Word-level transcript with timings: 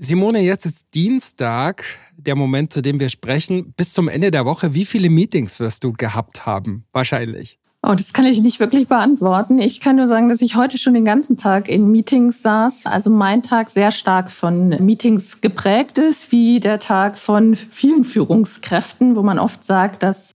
Simone, 0.00 0.42
jetzt 0.42 0.64
ist 0.64 0.94
Dienstag, 0.94 1.84
der 2.16 2.36
Moment, 2.36 2.72
zu 2.72 2.82
dem 2.82 3.00
wir 3.00 3.08
sprechen. 3.08 3.74
Bis 3.76 3.92
zum 3.92 4.06
Ende 4.06 4.30
der 4.30 4.44
Woche, 4.44 4.72
wie 4.72 4.84
viele 4.84 5.10
Meetings 5.10 5.58
wirst 5.58 5.82
du 5.82 5.92
gehabt 5.92 6.46
haben? 6.46 6.84
Wahrscheinlich. 6.92 7.58
Oh, 7.82 7.94
das 7.94 8.12
kann 8.12 8.24
ich 8.24 8.40
nicht 8.40 8.60
wirklich 8.60 8.86
beantworten. 8.86 9.58
Ich 9.58 9.80
kann 9.80 9.96
nur 9.96 10.06
sagen, 10.06 10.28
dass 10.28 10.40
ich 10.40 10.54
heute 10.54 10.78
schon 10.78 10.94
den 10.94 11.04
ganzen 11.04 11.36
Tag 11.36 11.68
in 11.68 11.90
Meetings 11.90 12.42
saß. 12.42 12.86
Also 12.86 13.10
mein 13.10 13.42
Tag 13.42 13.70
sehr 13.70 13.90
stark 13.90 14.30
von 14.30 14.68
Meetings 14.68 15.40
geprägt 15.40 15.98
ist, 15.98 16.30
wie 16.30 16.60
der 16.60 16.78
Tag 16.78 17.18
von 17.18 17.56
vielen 17.56 18.04
Führungskräften, 18.04 19.16
wo 19.16 19.22
man 19.24 19.40
oft 19.40 19.64
sagt, 19.64 20.04
dass 20.04 20.32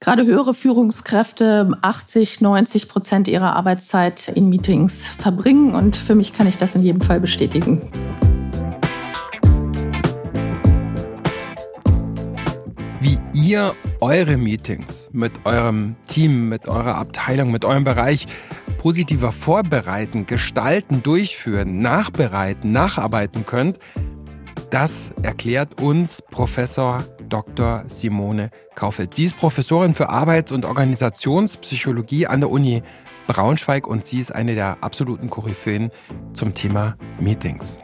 gerade 0.00 0.24
höhere 0.24 0.54
Führungskräfte 0.54 1.70
80, 1.82 2.40
90 2.40 2.88
Prozent 2.88 3.28
ihrer 3.28 3.56
Arbeitszeit 3.56 4.28
in 4.28 4.48
Meetings 4.48 5.06
verbringen. 5.06 5.74
Und 5.74 5.98
für 5.98 6.14
mich 6.14 6.32
kann 6.32 6.46
ich 6.46 6.56
das 6.56 6.74
in 6.74 6.82
jedem 6.82 7.02
Fall 7.02 7.20
bestätigen. 7.20 7.82
Wie 13.06 13.20
ihr 13.34 13.72
eure 14.00 14.36
Meetings 14.36 15.10
mit 15.12 15.30
eurem 15.44 15.94
Team, 16.08 16.48
mit 16.48 16.66
eurer 16.66 16.96
Abteilung, 16.96 17.52
mit 17.52 17.64
eurem 17.64 17.84
Bereich 17.84 18.26
positiver 18.78 19.30
vorbereiten, 19.30 20.26
gestalten, 20.26 21.04
durchführen, 21.04 21.78
nachbereiten, 21.78 22.72
nacharbeiten 22.72 23.46
könnt, 23.46 23.78
das 24.70 25.12
erklärt 25.22 25.80
uns 25.80 26.20
Professor 26.32 27.04
Dr. 27.28 27.84
Simone 27.86 28.50
Kaufeld. 28.74 29.14
Sie 29.14 29.26
ist 29.26 29.36
Professorin 29.36 29.94
für 29.94 30.08
Arbeits- 30.08 30.50
und 30.50 30.64
Organisationspsychologie 30.64 32.26
an 32.26 32.40
der 32.40 32.50
Uni 32.50 32.82
Braunschweig 33.28 33.86
und 33.86 34.04
sie 34.04 34.18
ist 34.18 34.34
eine 34.34 34.56
der 34.56 34.78
absoluten 34.80 35.30
Koryphäen 35.30 35.92
zum 36.32 36.54
Thema 36.54 36.96
Meetings. 37.20 37.78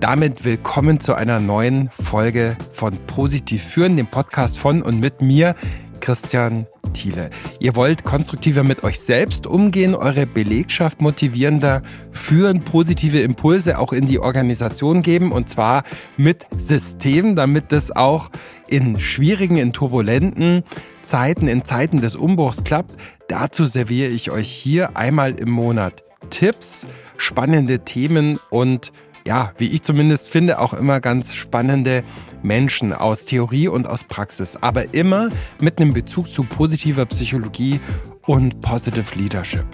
Damit 0.00 0.46
willkommen 0.46 0.98
zu 0.98 1.12
einer 1.12 1.40
neuen 1.40 1.90
Folge 1.90 2.56
von 2.72 2.96
Positiv 3.06 3.62
führen, 3.62 3.98
dem 3.98 4.06
Podcast 4.06 4.56
von 4.56 4.80
und 4.80 4.98
mit 4.98 5.20
mir, 5.20 5.54
Christian 6.00 6.66
Thiele. 6.94 7.28
Ihr 7.58 7.76
wollt 7.76 8.02
konstruktiver 8.04 8.64
mit 8.64 8.82
euch 8.82 8.98
selbst 8.98 9.46
umgehen, 9.46 9.94
eure 9.94 10.26
Belegschaft 10.26 11.02
motivierender 11.02 11.82
führen, 12.12 12.62
positive 12.62 13.20
Impulse 13.20 13.78
auch 13.78 13.92
in 13.92 14.06
die 14.06 14.18
Organisation 14.20 15.02
geben 15.02 15.32
und 15.32 15.50
zwar 15.50 15.84
mit 16.16 16.46
Systemen, 16.56 17.36
damit 17.36 17.70
es 17.70 17.94
auch 17.94 18.30
in 18.68 18.98
schwierigen, 18.98 19.58
in 19.58 19.74
turbulenten 19.74 20.64
Zeiten, 21.02 21.46
in 21.46 21.62
Zeiten 21.66 22.00
des 22.00 22.16
Umbruchs 22.16 22.64
klappt. 22.64 22.96
Dazu 23.28 23.66
serviere 23.66 24.08
ich 24.08 24.30
euch 24.30 24.50
hier 24.50 24.96
einmal 24.96 25.34
im 25.34 25.50
Monat 25.50 26.02
Tipps, 26.30 26.86
spannende 27.18 27.80
Themen 27.80 28.38
und 28.48 28.92
ja, 29.26 29.52
wie 29.58 29.68
ich 29.68 29.82
zumindest 29.82 30.30
finde, 30.30 30.58
auch 30.58 30.72
immer 30.72 31.00
ganz 31.00 31.34
spannende 31.34 32.04
Menschen 32.42 32.92
aus 32.92 33.24
Theorie 33.24 33.68
und 33.68 33.86
aus 33.86 34.04
Praxis, 34.04 34.56
aber 34.56 34.94
immer 34.94 35.30
mit 35.60 35.78
einem 35.78 35.92
Bezug 35.92 36.30
zu 36.30 36.44
positiver 36.44 37.06
Psychologie 37.06 37.80
und 38.26 38.60
Positive 38.60 39.14
Leadership. 39.18 39.66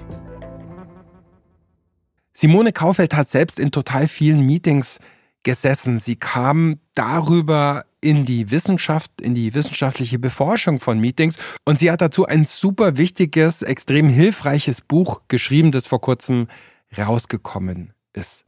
Simone 2.32 2.72
Kaufeld 2.72 3.14
hat 3.14 3.30
selbst 3.30 3.58
in 3.58 3.70
total 3.70 4.08
vielen 4.08 4.40
Meetings 4.40 4.98
gesessen. 5.42 5.98
Sie 5.98 6.16
kam 6.16 6.80
darüber 6.94 7.86
in 8.00 8.24
die 8.24 8.50
Wissenschaft, 8.50 9.20
in 9.20 9.34
die 9.34 9.54
wissenschaftliche 9.54 10.18
Beforschung 10.18 10.80
von 10.80 10.98
Meetings 10.98 11.38
und 11.64 11.78
sie 11.78 11.90
hat 11.90 12.00
dazu 12.00 12.26
ein 12.26 12.44
super 12.44 12.98
wichtiges, 12.98 13.62
extrem 13.62 14.08
hilfreiches 14.08 14.80
Buch 14.80 15.22
geschrieben, 15.28 15.72
das 15.72 15.86
vor 15.86 16.00
kurzem 16.00 16.48
rausgekommen 16.96 17.94
ist. 18.12 18.45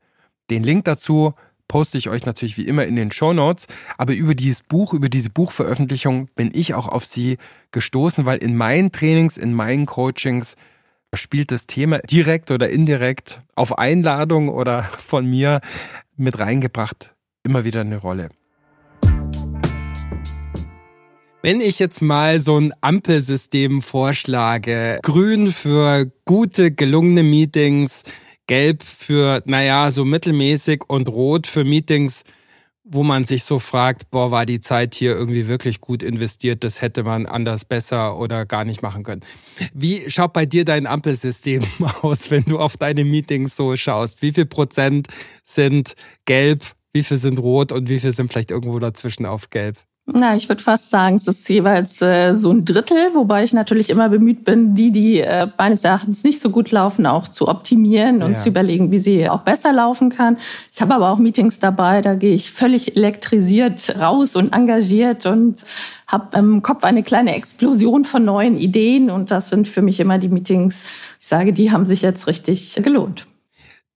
Den 0.50 0.62
Link 0.62 0.84
dazu 0.84 1.34
poste 1.68 1.98
ich 1.98 2.08
euch 2.08 2.24
natürlich 2.24 2.56
wie 2.56 2.66
immer 2.66 2.86
in 2.86 2.96
den 2.96 3.12
Show 3.12 3.32
Notes. 3.32 3.66
Aber 3.98 4.14
über 4.14 4.34
dieses 4.34 4.62
Buch, 4.62 4.94
über 4.94 5.08
diese 5.08 5.30
Buchveröffentlichung 5.30 6.28
bin 6.34 6.50
ich 6.54 6.74
auch 6.74 6.88
auf 6.88 7.04
sie 7.04 7.36
gestoßen, 7.70 8.24
weil 8.24 8.38
in 8.38 8.56
meinen 8.56 8.90
Trainings, 8.90 9.36
in 9.36 9.52
meinen 9.52 9.84
Coachings 9.84 10.56
spielt 11.14 11.50
das 11.50 11.66
Thema 11.66 11.98
direkt 11.98 12.50
oder 12.50 12.70
indirekt 12.70 13.42
auf 13.54 13.78
Einladung 13.78 14.48
oder 14.48 14.82
von 14.98 15.26
mir 15.26 15.60
mit 16.16 16.38
reingebracht 16.38 17.14
immer 17.48 17.64
wieder 17.64 17.80
eine 17.80 17.96
Rolle. 17.96 18.28
Wenn 21.42 21.60
ich 21.60 21.78
jetzt 21.78 22.02
mal 22.02 22.40
so 22.40 22.58
ein 22.58 22.74
Ampelsystem 22.80 23.80
vorschlage, 23.80 24.98
grün 25.02 25.52
für 25.52 26.10
gute, 26.24 26.72
gelungene 26.72 27.22
Meetings, 27.22 28.02
gelb 28.48 28.82
für, 28.82 29.42
naja, 29.46 29.92
so 29.92 30.04
mittelmäßig 30.04 30.82
und 30.88 31.08
rot 31.08 31.46
für 31.46 31.62
Meetings, 31.62 32.24
wo 32.90 33.02
man 33.02 33.24
sich 33.24 33.44
so 33.44 33.58
fragt, 33.58 34.10
boah, 34.10 34.30
war 34.30 34.46
die 34.46 34.60
Zeit 34.60 34.94
hier 34.94 35.14
irgendwie 35.14 35.46
wirklich 35.46 35.80
gut 35.80 36.02
investiert, 36.02 36.64
das 36.64 36.80
hätte 36.80 37.04
man 37.04 37.26
anders 37.26 37.66
besser 37.66 38.18
oder 38.18 38.46
gar 38.46 38.64
nicht 38.64 38.82
machen 38.82 39.04
können. 39.04 39.20
Wie 39.74 40.08
schaut 40.10 40.32
bei 40.32 40.46
dir 40.46 40.64
dein 40.64 40.86
Ampelsystem 40.86 41.62
aus, 42.02 42.30
wenn 42.30 42.44
du 42.44 42.58
auf 42.58 42.76
deine 42.76 43.04
Meetings 43.04 43.54
so 43.54 43.76
schaust? 43.76 44.22
Wie 44.22 44.32
viel 44.32 44.46
Prozent 44.46 45.08
sind 45.44 45.94
gelb, 46.24 46.64
wie 46.94 47.02
viel 47.02 47.18
sind 47.18 47.38
rot 47.38 47.70
und 47.70 47.90
wie 47.90 48.00
viel 48.00 48.12
sind 48.12 48.32
vielleicht 48.32 48.50
irgendwo 48.50 48.78
dazwischen 48.78 49.26
auf 49.26 49.50
gelb? 49.50 49.76
Na, 50.10 50.34
ich 50.34 50.48
würde 50.48 50.62
fast 50.62 50.88
sagen, 50.88 51.16
es 51.16 51.28
ist 51.28 51.46
jeweils 51.50 52.00
äh, 52.00 52.32
so 52.32 52.50
ein 52.50 52.64
Drittel, 52.64 53.10
wobei 53.12 53.44
ich 53.44 53.52
natürlich 53.52 53.90
immer 53.90 54.08
bemüht 54.08 54.42
bin, 54.42 54.74
die, 54.74 54.90
die 54.90 55.20
äh, 55.20 55.48
meines 55.58 55.84
Erachtens 55.84 56.24
nicht 56.24 56.40
so 56.40 56.48
gut 56.48 56.70
laufen, 56.70 57.04
auch 57.04 57.28
zu 57.28 57.46
optimieren 57.46 58.22
und 58.22 58.32
ja. 58.32 58.38
zu 58.38 58.48
überlegen, 58.48 58.90
wie 58.90 58.98
sie 58.98 59.28
auch 59.28 59.40
besser 59.40 59.70
laufen 59.70 60.08
kann. 60.08 60.38
Ich 60.72 60.80
habe 60.80 60.94
aber 60.94 61.10
auch 61.10 61.18
Meetings 61.18 61.60
dabei, 61.60 62.00
da 62.00 62.14
gehe 62.14 62.32
ich 62.32 62.50
völlig 62.50 62.96
elektrisiert 62.96 63.96
raus 64.00 64.34
und 64.34 64.54
engagiert 64.54 65.26
und 65.26 65.62
habe 66.06 66.38
im 66.38 66.62
Kopf 66.62 66.84
eine 66.84 67.02
kleine 67.02 67.34
Explosion 67.34 68.06
von 68.06 68.24
neuen 68.24 68.56
Ideen 68.56 69.10
und 69.10 69.30
das 69.30 69.48
sind 69.50 69.68
für 69.68 69.82
mich 69.82 70.00
immer 70.00 70.16
die 70.16 70.30
Meetings, 70.30 70.88
ich 71.20 71.26
sage, 71.26 71.52
die 71.52 71.70
haben 71.70 71.84
sich 71.84 72.00
jetzt 72.00 72.26
richtig 72.26 72.80
gelohnt. 72.82 73.26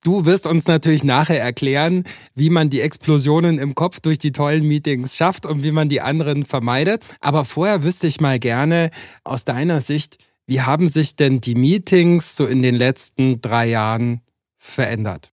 Du 0.03 0.25
wirst 0.25 0.47
uns 0.47 0.67
natürlich 0.67 1.05
nachher 1.05 1.41
erklären, 1.41 2.03
wie 2.35 2.49
man 2.49 2.69
die 2.69 2.81
Explosionen 2.81 3.57
im 3.57 3.73
Kopf 3.73 4.01
durch 4.01 4.17
die 4.17 4.33
tollen 4.33 4.67
Meetings 4.67 5.15
schafft 5.15 5.45
und 5.45 5.63
wie 5.63 5.71
man 5.71 5.87
die 5.87 6.01
anderen 6.01 6.45
vermeidet. 6.45 7.03
Aber 7.21 7.45
vorher 7.45 7.83
wüsste 7.83 8.07
ich 8.07 8.19
mal 8.19 8.37
gerne 8.37 8.91
aus 9.23 9.45
deiner 9.45 9.79
Sicht, 9.79 10.17
wie 10.45 10.61
haben 10.61 10.87
sich 10.87 11.15
denn 11.15 11.39
die 11.39 11.55
Meetings 11.55 12.35
so 12.35 12.45
in 12.45 12.61
den 12.61 12.75
letzten 12.75 13.39
drei 13.39 13.69
Jahren 13.69 14.19
verändert? 14.57 15.31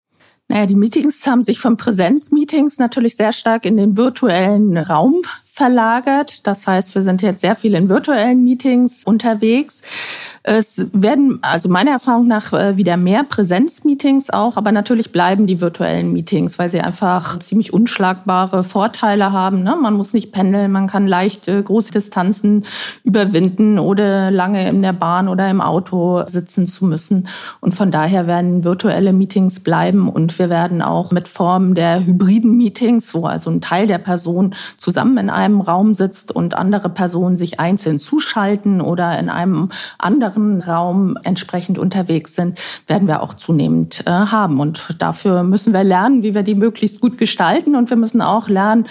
Naja, 0.48 0.68
die 0.68 0.76
Meetings 0.76 1.26
haben 1.26 1.42
sich 1.42 1.60
von 1.60 1.78
Präsenzmeetings 1.78 2.78
natürlich 2.78 3.16
sehr 3.16 3.34
stark 3.34 3.66
in 3.66 3.78
den 3.78 3.98
virtuellen 3.98 4.78
Raum 4.78 5.22
verlagert. 5.60 6.48
Das 6.48 6.66
heißt, 6.66 6.96
wir 6.96 7.02
sind 7.02 7.22
jetzt 7.22 7.42
sehr 7.42 7.54
viel 7.54 7.74
in 7.74 7.90
virtuellen 7.90 8.46
Meetings 8.46 9.04
unterwegs. 9.04 9.82
Es 10.42 10.88
werden 10.94 11.40
also 11.42 11.68
meiner 11.68 11.92
Erfahrung 11.92 12.28
nach 12.28 12.54
äh, 12.54 12.78
wieder 12.78 12.96
mehr 12.96 13.26
Präsenzmeetings 13.26 14.30
auch, 14.30 14.56
aber 14.56 14.72
natürlich 14.72 15.12
bleiben 15.12 15.48
die 15.48 15.60
virtuellen 15.60 16.14
Meetings, 16.14 16.58
weil 16.58 16.72
sie 16.72 16.80
einfach 16.80 17.40
ziemlich 17.40 17.74
unschlagbare 17.74 18.64
Vorteile 18.64 19.34
haben. 19.34 19.62
Ne? 19.64 19.76
Man 19.76 19.96
muss 19.96 20.14
nicht 20.14 20.32
pendeln, 20.32 20.72
man 20.72 20.88
kann 20.88 21.08
leicht 21.08 21.48
große 21.48 21.92
Distanzen 21.92 22.64
überwinden 23.04 23.80
oder 23.80 24.32
lange 24.32 24.66
in 24.70 24.82
der 24.82 24.94
Bahn 24.94 25.28
oder 25.28 25.50
im 25.50 25.60
Auto 25.60 26.24
sitzen 26.28 26.68
zu 26.68 26.86
müssen. 26.86 27.28
Und 27.60 27.76
von 27.76 27.92
daher 27.92 28.28
werden 28.28 28.64
virtuelle 28.64 29.12
Meetings 29.12 29.60
bleiben 29.60 30.08
und 30.08 30.40
wir 30.40 30.50
werden 30.50 30.82
auch 30.82 31.12
mit 31.12 31.28
Formen 31.28 31.76
der 31.76 32.06
hybriden 32.06 32.56
Meetings, 32.56 33.14
wo 33.14 33.26
also 33.26 33.50
ein 33.50 33.60
Teil 33.60 33.88
der 33.88 33.98
Person 33.98 34.56
zusammen 34.78 35.18
in 35.18 35.30
einem 35.30 35.49
Raum 35.62 35.94
sitzt 35.94 36.32
und 36.32 36.54
andere 36.54 36.90
Personen 36.90 37.36
sich 37.36 37.60
einzeln 37.60 38.00
zuschalten 38.00 38.82
oder 38.82 39.18
in 39.20 39.30
einem 39.30 39.70
anderen 39.98 40.20
anderen 40.20 40.62
Raum 40.62 41.18
entsprechend 41.24 41.78
unterwegs 41.78 42.36
sind, 42.36 42.60
werden 42.88 43.08
wir 43.08 43.22
auch 43.22 43.34
zunehmend 43.34 44.04
äh, 44.06 44.10
haben. 44.10 44.60
Und 44.60 44.96
dafür 45.00 45.44
müssen 45.44 45.74
wir 45.74 45.84
lernen, 45.84 46.24
wie 46.24 46.34
wir 46.34 46.44
die 46.44 46.56
möglichst 46.56 47.00
gut 47.00 47.18
gestalten. 47.18 47.76
Und 47.76 47.90
wir 47.90 47.98
müssen 47.98 48.22
auch 48.22 48.50
lernen, 48.50 48.88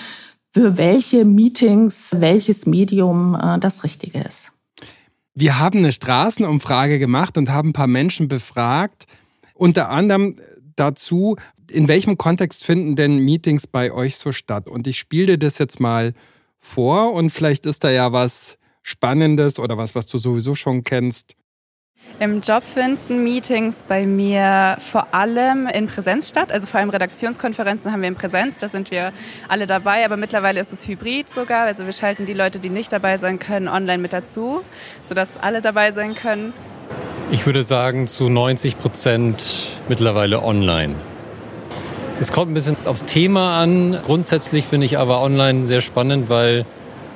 für 0.52 0.78
welche 0.78 1.24
Meetings 1.24 2.16
welches 2.18 2.66
Medium 2.66 3.34
äh, 3.34 3.58
das 3.58 3.84
Richtige 3.84 4.20
ist. 4.20 4.52
Wir 5.34 5.58
haben 5.58 5.78
eine 5.78 5.92
Straßenumfrage 5.92 6.98
gemacht 6.98 7.38
und 7.38 7.50
haben 7.50 7.70
ein 7.70 7.74
paar 7.74 7.86
Menschen 7.86 8.26
befragt, 8.26 9.04
unter 9.54 9.90
anderem 9.90 10.36
dazu, 10.74 11.36
in 11.70 11.86
welchem 11.86 12.16
Kontext 12.16 12.64
finden 12.64 12.96
denn 12.96 13.18
Meetings 13.18 13.66
bei 13.66 13.92
euch 13.92 14.16
so 14.16 14.32
statt? 14.32 14.66
Und 14.68 14.86
ich 14.86 14.98
spiele 14.98 15.26
dir 15.26 15.38
das 15.38 15.58
jetzt 15.58 15.78
mal 15.80 16.14
vor 16.60 17.12
und 17.12 17.30
vielleicht 17.30 17.66
ist 17.66 17.84
da 17.84 17.90
ja 17.90 18.12
was 18.12 18.58
Spannendes 18.82 19.58
oder 19.58 19.76
was, 19.76 19.94
was 19.94 20.06
du 20.06 20.18
sowieso 20.18 20.54
schon 20.54 20.82
kennst? 20.82 21.34
Im 22.20 22.40
Job 22.40 22.64
finden 22.64 23.22
Meetings 23.22 23.84
bei 23.86 24.04
mir 24.04 24.76
vor 24.80 25.14
allem 25.14 25.68
in 25.68 25.86
Präsenz 25.86 26.28
statt. 26.28 26.50
Also 26.50 26.66
vor 26.66 26.80
allem 26.80 26.90
Redaktionskonferenzen 26.90 27.92
haben 27.92 28.00
wir 28.00 28.08
in 28.08 28.16
Präsenz, 28.16 28.58
da 28.58 28.68
sind 28.68 28.90
wir 28.90 29.12
alle 29.46 29.68
dabei, 29.68 30.04
aber 30.04 30.16
mittlerweile 30.16 30.60
ist 30.60 30.72
es 30.72 30.88
hybrid 30.88 31.28
sogar. 31.28 31.66
Also 31.66 31.86
wir 31.86 31.92
schalten 31.92 32.26
die 32.26 32.32
Leute, 32.32 32.58
die 32.58 32.70
nicht 32.70 32.92
dabei 32.92 33.18
sein 33.18 33.38
können, 33.38 33.68
online 33.68 33.98
mit 33.98 34.12
dazu, 34.12 34.62
sodass 35.02 35.28
alle 35.40 35.60
dabei 35.60 35.92
sein 35.92 36.14
können. 36.14 36.52
Ich 37.30 37.46
würde 37.46 37.62
sagen 37.62 38.08
zu 38.08 38.28
90 38.28 38.78
Prozent 38.78 39.70
mittlerweile 39.88 40.42
online. 40.42 40.96
Es 42.20 42.32
kommt 42.32 42.50
ein 42.50 42.54
bisschen 42.54 42.76
aufs 42.84 43.04
Thema 43.04 43.60
an. 43.60 43.96
Grundsätzlich 44.04 44.64
finde 44.64 44.86
ich 44.86 44.98
aber 44.98 45.22
online 45.22 45.66
sehr 45.66 45.80
spannend, 45.80 46.28
weil 46.28 46.66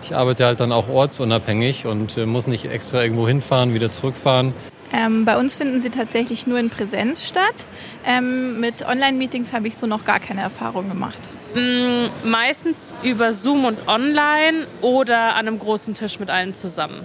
ich 0.04 0.14
arbeite 0.14 0.44
halt 0.46 0.60
dann 0.60 0.70
auch 0.70 0.88
ortsunabhängig 0.88 1.86
und 1.86 2.16
äh, 2.16 2.24
muss 2.24 2.46
nicht 2.46 2.66
extra 2.66 3.02
irgendwo 3.02 3.26
hinfahren, 3.26 3.74
wieder 3.74 3.90
zurückfahren. 3.90 4.54
Ähm, 4.92 5.24
bei 5.24 5.36
uns 5.38 5.56
finden 5.56 5.80
sie 5.80 5.90
tatsächlich 5.90 6.46
nur 6.46 6.58
in 6.60 6.70
Präsenz 6.70 7.24
statt. 7.24 7.66
Ähm, 8.06 8.60
mit 8.60 8.86
Online-Meetings 8.86 9.52
habe 9.52 9.66
ich 9.66 9.76
so 9.76 9.86
noch 9.86 10.04
gar 10.04 10.20
keine 10.20 10.42
Erfahrung 10.42 10.88
gemacht. 10.88 11.20
Mm, 11.54 12.28
meistens 12.28 12.94
über 13.02 13.32
Zoom 13.32 13.64
und 13.64 13.88
online 13.88 14.66
oder 14.82 15.34
an 15.34 15.48
einem 15.48 15.58
großen 15.58 15.94
Tisch 15.94 16.20
mit 16.20 16.30
allen 16.30 16.54
zusammen. 16.54 17.04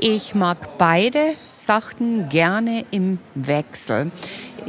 Ich 0.00 0.34
mag 0.34 0.78
beide 0.78 1.34
Sachen 1.46 2.28
gerne 2.28 2.84
im 2.90 3.18
Wechsel. 3.34 4.10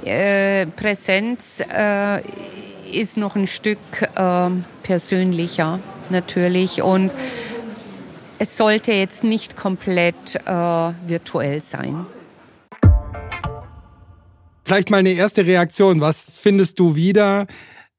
Äh, 0.03 0.65
Präsenz 0.67 1.61
äh, 1.61 2.21
ist 2.91 3.17
noch 3.17 3.35
ein 3.35 3.47
Stück 3.47 3.77
äh, 4.15 4.49
persönlicher 4.83 5.79
natürlich 6.09 6.81
und 6.81 7.11
es 8.37 8.57
sollte 8.57 8.91
jetzt 8.91 9.23
nicht 9.23 9.55
komplett 9.55 10.35
äh, 10.35 10.49
virtuell 10.49 11.61
sein. 11.61 12.05
Vielleicht 14.65 14.89
mal 14.89 14.97
eine 14.97 15.11
erste 15.11 15.45
Reaktion. 15.45 16.01
Was 16.01 16.39
findest 16.39 16.79
du 16.79 16.95
wieder? 16.95 17.45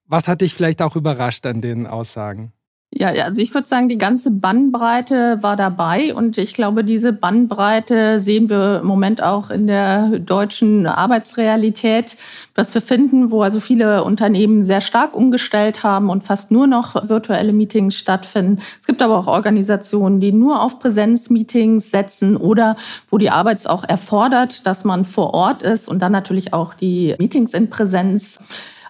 Was 0.07 0.29
hat 0.29 0.41
dich 0.41 0.55
vielleicht 0.55 0.83
auch 0.83 0.97
überrascht 0.97 1.47
an 1.47 1.61
den 1.61 1.87
Aussagen? 1.87 2.53
Ja, 2.93 3.09
also 3.09 3.43
ich 3.43 3.53
würde 3.53 3.69
sagen, 3.69 3.91
die 3.91 3.99
ganze 3.99 4.31
Bandbreite 4.31 5.43
war 5.43 5.57
dabei 5.57 6.15
und 6.15 6.39
ich 6.39 6.55
glaube, 6.55 6.83
diese 6.83 7.13
Bandbreite 7.13 8.21
sehen 8.21 8.49
wir 8.49 8.81
im 8.81 8.87
Moment 8.87 9.23
auch 9.23 9.51
in 9.51 9.67
der 9.67 10.19
deutschen 10.19 10.87
Arbeitsrealität, 10.87 12.17
was 12.55 12.73
wir 12.73 12.81
finden, 12.81 13.31
wo 13.31 13.43
also 13.43 13.61
viele 13.61 14.03
Unternehmen 14.03 14.65
sehr 14.65 14.81
stark 14.81 15.15
umgestellt 15.15 15.83
haben 15.83 16.09
und 16.09 16.25
fast 16.25 16.51
nur 16.51 16.67
noch 16.67 17.09
virtuelle 17.09 17.53
Meetings 17.53 17.97
stattfinden. 17.97 18.63
Es 18.81 18.87
gibt 18.87 19.03
aber 19.03 19.19
auch 19.19 19.27
Organisationen, 19.27 20.21
die 20.21 20.33
nur 20.33 20.63
auf 20.63 20.79
Präsenzmeetings 20.79 21.91
setzen 21.91 22.37
oder 22.37 22.77
wo 23.11 23.19
die 23.19 23.31
Arbeit 23.31 23.67
auch 23.67 23.85
erfordert, 23.85 24.67
dass 24.67 24.85
man 24.85 25.05
vor 25.05 25.35
Ort 25.35 25.63
ist 25.63 25.87
und 25.87 25.99
dann 26.01 26.13
natürlich 26.13 26.55
auch 26.55 26.73
die 26.73 27.15
Meetings 27.19 27.53
in 27.53 27.69
Präsenz 27.69 28.39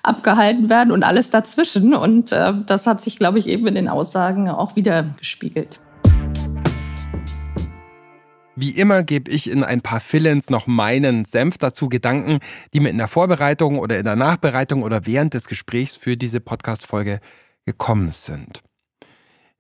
abgehalten 0.07 0.71
werden 0.71 0.93
und 0.93 1.03
alles 1.03 1.31
dazwischen. 1.31 1.95
Und 1.95 2.33
äh, 2.33 2.53
das 2.67 2.87
hat 2.87 3.01
sich, 3.01 3.19
glaube 3.19 3.39
ich, 3.39 3.49
eben 3.49 3.67
in 3.67 3.75
den 3.75 3.89
Aussagen 3.89 4.49
auch 4.49 4.77
wieder 4.77 5.15
gespiegelt. 5.19 5.81
Wie 8.59 8.71
immer 8.71 9.03
gebe 9.03 9.31
ich 9.31 9.51
in 9.51 9.63
ein 9.63 9.83
paar 9.83 10.01
Fillens 10.01 10.49
noch 10.49 10.67
meinen 10.67 11.27
Senf 11.27 11.59
dazu 11.59 11.91
Gedanken, 11.91 12.39
die 12.73 12.81
mir 12.81 12.89
in 12.89 12.97
der 12.97 13.09
Vorbereitung 13.09 13.79
oder 13.79 13.99
in 13.99 14.05
der 14.05 14.17
Nachbereitung 14.17 14.83
oder 14.83 15.05
während 15.05 15.35
des 15.35 15.47
Gesprächs 15.47 15.95
für 15.95 16.17
diese 16.17 16.41
Podcast-Folge 16.41 17.21
gekommen 17.67 18.13
sind. 18.13 18.63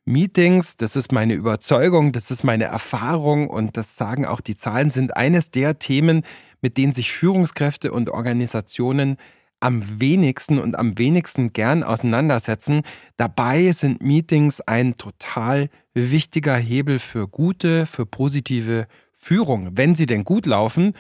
Meetings, 0.06 0.78
das 0.78 0.96
ist 0.96 1.12
meine 1.12 1.34
Überzeugung, 1.34 2.12
das 2.12 2.30
ist 2.30 2.42
meine 2.42 2.64
Erfahrung 2.64 3.50
und 3.50 3.76
das 3.76 3.96
sagen 3.96 4.24
auch 4.24 4.40
die 4.40 4.56
Zahlen, 4.56 4.88
sind 4.88 5.14
eines 5.14 5.50
der 5.50 5.78
Themen, 5.78 6.22
mit 6.62 6.78
denen 6.78 6.92
sich 6.94 7.12
Führungskräfte 7.12 7.92
und 7.92 8.08
Organisationen 8.08 9.18
am 9.60 10.00
wenigsten 10.00 10.58
und 10.58 10.78
am 10.78 10.98
wenigsten 10.98 11.52
gern 11.52 11.82
auseinandersetzen. 11.82 12.82
Dabei 13.16 13.72
sind 13.72 14.02
Meetings 14.02 14.60
ein 14.60 14.96
total 14.96 15.70
wichtiger 15.94 16.56
Hebel 16.56 16.98
für 16.98 17.26
gute, 17.26 17.86
für 17.86 18.06
positive 18.06 18.86
Führung, 19.12 19.70
wenn 19.72 19.94
sie 19.94 20.06
denn 20.06 20.24
gut 20.24 20.46
laufen. 20.46 20.94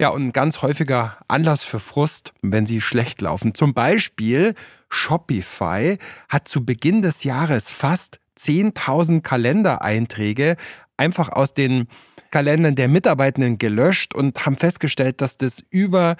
Ja, 0.00 0.10
und 0.10 0.26
ein 0.26 0.32
ganz 0.32 0.62
häufiger 0.62 1.18
Anlass 1.28 1.62
für 1.62 1.80
Frust, 1.80 2.32
wenn 2.42 2.66
sie 2.66 2.80
schlecht 2.80 3.20
laufen. 3.20 3.54
Zum 3.54 3.74
Beispiel 3.74 4.54
Shopify 4.88 5.98
hat 6.28 6.48
zu 6.48 6.64
Beginn 6.64 7.02
des 7.02 7.24
Jahres 7.24 7.70
fast 7.70 8.20
10.000 8.38 9.22
Kalendereinträge 9.22 10.56
einfach 10.96 11.30
aus 11.30 11.54
den 11.54 11.88
Kalendern 12.30 12.74
der 12.74 12.88
Mitarbeitenden 12.88 13.58
gelöscht 13.58 14.14
und 14.14 14.44
haben 14.44 14.56
festgestellt, 14.56 15.20
dass 15.20 15.38
das 15.38 15.64
über 15.70 16.16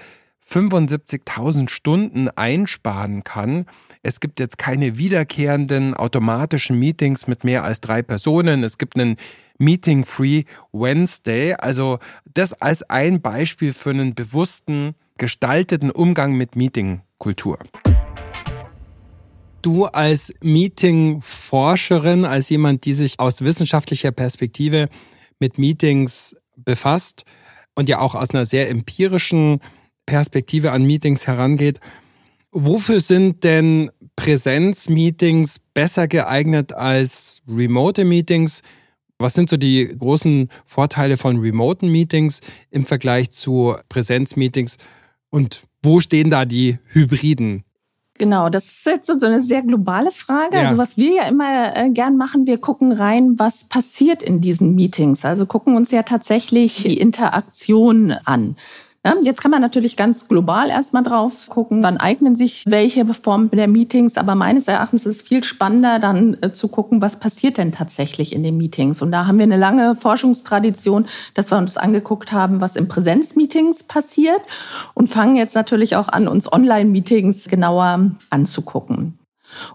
75.000 0.51 1.69
Stunden 1.69 2.29
einsparen 2.31 3.23
kann. 3.23 3.67
Es 4.03 4.21
gibt 4.21 4.41
jetzt 4.41 4.57
keine 4.57 4.97
wiederkehrenden 4.97 5.95
automatischen 5.95 6.79
Meetings 6.79 7.27
mit 7.27 7.45
mehr 7.45 7.65
als 7.65 7.81
drei 7.81 8.03
Personen. 8.03 8.65
Es 8.65 8.79
gibt 8.79 8.97
einen 8.99 9.17
Meeting-Free 9.59 10.45
Wednesday. 10.73 11.55
Also 11.55 11.99
das 12.33 12.55
als 12.55 12.83
ein 12.85 13.21
Beispiel 13.21 13.75
für 13.75 13.91
einen 13.91 14.15
bewussten, 14.15 14.95
gestalteten 15.19 15.91
Umgang 15.91 16.35
mit 16.35 16.57
Meetingkultur. 16.57 17.59
Du 19.61 19.87
als 19.87 20.33
Meeting-Forscherin, 20.41 22.25
als 22.25 22.49
jemand, 22.49 22.85
die 22.85 22.93
sich 22.93 23.19
aus 23.19 23.43
wissenschaftlicher 23.43 24.13
Perspektive 24.13 24.89
mit 25.41 25.59
Meetings 25.59 26.37
befasst 26.57 27.25
und 27.75 27.89
ja 27.89 27.99
auch 27.99 28.15
aus 28.15 28.31
einer 28.31 28.47
sehr 28.47 28.71
empirischen 28.71 29.61
Perspektive 30.09 30.73
an 30.73 30.85
Meetings 30.85 31.27
herangeht. 31.27 31.81
Wofür 32.51 33.01
sind 33.01 33.45
denn 33.45 33.91
Präsenzmeetings 34.17 35.59
besser 35.75 36.09
geeignet 36.09 36.73
als 36.73 37.43
Remote-Meetings? 37.47 38.63
Was 39.19 39.35
sind 39.35 39.51
so 39.51 39.59
die 39.59 39.87
großen 39.87 40.49
Vorteile 40.65 41.19
von 41.19 41.37
Remote-Meetings 41.41 42.41
im 42.71 42.87
Vergleich 42.87 43.31
zu 43.33 43.77
Präsenzmeetings? 43.91 44.79
Und 45.29 45.65
wo 45.83 46.01
stehen 46.01 46.31
da 46.31 46.47
die 46.47 46.79
Hybriden? 46.87 47.65
Genau, 48.15 48.49
das 48.49 48.65
ist 48.65 48.87
jetzt 48.87 49.07
so 49.09 49.27
eine 49.27 49.43
sehr 49.43 49.61
globale 49.61 50.11
Frage. 50.11 50.57
Ja. 50.57 50.63
Also 50.63 50.79
was 50.79 50.97
wir 50.97 51.17
ja 51.17 51.29
immer 51.29 51.77
äh, 51.77 51.91
gern 51.91 52.17
machen, 52.17 52.47
wir 52.47 52.57
gucken 52.57 52.93
rein, 52.93 53.39
was 53.39 53.65
passiert 53.65 54.23
in 54.23 54.41
diesen 54.41 54.75
Meetings. 54.75 55.27
Also 55.27 55.45
gucken 55.45 55.77
uns 55.77 55.91
ja 55.91 56.03
tatsächlich 56.03 56.83
die 56.83 56.99
Interaktion 56.99 58.13
an. 58.25 58.57
Jetzt 59.23 59.41
kann 59.41 59.51
man 59.51 59.61
natürlich 59.61 59.97
ganz 59.97 60.29
global 60.29 60.71
erstmal 60.71 61.03
drauf 61.03 61.49
gucken, 61.49 61.83
wann 61.83 61.99
eignen 61.99 62.35
sich 62.35 62.65
welche 62.67 63.07
Formen 63.07 63.51
der 63.51 63.69
Meetings. 63.69 64.17
Aber 64.17 64.35
meines 64.35 64.69
Erachtens 64.69 65.07
ist 65.07 65.17
es 65.17 65.23
viel 65.23 65.45
spannender, 65.45 65.99
dann 65.99 66.37
äh, 66.41 66.53
zu 66.53 66.69
gucken, 66.69 67.01
was 67.01 67.19
passiert 67.19 67.59
denn 67.59 67.73
tatsächlich 67.73 68.35
in 68.35 68.43
den 68.43 68.57
Meetings. 68.57 69.01
Und 69.01 69.13
da 69.13 69.27
haben 69.27 69.39
wir 69.39 69.45
eine 69.45 69.57
lange 69.57 69.97
Forschungstradition, 69.97 71.07
dass 71.35 71.51
wir 71.51 71.59
uns 71.59 71.77
angeguckt 71.77 72.33
haben, 72.33 72.61
was 72.61 72.77
in 72.77 72.89
Präsenzmeetings 72.89 73.85
passiert 73.85 74.41
und 74.95 75.09
fangen 75.09 75.37
jetzt 75.37 75.55
natürlich 75.55 75.97
auch 75.97 76.09
an, 76.09 76.29
uns 76.29 76.51
Online-Meetings 76.51 77.49
genauer 77.49 78.11
anzugucken. 78.31 79.19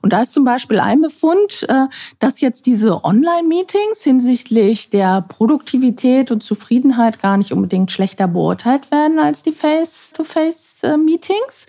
Und 0.02 0.14
da 0.14 0.22
ist 0.22 0.34
zum 0.34 0.44
Beispiel 0.44 0.80
ein 0.80 1.02
Befund, 1.02 1.66
äh, 1.68 1.86
dass 2.20 2.42
jetzt 2.42 2.66
diese 2.66 3.04
Online-Meetings 3.04 4.02
hinsichtlich 4.02 4.90
der 4.90 5.22
Produktivität 5.22 6.32
und 6.32 6.42
Zufriedenheit 6.44 7.22
gar 7.22 7.38
nicht 7.38 7.52
unbedingt 7.52 7.92
schlechter 7.92 8.28
beurteilt 8.28 8.90
werden 8.92 9.20
als 9.20 9.44
die 9.44 9.52
Face-to-Face-Meetings. 9.52 11.68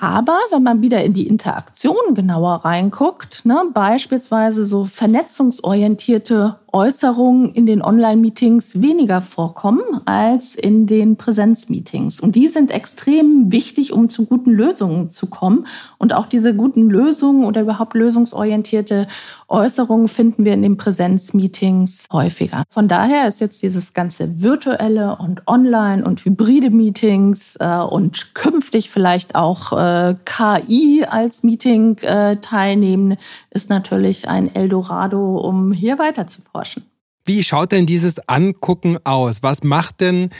Aber 0.00 0.38
wenn 0.50 0.62
man 0.62 0.80
wieder 0.80 1.02
in 1.02 1.12
die 1.12 1.26
Interaktion 1.26 2.14
genauer 2.14 2.64
reinguckt, 2.64 3.44
ne, 3.44 3.64
beispielsweise 3.74 4.64
so 4.64 4.84
vernetzungsorientierte 4.84 6.60
Äußerungen 6.72 7.52
in 7.52 7.66
den 7.66 7.82
Online-Meetings 7.82 8.80
weniger 8.80 9.20
vorkommen 9.20 9.82
als 10.04 10.54
in 10.54 10.86
den 10.86 11.16
Präsenz-Meetings. 11.16 12.20
Und 12.20 12.36
die 12.36 12.48
sind 12.48 12.70
extrem 12.70 13.50
wichtig, 13.50 13.92
um 13.92 14.08
zu 14.08 14.26
guten 14.26 14.50
Lösungen 14.50 15.10
zu 15.10 15.26
kommen. 15.26 15.66
Und 15.98 16.12
auch 16.14 16.26
diese 16.26 16.54
guten 16.54 16.90
Lösungen 16.90 17.44
oder 17.44 17.62
überhaupt 17.62 17.94
lösungsorientierte 17.94 19.06
Äußerungen 19.48 20.08
finden 20.08 20.44
wir 20.44 20.54
in 20.54 20.62
den 20.62 20.76
Präsenz-Meetings 20.76 22.06
häufiger. 22.12 22.64
Von 22.68 22.88
daher 22.88 23.28
ist 23.28 23.40
jetzt 23.40 23.62
dieses 23.62 23.94
ganze 23.94 24.42
virtuelle 24.42 25.16
und 25.16 25.46
online 25.46 26.04
und 26.04 26.24
hybride 26.24 26.70
Meetings 26.70 27.56
äh, 27.60 27.78
und 27.78 28.34
künftig 28.34 28.90
vielleicht 28.90 29.34
auch 29.34 29.72
äh, 29.72 30.16
KI 30.24 31.04
als 31.08 31.42
Meeting 31.42 31.96
äh, 31.98 32.36
teilnehmen, 32.36 33.16
ist 33.50 33.70
natürlich 33.70 34.28
ein 34.28 34.54
Eldorado, 34.54 35.38
um 35.38 35.72
hier 35.72 35.98
weiter 35.98 36.26
forschen. 36.58 36.84
Wie 37.24 37.44
schaut 37.44 37.72
denn 37.72 37.86
dieses 37.86 38.26
Angucken 38.28 38.98
aus? 39.04 39.42
Was 39.42 39.62
macht 39.62 40.00
denn 40.00 40.30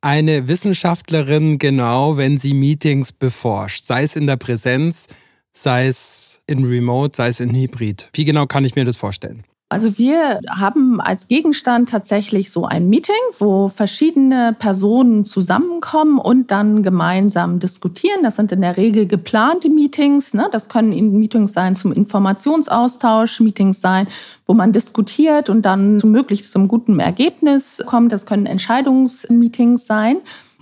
eine 0.00 0.48
Wissenschaftlerin 0.48 1.58
genau, 1.58 2.16
wenn 2.16 2.36
sie 2.36 2.54
Meetings 2.54 3.12
beforscht? 3.12 3.84
Sei 3.84 4.02
es 4.02 4.16
in 4.16 4.26
der 4.26 4.36
Präsenz, 4.36 5.06
sei 5.52 5.86
es 5.86 6.40
in 6.46 6.64
Remote, 6.64 7.16
sei 7.16 7.28
es 7.28 7.40
in 7.40 7.54
Hybrid. 7.54 8.08
Wie 8.12 8.24
genau 8.24 8.46
kann 8.46 8.64
ich 8.64 8.74
mir 8.74 8.84
das 8.84 8.96
vorstellen? 8.96 9.44
Also 9.70 9.98
wir 9.98 10.40
haben 10.48 10.98
als 10.98 11.28
Gegenstand 11.28 11.90
tatsächlich 11.90 12.50
so 12.50 12.64
ein 12.64 12.88
Meeting, 12.88 13.14
wo 13.38 13.68
verschiedene 13.68 14.56
Personen 14.58 15.26
zusammenkommen 15.26 16.18
und 16.18 16.50
dann 16.50 16.82
gemeinsam 16.82 17.60
diskutieren. 17.60 18.22
Das 18.22 18.36
sind 18.36 18.50
in 18.50 18.62
der 18.62 18.78
Regel 18.78 19.06
geplante 19.06 19.68
Meetings. 19.68 20.32
Ne? 20.32 20.48
Das 20.52 20.70
können 20.70 21.18
Meetings 21.18 21.52
sein 21.52 21.76
zum 21.76 21.92
Informationsaustausch, 21.92 23.40
Meetings 23.40 23.82
sein, 23.82 24.08
wo 24.46 24.54
man 24.54 24.72
diskutiert 24.72 25.50
und 25.50 25.66
dann 25.66 25.98
möglichst 25.98 26.50
zum 26.50 26.66
guten 26.66 26.98
Ergebnis 26.98 27.82
kommt. 27.84 28.10
Das 28.10 28.24
können 28.24 28.46
Entscheidungsmeetings 28.46 29.84
sein. 29.84 30.16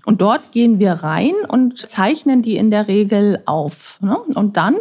Und 0.05 0.21
dort 0.21 0.51
gehen 0.51 0.81
wir 0.81 0.93
rein 0.93 1.35
und 1.47 1.79
zeichnen 1.79 2.43
die 2.43 2.57
in 2.57 2.73
der 2.73 2.89
Regel 2.89 3.43
auf. 3.47 3.99
Ne? 4.01 4.17
Und 4.35 4.57
dann 4.57 4.77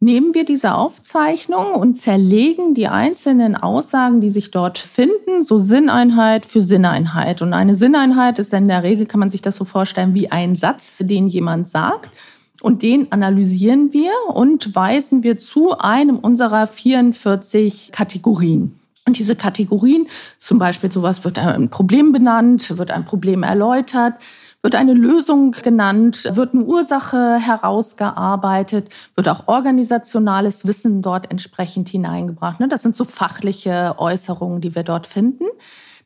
nehmen 0.00 0.32
wir 0.32 0.46
diese 0.46 0.74
Aufzeichnung 0.74 1.74
und 1.74 1.96
zerlegen 1.96 2.74
die 2.74 2.88
einzelnen 2.88 3.54
Aussagen, 3.54 4.22
die 4.22 4.30
sich 4.30 4.50
dort 4.50 4.78
finden, 4.78 5.44
so 5.44 5.58
Sinneinheit 5.58 6.46
für 6.46 6.62
Sinneinheit. 6.62 7.42
Und 7.42 7.52
eine 7.52 7.76
Sinneinheit 7.76 8.38
ist 8.38 8.54
in 8.54 8.66
der 8.66 8.82
Regel, 8.82 9.04
kann 9.06 9.20
man 9.20 9.30
sich 9.30 9.42
das 9.42 9.56
so 9.56 9.66
vorstellen, 9.66 10.14
wie 10.14 10.32
ein 10.32 10.56
Satz, 10.56 11.02
den 11.04 11.28
jemand 11.28 11.68
sagt. 11.68 12.10
Und 12.62 12.82
den 12.82 13.12
analysieren 13.12 13.92
wir 13.92 14.12
und 14.34 14.74
weisen 14.74 15.22
wir 15.22 15.38
zu 15.38 15.78
einem 15.78 16.18
unserer 16.18 16.66
44 16.66 17.90
Kategorien. 17.92 18.78
Und 19.06 19.18
diese 19.18 19.34
Kategorien, 19.34 20.06
zum 20.38 20.58
Beispiel 20.58 20.92
sowas 20.92 21.24
wird 21.24 21.38
ein 21.38 21.70
Problem 21.70 22.12
benannt, 22.12 22.76
wird 22.78 22.90
ein 22.90 23.04
Problem 23.04 23.42
erläutert, 23.42 24.14
wird 24.62 24.74
eine 24.74 24.92
Lösung 24.92 25.52
genannt, 25.52 26.30
wird 26.34 26.54
eine 26.54 26.64
Ursache 26.64 27.38
herausgearbeitet, 27.38 28.88
wird 29.16 29.28
auch 29.28 29.48
organisationales 29.48 30.66
Wissen 30.66 31.02
dort 31.02 31.30
entsprechend 31.30 31.88
hineingebracht. 31.88 32.60
Ne? 32.60 32.68
Das 32.68 32.82
sind 32.82 32.94
so 32.94 33.04
fachliche 33.04 33.94
Äußerungen, 33.98 34.60
die 34.60 34.74
wir 34.74 34.82
dort 34.82 35.06
finden. 35.06 35.44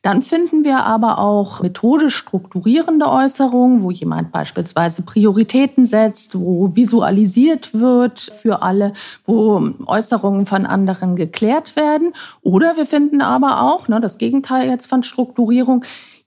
Dann 0.05 0.21
finden 0.21 0.63
wir 0.63 0.83
aber 0.83 1.17
auch 1.17 1.63
methodisch 1.63 2.15
strukturierende 2.15 3.09
Äußerungen, 3.09 3.81
wo 3.81 3.89
jemand 3.89 4.31
beispielsweise 4.31 5.01
Prioritäten 5.01 5.87
setzt, 5.87 6.39
wo 6.39 6.75
visualisiert 6.75 7.73
wird 7.73 8.31
für 8.39 8.61
alle, 8.61 8.93
wo 9.25 9.67
Äußerungen 9.87 10.45
von 10.45 10.67
anderen 10.67 11.15
geklärt 11.15 11.75
werden. 11.75 12.13
Oder 12.43 12.77
wir 12.77 12.85
finden 12.85 13.19
aber 13.21 13.63
auch, 13.63 13.87
ne, 13.87 13.99
das 13.99 14.19
Gegenteil 14.19 14.69
jetzt 14.69 14.85
von 14.85 15.01
Strukturierung, 15.01 15.83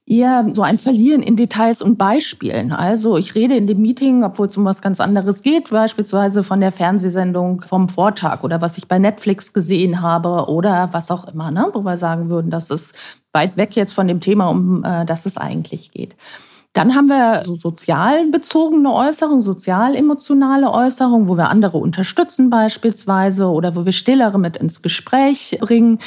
eher 0.08 0.46
so 0.54 0.62
ein 0.62 0.78
Verlieren 0.78 1.22
in 1.22 1.36
Details 1.36 1.82
und 1.82 1.98
Beispielen. 1.98 2.72
Also 2.72 3.16
ich 3.16 3.34
rede 3.34 3.56
in 3.56 3.66
dem 3.66 3.80
Meeting, 3.80 4.24
obwohl 4.24 4.48
es 4.48 4.56
um 4.56 4.64
was 4.64 4.80
ganz 4.80 5.00
anderes 5.00 5.42
geht, 5.42 5.70
beispielsweise 5.70 6.42
von 6.42 6.60
der 6.60 6.72
Fernsehsendung 6.72 7.62
vom 7.62 7.88
Vortag 7.88 8.42
oder 8.42 8.60
was 8.60 8.78
ich 8.78 8.88
bei 8.88 8.98
Netflix 8.98 9.52
gesehen 9.52 10.00
habe 10.00 10.46
oder 10.48 10.88
was 10.92 11.10
auch 11.10 11.26
immer, 11.28 11.50
ne? 11.50 11.68
wo 11.72 11.82
wir 11.82 11.96
sagen 11.96 12.30
würden, 12.30 12.50
das 12.50 12.70
ist 12.70 12.94
weit 13.32 13.56
weg 13.56 13.76
jetzt 13.76 13.92
von 13.92 14.08
dem 14.08 14.20
Thema, 14.20 14.46
um 14.48 14.82
äh, 14.84 15.04
das 15.04 15.26
es 15.26 15.36
eigentlich 15.36 15.90
geht. 15.90 16.16
Dann 16.72 16.94
haben 16.94 17.08
wir 17.08 17.42
so 17.44 17.56
sozial 17.56 18.26
bezogene 18.30 18.92
Äußerungen, 18.92 19.42
sozial-emotionale 19.42 20.70
Äußerungen, 20.70 21.26
wo 21.28 21.36
wir 21.36 21.48
andere 21.48 21.78
unterstützen 21.78 22.50
beispielsweise 22.50 23.46
oder 23.46 23.74
wo 23.74 23.84
wir 23.84 23.92
Stillere 23.92 24.38
mit 24.38 24.56
ins 24.56 24.80
Gespräch 24.80 25.58
bringen 25.60 25.98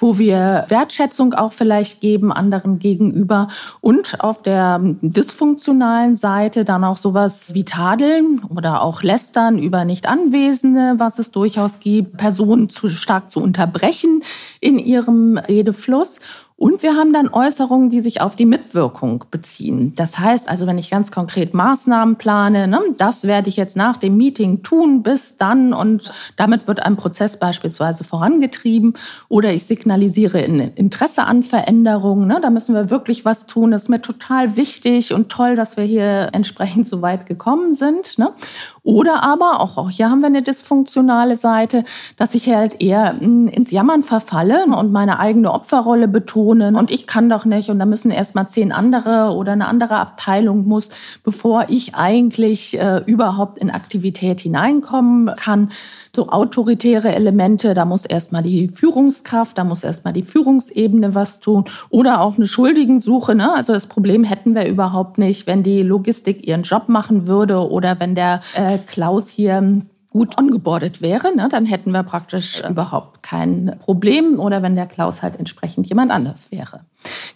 wo 0.00 0.18
wir 0.18 0.64
Wertschätzung 0.68 1.34
auch 1.34 1.52
vielleicht 1.52 2.00
geben 2.00 2.32
anderen 2.32 2.78
gegenüber 2.78 3.48
und 3.80 4.20
auf 4.20 4.42
der 4.42 4.80
dysfunktionalen 5.02 6.16
Seite 6.16 6.64
dann 6.64 6.82
auch 6.84 6.96
sowas 6.96 7.54
wie 7.54 7.64
Tadeln 7.64 8.42
oder 8.48 8.82
auch 8.82 9.02
Lästern 9.02 9.58
über 9.58 9.84
Nicht-Anwesende, 9.84 10.94
was 10.96 11.18
es 11.18 11.30
durchaus 11.30 11.78
gibt, 11.78 12.16
Personen 12.16 12.70
zu 12.70 12.88
stark 12.88 13.30
zu 13.30 13.42
unterbrechen 13.42 14.22
in 14.60 14.78
ihrem 14.78 15.38
Redefluss 15.38 16.20
und 16.60 16.82
wir 16.82 16.94
haben 16.94 17.14
dann 17.14 17.30
Äußerungen, 17.32 17.88
die 17.88 18.02
sich 18.02 18.20
auf 18.20 18.36
die 18.36 18.44
Mitwirkung 18.44 19.24
beziehen. 19.30 19.94
Das 19.96 20.18
heißt 20.18 20.46
also, 20.46 20.66
wenn 20.66 20.76
ich 20.76 20.90
ganz 20.90 21.10
konkret 21.10 21.54
Maßnahmen 21.54 22.16
plane, 22.16 22.68
ne, 22.68 22.80
das 22.98 23.24
werde 23.24 23.48
ich 23.48 23.56
jetzt 23.56 23.78
nach 23.78 23.96
dem 23.96 24.18
Meeting 24.18 24.62
tun, 24.62 25.02
bis 25.02 25.38
dann 25.38 25.72
und 25.72 26.12
damit 26.36 26.68
wird 26.68 26.80
ein 26.80 26.98
Prozess 26.98 27.38
beispielsweise 27.38 28.04
vorangetrieben 28.04 28.92
oder 29.30 29.54
ich 29.54 29.64
signalisiere 29.64 30.42
Interesse 30.42 31.24
an 31.24 31.44
Veränderungen. 31.44 32.28
Ne, 32.28 32.40
da 32.42 32.50
müssen 32.50 32.74
wir 32.74 32.90
wirklich 32.90 33.24
was 33.24 33.46
tun. 33.46 33.70
Das 33.70 33.84
ist 33.84 33.88
mir 33.88 34.02
total 34.02 34.58
wichtig 34.58 35.14
und 35.14 35.30
toll, 35.30 35.56
dass 35.56 35.78
wir 35.78 35.84
hier 35.84 36.28
entsprechend 36.32 36.86
so 36.86 37.00
weit 37.00 37.24
gekommen 37.24 37.72
sind. 37.72 38.18
Ne. 38.18 38.34
Oder 38.82 39.22
aber, 39.22 39.60
auch, 39.60 39.76
auch 39.76 39.90
hier 39.90 40.10
haben 40.10 40.20
wir 40.20 40.26
eine 40.26 40.42
dysfunktionale 40.42 41.36
Seite, 41.36 41.84
dass 42.16 42.34
ich 42.34 42.48
halt 42.48 42.80
eher 42.80 43.18
hm, 43.18 43.48
ins 43.48 43.70
Jammern 43.70 44.02
verfalle 44.02 44.64
und 44.64 44.92
meine 44.92 45.18
eigene 45.18 45.52
Opferrolle 45.52 46.08
betone 46.08 46.76
und 46.76 46.90
ich 46.90 47.06
kann 47.06 47.28
doch 47.28 47.44
nicht 47.44 47.68
und 47.68 47.78
da 47.78 47.86
müssen 47.86 48.10
erst 48.10 48.34
mal 48.34 48.48
zehn 48.48 48.72
andere 48.72 49.34
oder 49.34 49.52
eine 49.52 49.68
andere 49.68 49.96
Abteilung 49.96 50.66
muss, 50.66 50.88
bevor 51.24 51.66
ich 51.68 51.94
eigentlich 51.94 52.78
äh, 52.78 53.02
überhaupt 53.06 53.58
in 53.58 53.70
Aktivität 53.70 54.40
hineinkommen 54.40 55.34
kann 55.36 55.70
so 56.14 56.28
autoritäre 56.28 57.14
Elemente, 57.14 57.74
da 57.74 57.84
muss 57.84 58.04
erstmal 58.04 58.42
die 58.42 58.68
Führungskraft, 58.68 59.56
da 59.56 59.64
muss 59.64 59.84
erstmal 59.84 60.12
die 60.12 60.22
Führungsebene 60.22 61.14
was 61.14 61.38
tun 61.38 61.64
oder 61.88 62.20
auch 62.20 62.36
eine 62.36 62.46
Schuldigensuche. 62.46 63.34
Ne? 63.34 63.54
Also 63.54 63.72
das 63.72 63.86
Problem 63.86 64.24
hätten 64.24 64.54
wir 64.54 64.66
überhaupt 64.66 65.18
nicht, 65.18 65.46
wenn 65.46 65.62
die 65.62 65.82
Logistik 65.82 66.46
ihren 66.46 66.62
Job 66.62 66.88
machen 66.88 67.28
würde 67.28 67.70
oder 67.70 68.00
wenn 68.00 68.14
der 68.14 68.42
äh, 68.54 68.69
Klaus 68.78 69.30
hier 69.30 69.82
gut 70.10 70.38
ongeboardet 70.38 71.00
wäre, 71.00 71.34
ne, 71.34 71.48
dann 71.48 71.66
hätten 71.66 71.92
wir 71.92 72.02
praktisch 72.02 72.62
überhaupt 72.68 73.22
kein 73.22 73.76
Problem 73.80 74.40
oder 74.40 74.62
wenn 74.62 74.74
der 74.74 74.86
Klaus 74.86 75.22
halt 75.22 75.38
entsprechend 75.38 75.88
jemand 75.88 76.10
anders 76.10 76.50
wäre. 76.50 76.80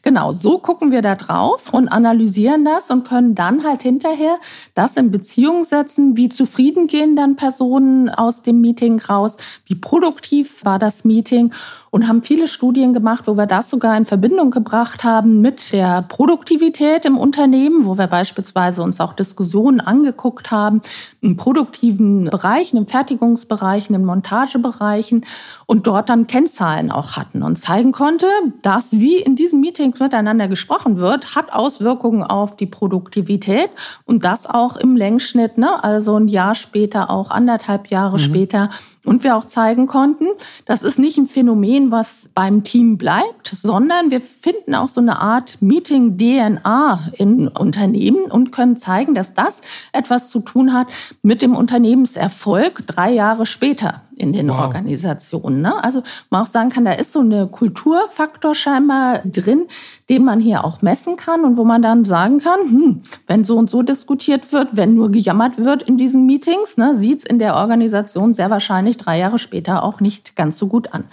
Genau, 0.03 0.33
so 0.33 0.59
gucken 0.59 0.91
wir 0.91 1.03
da 1.03 1.15
drauf 1.15 1.73
und 1.73 1.89
analysieren 1.89 2.65
das 2.65 2.91
und 2.91 3.09
können 3.09 3.35
dann 3.35 3.65
halt 3.65 3.83
hinterher 3.83 4.39
das 4.75 4.97
in 4.97 5.11
Beziehung 5.11 5.65
setzen, 5.65 6.17
wie 6.17 6.29
zufrieden 6.29 6.87
gehen 6.87 7.17
dann 7.17 7.37
Personen 7.37 8.11
aus 8.11 8.43
dem 8.43 8.61
Meeting 8.61 9.01
raus, 9.01 9.37
wie 9.67 9.75
produktiv 9.75 10.65
war 10.65 10.79
das 10.79 11.05
Meeting 11.05 11.53
und 11.95 12.09
haben 12.09 12.25
viele 12.25 12.49
Studien 12.49 12.93
gemacht, 12.93 13.29
wo 13.29 13.37
wir 13.37 13.47
das 13.47 13.71
sogar 13.71 13.97
in 13.97 14.05
Verbindung 14.05 14.51
gebracht 14.51 15.05
haben 15.05 15.41
mit 15.41 15.73
der 15.73 16.03
Produktivität 16.03 17.05
im 17.05 17.17
Unternehmen, 17.17 17.85
wo 17.85 17.97
wir 17.97 18.09
beispielsweise 18.09 18.83
uns 18.83 18.99
auch 19.01 19.13
Diskussionen 19.13 19.81
angeguckt 19.81 20.51
haben 20.51 20.83
in 21.21 21.37
produktiven 21.37 22.25
Bereichen, 22.31 22.79
im 22.79 22.89
Fertigungsbereichen, 22.89 23.95
in 23.95 24.05
Montagebereichen 24.05 25.25
und 25.67 25.87
dort 25.87 26.09
dann 26.09 26.27
Kennzahlen 26.27 26.91
auch 26.91 27.17
hatten 27.17 27.45
und 27.45 27.61
zeigen 27.61 27.93
konnte, 27.93 28.27
dass 28.63 28.91
wie 28.95 29.19
in 29.19 29.37
diesem 29.37 29.54
Meeting 29.61 29.95
miteinander 29.99 30.49
gesprochen 30.49 30.99
wird, 30.99 31.35
hat 31.35 31.53
Auswirkungen 31.53 32.23
auf 32.23 32.57
die 32.57 32.67
Produktivität 32.67 33.71
und 34.05 34.25
das 34.25 34.47
auch 34.47 34.77
im 34.77 34.97
Längsschnitt, 34.97 35.59
ne? 35.59 35.83
also 35.83 36.19
ein 36.19 36.29
Jahr 36.29 36.55
später, 36.55 37.11
auch 37.11 37.31
anderthalb 37.31 37.89
Jahre 37.89 38.15
mhm. 38.15 38.21
später. 38.21 38.71
Und 39.05 39.23
wir 39.23 39.37
auch 39.37 39.47
zeigen 39.47 39.87
konnten, 39.87 40.27
das 40.65 40.83
ist 40.83 40.99
nicht 40.99 41.19
ein 41.19 41.27
Phänomen, 41.27 41.91
was 41.91 42.31
beim 42.35 42.65
Team 42.65 42.97
bleibt, 42.97 43.49
sondern 43.55 44.11
wir 44.11 44.21
finden 44.21 44.75
auch 44.75 44.89
so 44.89 45.01
eine 45.01 45.21
Art 45.21 45.61
Meeting-DNA 45.61 47.11
in 47.19 47.49
Unternehmen 47.49 48.31
und 48.31 48.51
können 48.51 48.77
zeigen, 48.77 49.15
dass 49.15 49.35
das 49.35 49.61
etwas 49.93 50.31
zu 50.31 50.41
tun 50.41 50.73
hat 50.73 50.89
mit 51.23 51.43
dem 51.43 51.55
Unternehmenserfolg 51.55 52.87
drei 52.87 53.13
Jahre 53.13 53.45
später 53.45 54.01
in 54.17 54.33
den 54.33 54.49
wow. 54.49 54.61
Organisationen. 54.61 55.61
Ne? 55.61 55.83
Also 55.83 56.03
man 56.31 56.43
auch 56.43 56.47
sagen 56.47 56.71
kann, 56.71 56.85
da 56.85 56.93
ist 56.93 57.13
so 57.13 57.21
eine 57.21 57.47
Kulturfaktor 57.47 58.55
scheinbar 58.55 59.21
drin, 59.25 59.67
den 60.09 60.25
man 60.25 60.41
hier 60.41 60.65
auch 60.65 60.83
messen 60.83 61.17
kann 61.17 61.45
und 61.45 61.57
wo 61.57 61.65
man 61.65 61.81
dann 61.81 62.05
sagen 62.05 62.39
kann, 62.39 62.61
hm, 62.61 63.03
wenn 63.27 63.45
so 63.45 63.57
und 63.57 63.71
so 63.71 63.83
diskutiert 63.83 64.53
wird, 64.53 64.77
wenn 64.77 64.95
nur 64.95 65.11
gejammert 65.11 65.59
wird 65.59 65.83
in 65.83 65.97
diesen 65.97 66.27
Meetings, 66.27 66.77
ne, 66.77 66.95
sieht 66.95 67.21
es 67.21 67.25
in 67.25 67.39
der 67.39 67.57
Organisation 67.57 68.35
sehr 68.35 68.51
wahrscheinlich 68.51 68.97
drei 68.99 69.19
Jahre 69.19 69.39
später 69.39 69.83
auch 69.83 70.01
nicht 70.01 70.37
ganz 70.37 70.59
so 70.59 70.69
gut 70.69 70.93
an. 70.93 71.05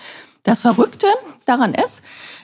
Das 0.43 0.61
Verrückte 0.61 1.07
daran 1.45 1.73
ist, 1.73 2.03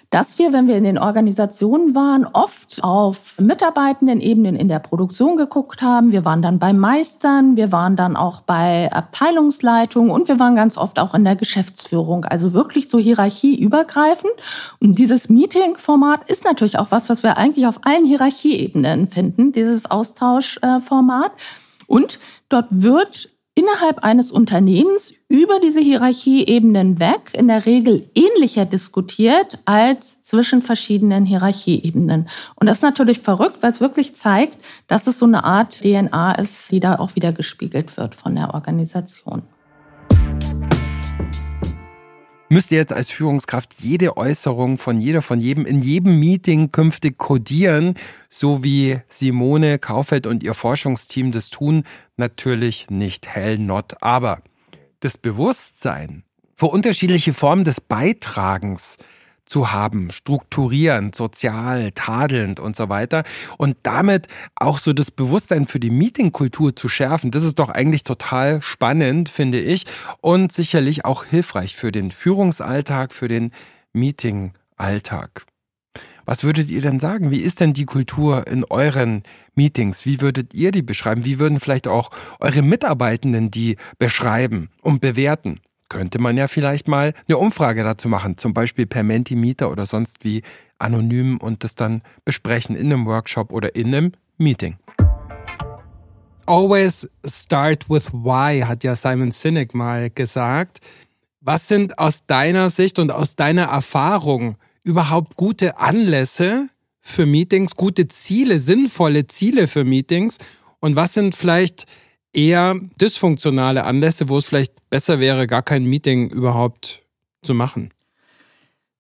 dass 0.09 0.39
wir, 0.39 0.53
wenn 0.53 0.67
wir 0.67 0.77
in 0.77 0.85
den 0.85 0.97
Organisationen 0.97 1.93
waren, 1.93 2.25
oft 2.25 2.81
auf 2.81 3.39
mitarbeitenden 3.39 4.21
Ebenen 4.21 4.55
in 4.55 4.69
der 4.69 4.79
Produktion 4.79 5.35
geguckt 5.35 5.81
haben. 5.81 6.11
Wir 6.11 6.23
waren 6.23 6.41
dann 6.41 6.59
bei 6.59 6.71
Meistern, 6.71 7.57
wir 7.57 7.71
waren 7.73 7.97
dann 7.97 8.15
auch 8.15 8.41
bei 8.41 8.91
Abteilungsleitungen 8.91 10.09
und 10.09 10.29
wir 10.29 10.39
waren 10.39 10.55
ganz 10.55 10.77
oft 10.77 10.99
auch 10.99 11.13
in 11.13 11.25
der 11.25 11.35
Geschäftsführung. 11.35 12.23
Also 12.23 12.53
wirklich 12.53 12.87
so 12.87 12.99
hierarchieübergreifend. 12.99 14.31
Und 14.79 14.97
dieses 14.97 15.27
Meeting-Format 15.27 16.29
ist 16.29 16.45
natürlich 16.45 16.79
auch 16.79 16.91
was, 16.91 17.09
was 17.09 17.23
wir 17.23 17.37
eigentlich 17.37 17.67
auf 17.67 17.79
allen 17.83 18.05
Hierarchieebenen 18.05 19.07
finden, 19.07 19.51
dieses 19.51 19.91
Austauschformat. 19.91 21.33
Und 21.85 22.19
dort 22.47 22.67
wird 22.69 23.29
innerhalb 23.57 24.03
eines 24.03 24.31
Unternehmens 24.31 25.15
über 25.29 25.59
diese 25.59 25.79
Hierarchieebenen 25.79 26.99
weg 26.99 27.31
in 27.33 27.47
der 27.47 27.65
Regel 27.65 28.07
ähnlicher 28.13 28.65
diskutiert 28.65 29.57
als 29.65 30.21
zwischen 30.21 30.61
verschiedenen 30.61 31.25
Hierarchieebenen. 31.25 32.29
Und 32.53 32.67
das 32.67 32.77
ist 32.77 32.83
natürlich 32.83 33.21
verrückt, 33.21 33.57
weil 33.61 33.71
es 33.71 33.81
wirklich 33.81 34.13
zeigt, 34.13 34.63
dass 34.85 35.07
es 35.07 35.17
so 35.17 35.25
eine 35.25 35.43
Art 35.43 35.81
DNA 35.81 36.33
ist, 36.33 36.71
die 36.71 36.79
da 36.79 36.99
auch 36.99 37.15
wieder 37.15 37.33
gespiegelt 37.33 37.97
wird 37.97 38.13
von 38.13 38.35
der 38.35 38.53
Organisation. 38.53 39.41
Müsst 42.49 42.71
ihr 42.71 42.77
jetzt 42.77 42.93
als 42.93 43.09
Führungskraft 43.09 43.73
jede 43.79 44.15
Äußerung 44.15 44.77
von 44.77 45.01
jeder, 45.01 45.21
von 45.21 45.41
jedem, 45.41 45.65
in 45.65 45.81
jedem 45.81 46.17
Meeting 46.17 46.71
künftig 46.71 47.17
kodieren, 47.17 47.95
so 48.29 48.63
wie 48.63 48.99
Simone 49.09 49.79
Kaufeld 49.79 50.27
und 50.27 50.43
ihr 50.43 50.53
Forschungsteam 50.53 51.33
das 51.33 51.49
tun? 51.49 51.83
Natürlich 52.17 52.89
nicht 52.89 53.27
hell 53.27 53.57
not. 53.57 54.01
Aber 54.01 54.41
das 54.99 55.17
Bewusstsein 55.17 56.23
für 56.55 56.65
unterschiedliche 56.65 57.33
Formen 57.33 57.63
des 57.63 57.79
Beitragens 57.79 58.97
zu 59.45 59.71
haben, 59.71 60.11
strukturierend, 60.11 61.15
sozial, 61.15 61.91
tadelnd 61.93 62.59
und 62.59 62.75
so 62.75 62.89
weiter. 62.89 63.23
Und 63.57 63.77
damit 63.83 64.27
auch 64.55 64.77
so 64.79 64.93
das 64.93 65.09
Bewusstsein 65.09 65.67
für 65.67 65.79
die 65.79 65.89
Meetingkultur 65.89 66.75
zu 66.75 66.89
schärfen, 66.89 67.31
das 67.31 67.43
ist 67.43 67.59
doch 67.59 67.69
eigentlich 67.69 68.03
total 68.03 68.61
spannend, 68.61 69.29
finde 69.29 69.59
ich. 69.59 69.85
Und 70.19 70.51
sicherlich 70.51 71.05
auch 71.05 71.23
hilfreich 71.23 71.75
für 71.75 71.91
den 71.91 72.11
Führungsalltag, 72.11 73.13
für 73.13 73.27
den 73.27 73.51
Meetingalltag. 73.93 75.45
Was 76.29 76.43
würdet 76.43 76.69
ihr 76.69 76.81
denn 76.81 76.99
sagen? 76.99 77.31
Wie 77.31 77.39
ist 77.39 77.61
denn 77.61 77.71
die 77.71 77.85
Kultur 77.85 78.47
in 78.47 78.65
euren 78.65 79.23
Meetings? 79.55 80.05
Wie 80.05 80.19
würdet 80.19 80.53
ihr 80.53 80.73
die 80.73 80.81
beschreiben? 80.81 81.23
Wie 81.23 81.39
würden 81.39 81.61
vielleicht 81.61 81.87
auch 81.87 82.11
eure 82.41 82.61
Mitarbeitenden 82.63 83.49
die 83.49 83.77
beschreiben 83.97 84.69
und 84.81 84.99
bewerten? 84.99 85.61
Könnte 85.87 86.19
man 86.19 86.35
ja 86.35 86.47
vielleicht 86.47 86.89
mal 86.89 87.13
eine 87.29 87.37
Umfrage 87.37 87.81
dazu 87.85 88.09
machen, 88.09 88.37
zum 88.37 88.53
Beispiel 88.53 88.85
per 88.85 89.03
Mentimeter 89.03 89.71
oder 89.71 89.85
sonst 89.85 90.25
wie 90.25 90.41
anonym 90.79 91.37
und 91.37 91.63
das 91.63 91.75
dann 91.75 92.01
besprechen 92.25 92.75
in 92.75 92.91
einem 92.91 93.05
Workshop 93.05 93.53
oder 93.53 93.73
in 93.77 93.95
einem 93.95 94.11
Meeting. 94.37 94.75
Always 96.45 97.09
start 97.25 97.89
with 97.89 98.11
why, 98.11 98.65
hat 98.67 98.83
ja 98.83 98.97
Simon 98.97 99.31
Sinek 99.31 99.73
mal 99.73 100.09
gesagt. 100.09 100.81
Was 101.39 101.69
sind 101.69 101.97
aus 101.97 102.25
deiner 102.25 102.69
Sicht 102.69 102.99
und 102.99 103.13
aus 103.13 103.37
deiner 103.37 103.67
Erfahrung 103.67 104.57
überhaupt 104.87 105.35
gute 105.35 105.77
Anlässe 105.77 106.69
für 107.01 107.25
Meetings, 107.25 107.75
gute 107.75 108.07
Ziele, 108.07 108.59
sinnvolle 108.59 109.27
Ziele 109.27 109.67
für 109.67 109.83
Meetings? 109.83 110.37
Und 110.79 110.95
was 110.95 111.13
sind 111.13 111.35
vielleicht 111.35 111.85
eher 112.33 112.79
dysfunktionale 112.99 113.83
Anlässe, 113.83 114.29
wo 114.29 114.37
es 114.37 114.45
vielleicht 114.45 114.89
besser 114.89 115.19
wäre, 115.19 115.45
gar 115.45 115.61
kein 115.61 115.85
Meeting 115.85 116.29
überhaupt 116.29 117.03
zu 117.43 117.53
machen? 117.53 117.93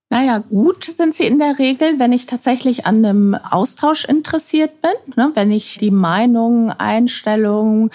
Naja, 0.09 0.39
gut 0.39 0.85
sind 0.85 1.13
sie 1.13 1.25
in 1.25 1.37
der 1.37 1.59
Regel, 1.59 1.99
wenn 1.99 2.13
ich 2.13 2.25
tatsächlich 2.25 2.85
an 2.85 3.03
einem 3.03 3.35
Austausch 3.35 4.05
interessiert 4.05 4.81
bin, 4.81 5.15
ne? 5.15 5.31
wenn 5.33 5.51
ich 5.51 5.77
die 5.79 5.91
Meinung, 5.91 6.69
Einstellung, 6.69 7.91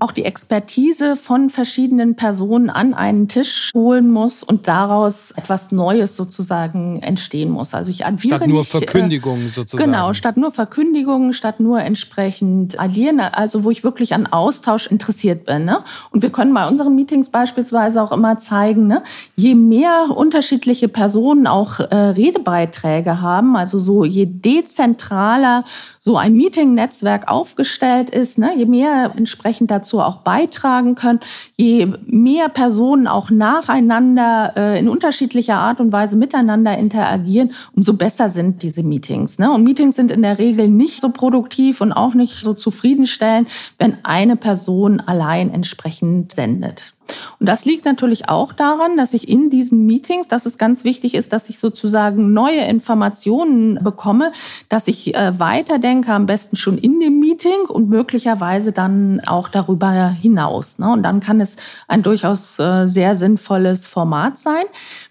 auch 0.00 0.10
die 0.10 0.24
Expertise 0.24 1.16
von 1.16 1.48
verschiedenen 1.48 2.16
Personen 2.16 2.70
an 2.70 2.92
einen 2.94 3.28
Tisch 3.28 3.70
holen 3.74 4.10
muss 4.10 4.42
und 4.42 4.66
daraus 4.66 5.32
etwas 5.32 5.70
Neues 5.70 6.16
sozusagen 6.16 7.00
entstehen 7.02 7.50
muss. 7.50 7.72
Also 7.72 7.90
ich 7.90 8.04
addiere 8.04 8.36
statt 8.36 8.48
nur 8.48 8.60
nicht, 8.60 8.74
äh, 8.74 8.78
Verkündigungen 8.78 9.50
sozusagen. 9.50 9.92
Genau, 9.92 10.12
statt 10.12 10.36
nur 10.36 10.50
Verkündigungen, 10.50 11.32
statt 11.34 11.60
nur 11.60 11.80
entsprechend 11.80 12.80
addieren, 12.80 13.20
also 13.20 13.64
wo 13.64 13.70
ich 13.70 13.84
wirklich 13.84 14.14
an 14.14 14.26
Austausch 14.26 14.86
interessiert 14.86 15.44
bin. 15.44 15.66
Ne? 15.66 15.84
Und 16.10 16.22
wir 16.22 16.30
können 16.30 16.54
bei 16.54 16.66
unseren 16.66 16.94
Meetings 16.96 17.28
beispielsweise 17.28 18.02
auch 18.02 18.12
immer 18.12 18.38
zeigen, 18.38 18.86
ne, 18.86 19.02
je 19.36 19.54
mehr 19.54 20.06
unterschiedliche 20.14 20.88
Personen 20.88 21.46
auch 21.46 21.78
äh, 21.78 21.94
Redebeiträge 21.94 23.20
haben, 23.20 23.56
also 23.56 23.78
so 23.78 24.04
je 24.04 24.26
dezentraler 24.26 25.64
so 26.00 26.16
ein 26.16 26.32
Meeting-Netzwerk 26.32 27.28
aufgestellt 27.28 28.10
ist, 28.10 28.36
ne, 28.36 28.52
je 28.56 28.66
mehr 28.66 29.12
entsprechend 29.16 29.70
dazu 29.82 30.00
auch 30.00 30.18
beitragen 30.18 30.94
können, 30.94 31.20
je 31.56 31.88
mehr 32.06 32.48
Personen 32.48 33.06
auch 33.06 33.30
nacheinander 33.30 34.52
äh, 34.56 34.78
in 34.78 34.88
unterschiedlicher 34.88 35.56
Art 35.56 35.80
und 35.80 35.92
Weise 35.92 36.16
miteinander 36.16 36.78
interagieren, 36.78 37.52
umso 37.74 37.94
besser 37.94 38.30
sind 38.30 38.62
diese 38.62 38.82
Meetings. 38.82 39.38
Ne? 39.38 39.50
Und 39.50 39.64
Meetings 39.64 39.96
sind 39.96 40.10
in 40.10 40.22
der 40.22 40.38
Regel 40.38 40.68
nicht 40.68 41.00
so 41.00 41.10
produktiv 41.10 41.80
und 41.80 41.92
auch 41.92 42.14
nicht 42.14 42.34
so 42.34 42.54
zufriedenstellend, 42.54 43.48
wenn 43.78 43.96
eine 44.04 44.36
Person 44.36 45.00
allein 45.00 45.52
entsprechend 45.52 46.32
sendet. 46.32 46.91
Und 47.38 47.48
das 47.48 47.64
liegt 47.64 47.84
natürlich 47.84 48.28
auch 48.28 48.52
daran, 48.52 48.96
dass 48.96 49.14
ich 49.14 49.28
in 49.28 49.50
diesen 49.50 49.86
Meetings, 49.86 50.28
dass 50.28 50.46
es 50.46 50.58
ganz 50.58 50.84
wichtig 50.84 51.14
ist, 51.14 51.32
dass 51.32 51.48
ich 51.48 51.58
sozusagen 51.58 52.32
neue 52.32 52.60
Informationen 52.60 53.82
bekomme, 53.82 54.32
dass 54.68 54.88
ich 54.88 55.14
äh, 55.14 55.38
weiterdenke, 55.38 56.12
am 56.12 56.26
besten 56.26 56.56
schon 56.56 56.78
in 56.78 57.00
dem 57.00 57.18
Meeting 57.18 57.66
und 57.68 57.88
möglicherweise 57.88 58.72
dann 58.72 59.20
auch 59.26 59.48
darüber 59.48 60.10
hinaus. 60.10 60.78
Ne? 60.78 60.90
Und 60.90 61.02
dann 61.02 61.20
kann 61.20 61.40
es 61.40 61.56
ein 61.88 62.02
durchaus 62.02 62.58
äh, 62.58 62.86
sehr 62.86 63.16
sinnvolles 63.16 63.86
Format 63.86 64.38
sein. 64.38 64.64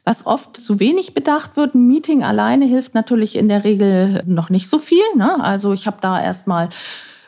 Was 0.05 0.25
oft 0.25 0.59
zu 0.59 0.79
wenig 0.79 1.13
bedacht 1.13 1.57
wird, 1.57 1.75
ein 1.75 1.87
Meeting 1.87 2.23
alleine 2.23 2.65
hilft 2.65 2.95
natürlich 2.95 3.35
in 3.35 3.49
der 3.49 3.63
Regel 3.63 4.23
noch 4.25 4.49
nicht 4.49 4.67
so 4.67 4.79
viel. 4.79 5.03
Ne? 5.15 5.43
Also 5.43 5.73
ich 5.73 5.85
habe 5.85 5.97
da 6.01 6.21
erstmal 6.21 6.69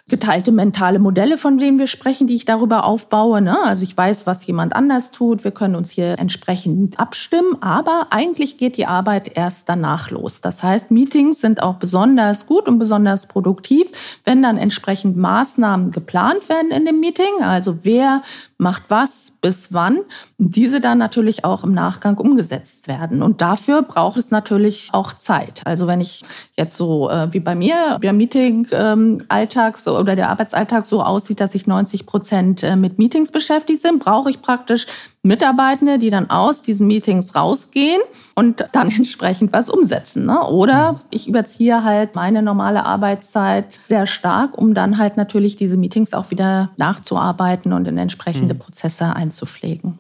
geteilte 0.10 0.52
mentale 0.52 1.00
Modelle, 1.00 1.38
von 1.38 1.58
denen 1.58 1.80
wir 1.80 1.88
sprechen, 1.88 2.28
die 2.28 2.36
ich 2.36 2.44
darüber 2.44 2.84
aufbaue. 2.84 3.42
Ne? 3.42 3.58
Also 3.64 3.84
ich 3.84 3.96
weiß, 3.96 4.28
was 4.28 4.46
jemand 4.46 4.76
anders 4.76 5.12
tut. 5.12 5.46
Wir 5.46 5.52
können 5.52 5.76
uns 5.76 5.92
hier 5.92 6.20
entsprechend 6.20 7.00
abstimmen. 7.00 7.62
Aber 7.62 8.08
eigentlich 8.10 8.58
geht 8.58 8.76
die 8.76 8.86
Arbeit 8.86 9.38
erst 9.38 9.70
danach 9.70 10.12
los. 10.12 10.42
Das 10.42 10.62
heißt, 10.62 10.92
Meetings 10.92 11.40
sind 11.40 11.64
auch 11.64 11.76
besonders 11.76 12.48
gut 12.48 12.68
und 12.68 12.80
besonders 12.80 13.28
produktiv, 13.28 13.88
wenn 14.26 14.44
dann 14.44 14.58
entsprechend 14.58 15.16
Maßnahmen 15.16 15.92
geplant 15.92 16.50
werden 16.50 16.72
in 16.72 16.86
dem 16.86 17.00
Meeting. 17.00 17.42
Also 17.42 17.80
wer 17.84 18.24
macht 18.58 18.84
was, 18.90 19.34
bis 19.42 19.74
wann. 19.74 20.00
Und 20.38 20.56
diese 20.56 20.82
dann 20.82 20.98
natürlich 20.98 21.46
auch 21.46 21.64
im 21.64 21.74
Nachgang 21.74 22.18
umgesetzt 22.18 22.88
werden. 22.88 23.22
Und 23.22 23.42
dafür 23.42 23.84
braucht 23.84 24.18
es 24.18 24.32
natürlich 24.32 24.90
auch 24.94 25.14
Zeit. 25.14 25.62
Also 25.66 25.88
wenn 25.88 26.02
ich 26.02 26.24
jetzt 26.58 26.76
so 26.76 27.10
äh, 27.10 27.32
wie 27.32 27.40
bei 27.40 27.56
mir 27.56 28.00
der 28.02 28.14
Meeting-Alltag 28.14 29.78
so, 29.78 29.93
oder 30.00 30.16
der 30.16 30.30
Arbeitsalltag 30.30 30.86
so 30.86 31.02
aussieht, 31.02 31.40
dass 31.40 31.56
ich 31.56 31.68
90 31.68 32.06
Prozent 32.06 32.64
äh, 32.64 32.76
mit 32.76 32.98
Meetings 32.98 33.32
beschäftigt 33.32 33.84
bin, 33.84 34.00
brauche 34.00 34.30
ich 34.30 34.42
praktisch 34.42 34.88
Mitarbeitende, 35.24 36.00
die 36.00 36.10
dann 36.10 36.30
aus 36.30 36.62
diesen 36.62 36.88
Meetings 36.88 37.36
rausgehen 37.36 38.02
und 38.36 38.68
dann 38.74 38.92
entsprechend 38.96 39.54
was 39.54 39.70
umsetzen. 39.70 40.26
Ne? 40.26 40.44
Oder 40.44 41.02
ich 41.12 41.28
überziehe 41.28 41.84
halt 41.84 42.16
meine 42.16 42.42
normale 42.42 42.86
Arbeitszeit 42.86 43.80
sehr 43.88 44.06
stark, 44.06 44.58
um 44.58 44.74
dann 44.74 44.98
halt 44.98 45.18
natürlich 45.18 45.56
diese 45.56 45.78
Meetings 45.78 46.14
auch 46.14 46.32
wieder 46.32 46.72
nachzuarbeiten 46.78 47.74
und 47.74 47.88
in 47.88 47.98
entsprechende 47.98 48.54
mhm. 48.54 48.60
Prozesse 48.60 49.16
einzupflegen. 49.16 50.00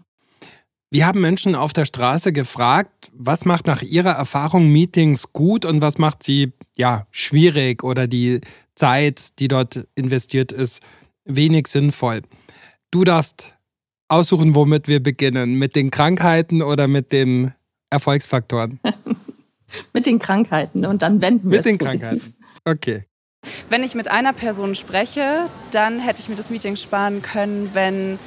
Wir 0.93 1.07
haben 1.07 1.21
Menschen 1.21 1.55
auf 1.55 1.73
der 1.73 1.85
Straße 1.85 2.31
gefragt, 2.31 3.09
was 3.15 3.45
macht 3.45 3.65
nach 3.65 3.81
ihrer 3.81 4.11
Erfahrung 4.11 4.71
Meetings 4.71 5.33
gut 5.33 5.65
und 5.65 5.81
was 5.81 5.97
macht 5.97 6.21
sie 6.21 6.53
ja 6.77 7.07
schwierig 7.09 7.83
oder 7.83 8.05
die 8.05 8.41
Zeit, 8.75 9.39
die 9.39 9.47
dort 9.47 9.87
investiert 9.95 10.51
ist, 10.51 10.81
wenig 11.25 11.67
sinnvoll. 11.67 12.21
Du 12.91 13.03
darfst 13.03 13.53
aussuchen, 14.07 14.55
womit 14.55 14.87
wir 14.87 15.01
beginnen. 15.01 15.55
Mit 15.55 15.75
den 15.75 15.91
Krankheiten 15.91 16.61
oder 16.61 16.87
mit 16.87 17.11
den 17.11 17.53
Erfolgsfaktoren? 17.89 18.79
mit 19.93 20.05
den 20.05 20.19
Krankheiten 20.19 20.85
und 20.85 21.01
dann 21.01 21.21
wenden 21.21 21.49
wir 21.49 21.57
Mit 21.57 21.65
den 21.65 21.77
positiv. 21.77 22.01
Krankheiten. 22.01 22.35
Okay. 22.65 23.05
Wenn 23.69 23.83
ich 23.83 23.93
mit 23.93 24.09
einer 24.09 24.33
Person 24.33 24.75
spreche, 24.75 25.49
dann 25.71 25.99
hätte 25.99 26.21
ich 26.21 26.29
mir 26.29 26.35
das 26.35 26.49
Meeting 26.49 26.75
sparen 26.75 27.21
können, 27.21 27.71
wenn 27.73 28.17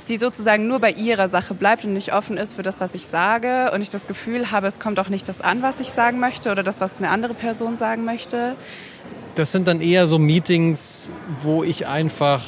sie 0.00 0.16
sozusagen 0.18 0.66
nur 0.66 0.80
bei 0.80 0.92
ihrer 0.92 1.28
Sache 1.28 1.54
bleibt 1.54 1.84
und 1.84 1.92
nicht 1.92 2.12
offen 2.12 2.36
ist 2.36 2.54
für 2.54 2.62
das, 2.62 2.80
was 2.80 2.94
ich 2.94 3.06
sage 3.06 3.70
und 3.72 3.82
ich 3.82 3.90
das 3.90 4.06
Gefühl 4.06 4.50
habe, 4.50 4.66
es 4.66 4.78
kommt 4.78 4.98
auch 4.98 5.08
nicht 5.08 5.28
das 5.28 5.40
an, 5.40 5.62
was 5.62 5.80
ich 5.80 5.88
sagen 5.88 6.20
möchte 6.20 6.52
oder 6.52 6.62
das, 6.62 6.80
was 6.80 6.98
eine 6.98 7.08
andere 7.08 7.34
Person 7.34 7.76
sagen 7.76 8.04
möchte. 8.04 8.56
Das 9.34 9.50
sind 9.50 9.66
dann 9.66 9.80
eher 9.80 10.06
so 10.06 10.20
Meetings, 10.20 11.10
wo 11.42 11.64
ich 11.64 11.88
einfach 11.88 12.40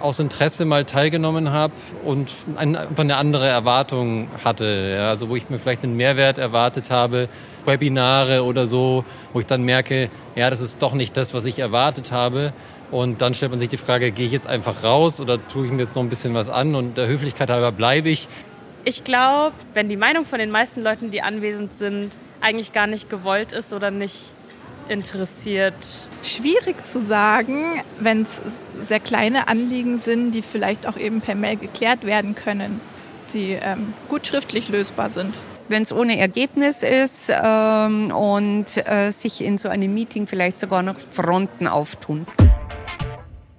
aus 0.00 0.18
Interesse 0.18 0.64
mal 0.64 0.84
teilgenommen 0.84 1.52
habe 1.52 1.72
und 2.04 2.32
einfach 2.56 2.98
eine 2.98 3.16
andere 3.16 3.46
Erwartung 3.46 4.26
hatte. 4.44 4.94
Ja, 4.96 5.08
also 5.10 5.28
wo 5.28 5.36
ich 5.36 5.48
mir 5.50 5.60
vielleicht 5.60 5.84
einen 5.84 5.96
Mehrwert 5.96 6.38
erwartet 6.38 6.90
habe, 6.90 7.28
Webinare 7.64 8.42
oder 8.42 8.66
so, 8.66 9.04
wo 9.32 9.38
ich 9.38 9.46
dann 9.46 9.62
merke, 9.62 10.10
ja, 10.34 10.50
das 10.50 10.60
ist 10.60 10.82
doch 10.82 10.94
nicht 10.94 11.16
das, 11.16 11.32
was 11.32 11.44
ich 11.44 11.60
erwartet 11.60 12.10
habe. 12.10 12.52
Und 12.90 13.22
dann 13.22 13.34
stellt 13.34 13.52
man 13.52 13.60
sich 13.60 13.68
die 13.68 13.76
Frage, 13.76 14.10
gehe 14.10 14.26
ich 14.26 14.32
jetzt 14.32 14.48
einfach 14.48 14.82
raus 14.82 15.20
oder 15.20 15.38
tue 15.46 15.66
ich 15.66 15.72
mir 15.72 15.78
jetzt 15.78 15.94
noch 15.94 16.02
ein 16.02 16.08
bisschen 16.08 16.34
was 16.34 16.50
an 16.50 16.74
und 16.74 16.98
der 16.98 17.06
Höflichkeit 17.06 17.50
halber 17.50 17.70
bleibe 17.70 18.08
ich. 18.08 18.28
Ich 18.84 19.04
glaube, 19.04 19.52
wenn 19.74 19.88
die 19.88 19.96
Meinung 19.96 20.24
von 20.24 20.40
den 20.40 20.50
meisten 20.50 20.82
Leuten, 20.82 21.12
die 21.12 21.22
anwesend 21.22 21.72
sind, 21.72 22.18
eigentlich 22.40 22.72
gar 22.72 22.88
nicht 22.88 23.08
gewollt 23.08 23.52
ist 23.52 23.72
oder 23.72 23.92
nicht 23.92 24.34
interessiert? 24.88 25.74
Schwierig 26.22 26.86
zu 26.86 27.00
sagen, 27.00 27.82
wenn 27.98 28.22
es 28.22 28.40
sehr 28.86 29.00
kleine 29.00 29.48
Anliegen 29.48 29.98
sind, 29.98 30.32
die 30.32 30.42
vielleicht 30.42 30.86
auch 30.86 30.96
eben 30.96 31.20
per 31.20 31.34
Mail 31.34 31.56
geklärt 31.56 32.04
werden 32.04 32.34
können, 32.34 32.80
die 33.32 33.58
ähm, 33.60 33.94
gut 34.08 34.26
schriftlich 34.26 34.68
lösbar 34.68 35.10
sind. 35.10 35.34
Wenn 35.68 35.82
es 35.82 35.92
ohne 35.92 36.18
Ergebnis 36.18 36.82
ist 36.82 37.32
ähm, 37.32 38.10
und 38.10 38.86
äh, 38.86 39.10
sich 39.10 39.42
in 39.42 39.58
so 39.58 39.68
einem 39.68 39.94
Meeting 39.94 40.26
vielleicht 40.26 40.58
sogar 40.58 40.82
noch 40.82 40.96
Fronten 41.10 41.66
auftun. 41.66 42.26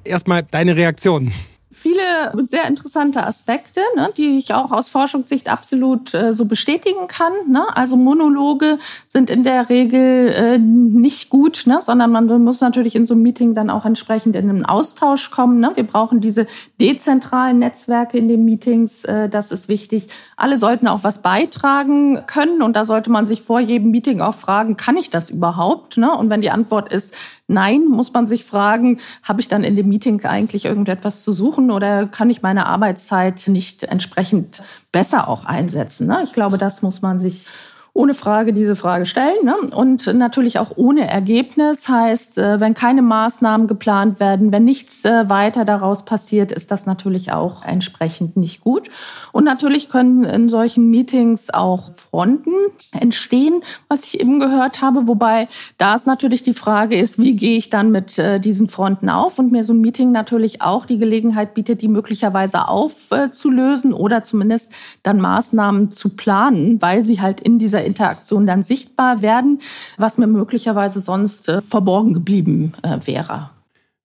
Erstmal 0.04 0.44
deine 0.44 0.76
Reaktion. 0.76 1.32
Viele 1.74 2.32
sehr 2.44 2.68
interessante 2.68 3.26
Aspekte, 3.26 3.82
ne, 3.96 4.12
die 4.16 4.38
ich 4.38 4.54
auch 4.54 4.72
aus 4.72 4.88
Forschungssicht 4.88 5.52
absolut 5.52 6.14
äh, 6.14 6.34
so 6.34 6.46
bestätigen 6.46 7.08
kann. 7.08 7.34
Ne? 7.50 7.66
Also 7.76 7.98
Monologe 7.98 8.78
sind 9.08 9.30
in 9.30 9.44
der 9.44 9.70
Regel 9.70 10.30
äh, 10.30 10.58
nicht 10.58 11.30
gut, 11.30 11.64
ne? 11.66 11.80
sondern 11.82 12.12
man 12.12 12.28
muss 12.44 12.62
natürlich 12.62 12.96
in 12.96 13.06
so 13.06 13.16
einem 13.16 13.24
Meeting 13.24 13.56
dann 13.56 13.70
auch 13.70 13.86
entsprechend 13.86 14.36
in 14.36 14.50
einen 14.50 14.66
Austausch 14.66 15.32
kommen. 15.32 15.60
Ne? 15.60 15.72
Wir 15.76 15.86
brauchen 15.86 16.22
diese 16.22 16.48
dezentralen 16.80 17.60
Netzwerke 17.60 18.18
in 18.18 18.28
den 18.28 18.46
Meetings, 18.46 19.04
äh, 19.06 19.28
das 19.28 19.52
ist 19.52 19.68
wichtig. 19.68 20.10
Alle 20.38 20.58
sollten 20.58 20.88
auch 20.88 21.04
was 21.04 21.22
beitragen 21.22 22.24
können 22.28 22.62
und 22.62 22.76
da 22.76 22.86
sollte 22.86 23.12
man 23.12 23.26
sich 23.26 23.42
vor 23.42 23.60
jedem 23.60 23.92
Meeting 23.92 24.22
auch 24.22 24.36
fragen, 24.36 24.78
kann 24.78 24.98
ich 24.98 25.10
das 25.10 25.30
überhaupt? 25.30 25.98
Ne? 25.98 26.16
Und 26.16 26.30
wenn 26.30 26.42
die 26.42 26.52
Antwort 26.52 26.94
ist, 26.94 27.16
Nein, 27.54 27.86
muss 27.86 28.12
man 28.12 28.28
sich 28.28 28.46
fragen, 28.46 29.00
habe 29.22 29.40
ich 29.40 29.48
dann 29.48 29.64
in 29.64 29.76
dem 29.76 29.88
Meeting 29.88 30.26
eigentlich 30.26 30.66
irgendetwas 30.66 31.24
zu 31.24 31.32
suchen 31.32 31.70
oder 31.70 32.08
kann 32.08 32.30
ich 32.30 32.42
meine 32.42 32.66
Arbeitszeit 32.66 33.48
nicht 33.48 33.84
entsprechend 33.84 34.64
besser 34.92 35.28
auch 35.28 35.46
einsetzen? 35.46 36.08
Ne? 36.08 36.22
Ich 36.24 36.34
glaube, 36.34 36.58
das 36.58 36.82
muss 36.82 37.02
man 37.02 37.20
sich 37.20 37.48
ohne 37.96 38.16
Frage 38.16 38.54
diese 38.54 38.76
Frage 38.76 39.06
stellen. 39.06 39.46
Ne? 39.46 39.56
Und 39.76 40.12
natürlich 40.16 40.58
auch 40.58 40.72
ohne 40.78 41.08
Ergebnis 41.08 41.88
heißt, 41.88 42.40
äh, 42.40 42.60
wenn 42.60 42.74
keine 42.74 43.04
Maßnahmen 43.04 43.68
geplant 43.68 44.20
werden, 44.20 44.52
wenn 44.52 44.66
nichts 44.66 45.06
äh, 45.06 45.30
weiter 45.30 45.64
daraus 45.64 46.04
passiert, 46.04 46.52
ist 46.52 46.72
das 46.72 46.88
natürlich 46.88 47.32
auch 47.32 47.64
entsprechend 47.64 48.36
nicht 48.36 48.62
gut. 48.62 48.90
Und 49.32 49.44
natürlich 49.44 49.90
können 49.90 50.24
in 50.24 50.50
solchen 50.50 50.90
Meetings 50.90 51.52
auch 51.52 51.92
Fronten 51.94 52.52
entstehen, 53.00 53.62
was 53.90 54.06
ich 54.06 54.20
eben 54.20 54.40
gehört 54.40 54.82
habe. 54.82 55.08
Wobei 55.08 55.48
da 55.78 55.94
ist 55.94 56.08
natürlich 56.08 56.42
die 56.42 56.56
Frage 56.56 56.98
ist, 56.98 57.20
wie 57.20 57.36
gehe 57.36 57.58
ich 57.58 57.70
dann 57.70 57.92
mit 57.92 58.18
äh, 58.18 58.40
diesen 58.40 58.70
Fronten 58.70 59.08
auf? 59.08 59.38
Und 59.38 59.52
mir 59.52 59.64
so 59.64 59.74
ein 59.74 59.82
Meeting 59.82 60.12
natürlich 60.12 60.64
auch 60.64 60.88
die 60.88 60.98
Gelegenheit 60.98 61.54
bietet, 61.54 61.84
die 61.84 61.88
möglicherweise 61.88 62.68
aufzulösen 62.68 63.94
oder 63.94 64.24
zumindest 64.24 64.72
dann 65.04 65.22
Maßnahmen 65.22 65.92
zu 65.92 66.10
planen, 66.10 66.82
weil 66.82 67.06
sie 67.06 67.22
halt 67.22 67.40
in 67.40 67.60
dieser 67.60 67.83
Interaktion 67.86 68.48
dann 68.48 68.64
sichtbar 68.64 69.22
werden, 69.22 69.60
was 69.98 70.18
mir 70.18 70.28
möglicherweise 70.28 71.00
sonst 71.00 71.50
äh, 71.50 71.62
verborgen 71.62 72.14
geblieben 72.14 72.74
äh, 72.84 73.00
wäre. 73.06 73.50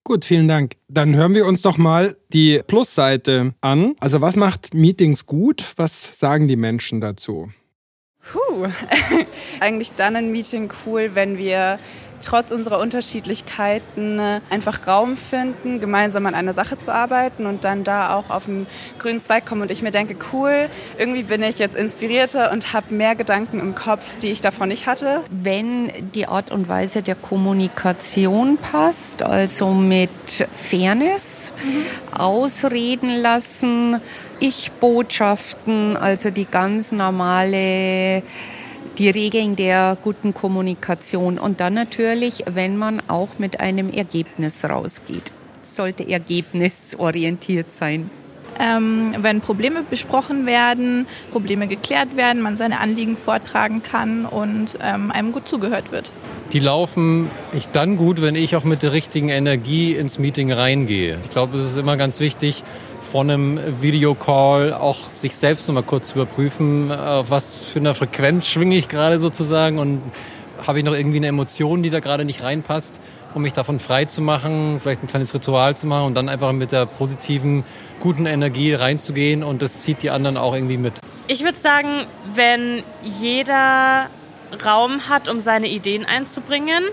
Gut, 0.03 0.25
vielen 0.25 0.47
Dank. 0.47 0.75
Dann 0.87 1.15
hören 1.15 1.33
wir 1.33 1.45
uns 1.45 1.61
doch 1.61 1.77
mal 1.77 2.15
die 2.33 2.63
Plusseite 2.65 3.53
an. 3.61 3.95
Also 3.99 4.21
was 4.21 4.35
macht 4.35 4.73
Meetings 4.73 5.25
gut? 5.25 5.63
Was 5.75 6.19
sagen 6.19 6.47
die 6.47 6.55
Menschen 6.55 6.99
dazu? 6.99 7.49
Puh, 8.21 8.67
eigentlich 9.59 9.91
dann 9.93 10.15
ein 10.15 10.31
Meeting 10.31 10.71
cool, 10.85 11.11
wenn 11.13 11.37
wir 11.37 11.79
trotz 12.21 12.51
unserer 12.51 12.79
Unterschiedlichkeiten 12.79 14.19
äh, 14.19 14.41
einfach 14.49 14.87
Raum 14.87 15.17
finden, 15.17 15.79
gemeinsam 15.79 16.25
an 16.25 16.35
einer 16.35 16.53
Sache 16.53 16.77
zu 16.77 16.93
arbeiten 16.93 17.45
und 17.45 17.63
dann 17.63 17.83
da 17.83 18.15
auch 18.15 18.29
auf 18.29 18.45
den 18.45 18.67
grünen 18.97 19.19
Zweig 19.19 19.45
kommen. 19.45 19.61
Und 19.61 19.71
ich 19.71 19.81
mir 19.81 19.91
denke, 19.91 20.15
cool, 20.33 20.69
irgendwie 20.97 21.23
bin 21.23 21.43
ich 21.43 21.59
jetzt 21.59 21.75
inspirierter 21.75 22.51
und 22.51 22.73
habe 22.73 22.93
mehr 22.93 23.15
Gedanken 23.15 23.59
im 23.59 23.75
Kopf, 23.75 24.17
die 24.17 24.27
ich 24.27 24.41
davon 24.41 24.69
nicht 24.69 24.87
hatte. 24.87 25.21
Wenn 25.29 25.91
die 26.13 26.27
Art 26.27 26.51
und 26.51 26.69
Weise 26.69 27.01
der 27.01 27.15
Kommunikation 27.15 28.57
passt, 28.57 29.23
also 29.23 29.69
mit 29.73 30.09
Fairness, 30.51 31.51
mhm. 31.63 32.19
ausreden 32.19 33.09
lassen, 33.09 33.99
Ich-Botschaften, 34.39 35.97
also 35.97 36.29
die 36.29 36.45
ganz 36.45 36.91
normale 36.91 38.23
die 38.99 39.09
Regeln 39.09 39.55
der 39.55 39.97
guten 40.01 40.33
Kommunikation 40.33 41.39
und 41.39 41.61
dann 41.61 41.73
natürlich, 41.73 42.43
wenn 42.53 42.75
man 42.77 43.01
auch 43.07 43.39
mit 43.39 43.61
einem 43.61 43.89
Ergebnis 43.91 44.63
rausgeht. 44.65 45.31
Sollte 45.61 46.07
ergebnisorientiert 46.07 47.71
sein. 47.71 48.11
Ähm, 48.61 49.15
wenn 49.21 49.39
Probleme 49.39 49.83
besprochen 49.89 50.45
werden, 50.45 51.07
Probleme 51.31 51.67
geklärt 51.67 52.17
werden, 52.17 52.41
man 52.41 52.57
seine 52.57 52.81
Anliegen 52.81 53.15
vortragen 53.15 53.81
kann 53.83 54.25
und 54.25 54.77
ähm, 54.83 55.11
einem 55.11 55.31
gut 55.31 55.47
zugehört 55.47 55.93
wird. 55.93 56.11
Die 56.51 56.59
laufen 56.59 57.29
ich 57.53 57.69
dann 57.69 57.95
gut, 57.95 58.21
wenn 58.21 58.35
ich 58.35 58.57
auch 58.57 58.65
mit 58.65 58.83
der 58.83 58.91
richtigen 58.91 59.29
Energie 59.29 59.95
ins 59.95 60.19
Meeting 60.19 60.51
reingehe. 60.51 61.19
Ich 61.23 61.29
glaube, 61.29 61.57
es 61.57 61.67
ist 61.67 61.77
immer 61.77 61.95
ganz 61.95 62.19
wichtig, 62.19 62.63
vor 63.09 63.21
einem 63.21 63.59
Videocall 63.81 64.71
auch 64.71 65.09
sich 65.09 65.35
selbst 65.35 65.67
noch 65.67 65.73
mal 65.73 65.83
kurz 65.83 66.11
überprüfen, 66.11 66.91
auf 66.91 67.31
was 67.31 67.65
für 67.65 67.79
eine 67.79 67.95
Frequenz 67.95 68.47
schwinge 68.47 68.75
ich 68.75 68.87
gerade 68.87 69.17
sozusagen 69.17 69.79
und 69.79 70.01
habe 70.67 70.79
ich 70.79 70.85
noch 70.85 70.93
irgendwie 70.93 71.17
eine 71.17 71.27
Emotion, 71.27 71.81
die 71.81 71.89
da 71.89 72.01
gerade 72.01 72.23
nicht 72.23 72.43
reinpasst, 72.43 73.01
um 73.33 73.41
mich 73.41 73.53
davon 73.53 73.79
frei 73.79 74.05
zu 74.05 74.21
machen, 74.21 74.79
vielleicht 74.79 75.01
ein 75.01 75.07
kleines 75.07 75.33
Ritual 75.33 75.75
zu 75.75 75.87
machen 75.87 76.05
und 76.05 76.13
dann 76.13 76.29
einfach 76.29 76.51
mit 76.51 76.71
der 76.71 76.85
positiven, 76.85 77.63
guten 77.99 78.27
Energie 78.27 78.75
reinzugehen 78.75 79.41
und 79.41 79.63
das 79.63 79.81
zieht 79.81 80.03
die 80.03 80.11
anderen 80.11 80.37
auch 80.37 80.53
irgendwie 80.53 80.77
mit. 80.77 80.93
Ich 81.27 81.43
würde 81.43 81.57
sagen, 81.57 82.05
wenn 82.35 82.83
jeder 83.01 84.05
Raum 84.63 85.09
hat, 85.09 85.29
um 85.29 85.39
seine 85.39 85.67
Ideen 85.67 86.05
einzubringen, 86.05 86.83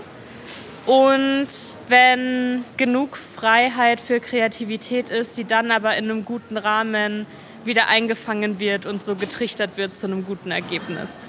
und 0.87 1.47
wenn 1.89 2.63
genug 2.77 3.17
Freiheit 3.17 3.99
für 3.99 4.21
Kreativität 4.21 5.09
ist, 5.09 5.37
die 5.37 5.43
dann 5.43 5.69
aber 5.69 5.97
in 5.97 6.05
einem 6.05 6.23
guten 6.23 6.55
Rahmen 6.55 7.27
wieder 7.65 7.87
eingefangen 7.89 8.59
wird 8.59 8.85
und 8.85 9.03
so 9.03 9.15
getrichtert 9.15 9.75
wird 9.75 9.97
zu 9.97 10.07
einem 10.07 10.25
guten 10.25 10.49
Ergebnis. 10.49 11.27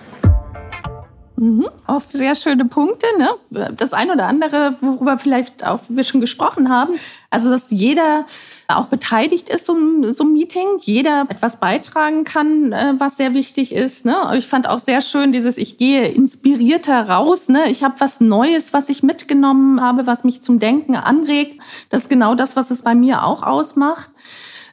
Mhm, 1.39 1.69
auch 1.87 2.01
sehr 2.01 2.35
schöne 2.35 2.65
Punkte. 2.65 3.07
Ne? 3.17 3.71
Das 3.77 3.93
eine 3.93 4.15
oder 4.15 4.27
andere, 4.27 4.77
worüber 4.81 5.19
vielleicht 5.21 5.65
auch 5.65 5.81
wir 5.89 6.03
schon 6.03 6.21
gesprochen 6.21 6.69
haben. 6.69 6.95
Also, 7.31 7.49
dass 7.49 7.71
jeder 7.71 8.27
auch 8.67 8.87
beteiligt 8.87 9.49
ist, 9.49 9.67
so 9.67 9.73
ein, 9.73 10.13
so 10.13 10.25
ein 10.25 10.33
Meeting, 10.33 10.67
jeder 10.81 11.27
etwas 11.29 11.61
beitragen 11.61 12.25
kann, 12.25 12.73
äh, 12.73 12.95
was 12.99 13.17
sehr 13.17 13.35
wichtig 13.35 13.73
ist. 13.73 14.05
Ne? 14.05 14.33
Ich 14.37 14.49
fand 14.49 14.69
auch 14.69 14.81
sehr 14.81 15.01
schön 15.01 15.33
dieses, 15.33 15.57
ich 15.59 15.79
gehe 15.79 16.09
inspirierter 16.09 17.09
raus. 17.09 17.49
Ne? 17.49 17.71
Ich 17.71 17.85
habe 17.85 17.95
was 17.99 18.21
Neues, 18.21 18.73
was 18.73 18.89
ich 18.89 19.05
mitgenommen 19.05 19.81
habe, 19.81 20.07
was 20.09 20.25
mich 20.25 20.43
zum 20.43 20.59
Denken 20.59 20.97
anregt. 20.97 21.61
Das 21.91 22.03
ist 22.03 22.09
genau 22.09 22.35
das, 22.35 22.57
was 22.57 22.73
es 22.73 22.83
bei 22.83 22.97
mir 22.97 23.25
auch 23.25 23.45
ausmacht. 23.45 24.11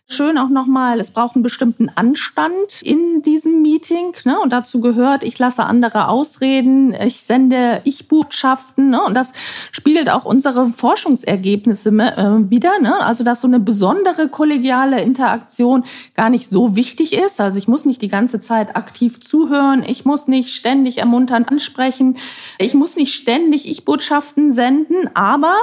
Schön 0.08 0.38
auch 0.38 0.50
nochmal, 0.50 1.00
es 1.00 1.10
braucht 1.10 1.36
einen 1.36 1.42
bestimmten 1.42 1.90
Anstand 1.96 2.84
in 2.84 3.24
diesem 3.24 3.64
Meeting. 3.64 4.16
Ne? 4.24 4.40
Und 4.40 4.54
dazu 4.54 4.80
gehört, 4.80 5.24
ich 5.24 5.40
lasse 5.40 5.64
andere 5.64 6.10
ausreden, 6.10 6.94
ich 6.94 7.22
sende 7.22 7.82
Ich-Botschaften. 7.86 8.92
Ne? 8.92 9.04
Und 9.04 9.16
das 9.16 9.32
spiegelt 9.72 10.12
auch 10.12 10.24
unsere 10.24 10.68
Forschungsergebnisse 10.68 11.90
äh, 11.90 12.52
wieder. 12.52 12.80
Ne? 12.80 13.02
Also, 13.02 13.24
dass 13.24 13.42
so 13.42 13.48
eine 13.48 13.60
besondere 13.60 14.30
kollegiale 14.30 15.02
Interaktion 15.02 15.86
gar 16.14 16.30
nicht 16.30 16.52
so 16.52 16.76
wichtig 16.76 17.14
ist. 17.14 17.42
Also, 17.42 17.58
ich 17.58 17.68
muss 17.68 17.86
nicht 17.86 18.04
die 18.04 18.08
ganze 18.08 18.40
Zeit 18.40 18.76
aktiv 18.76 19.20
zuhören. 19.22 19.84
Ich 19.88 20.06
muss 20.06 20.28
nicht 20.28 20.54
ständig 20.54 21.00
ermuntern, 21.00 21.46
ansprechen. 21.46 22.18
Ich 22.60 22.76
muss 22.76 22.96
nicht 22.96 23.16
ständig 23.16 23.68
Ich-Botschaften 23.68 24.54
senden. 24.54 25.10
Aber 25.16 25.56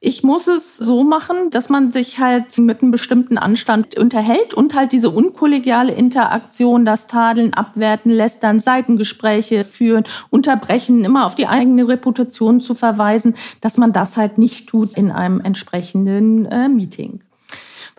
ich 0.00 0.22
muss 0.22 0.46
es 0.46 0.78
so 0.78 1.04
machen, 1.04 1.50
dass 1.50 1.68
man 1.68 1.92
sich 1.92 2.18
halt 2.18 2.56
mit 2.56 2.80
einem 2.80 2.92
bestimmten 2.92 3.36
Anstand 3.36 3.89
unterhält 3.98 4.54
und 4.54 4.74
halt 4.74 4.92
diese 4.92 5.10
unkollegiale 5.10 5.92
Interaktion, 5.92 6.84
das 6.84 7.06
Tadeln, 7.06 7.54
Abwerten, 7.54 8.10
Lästern, 8.10 8.60
Seitengespräche 8.60 9.64
führen, 9.64 10.04
unterbrechen, 10.30 11.04
immer 11.04 11.26
auf 11.26 11.34
die 11.34 11.46
eigene 11.46 11.88
Reputation 11.88 12.60
zu 12.60 12.74
verweisen, 12.74 13.34
dass 13.60 13.78
man 13.78 13.92
das 13.92 14.16
halt 14.16 14.38
nicht 14.38 14.68
tut 14.68 14.96
in 14.96 15.10
einem 15.10 15.40
entsprechenden 15.40 16.46
äh, 16.46 16.68
Meeting. 16.68 17.20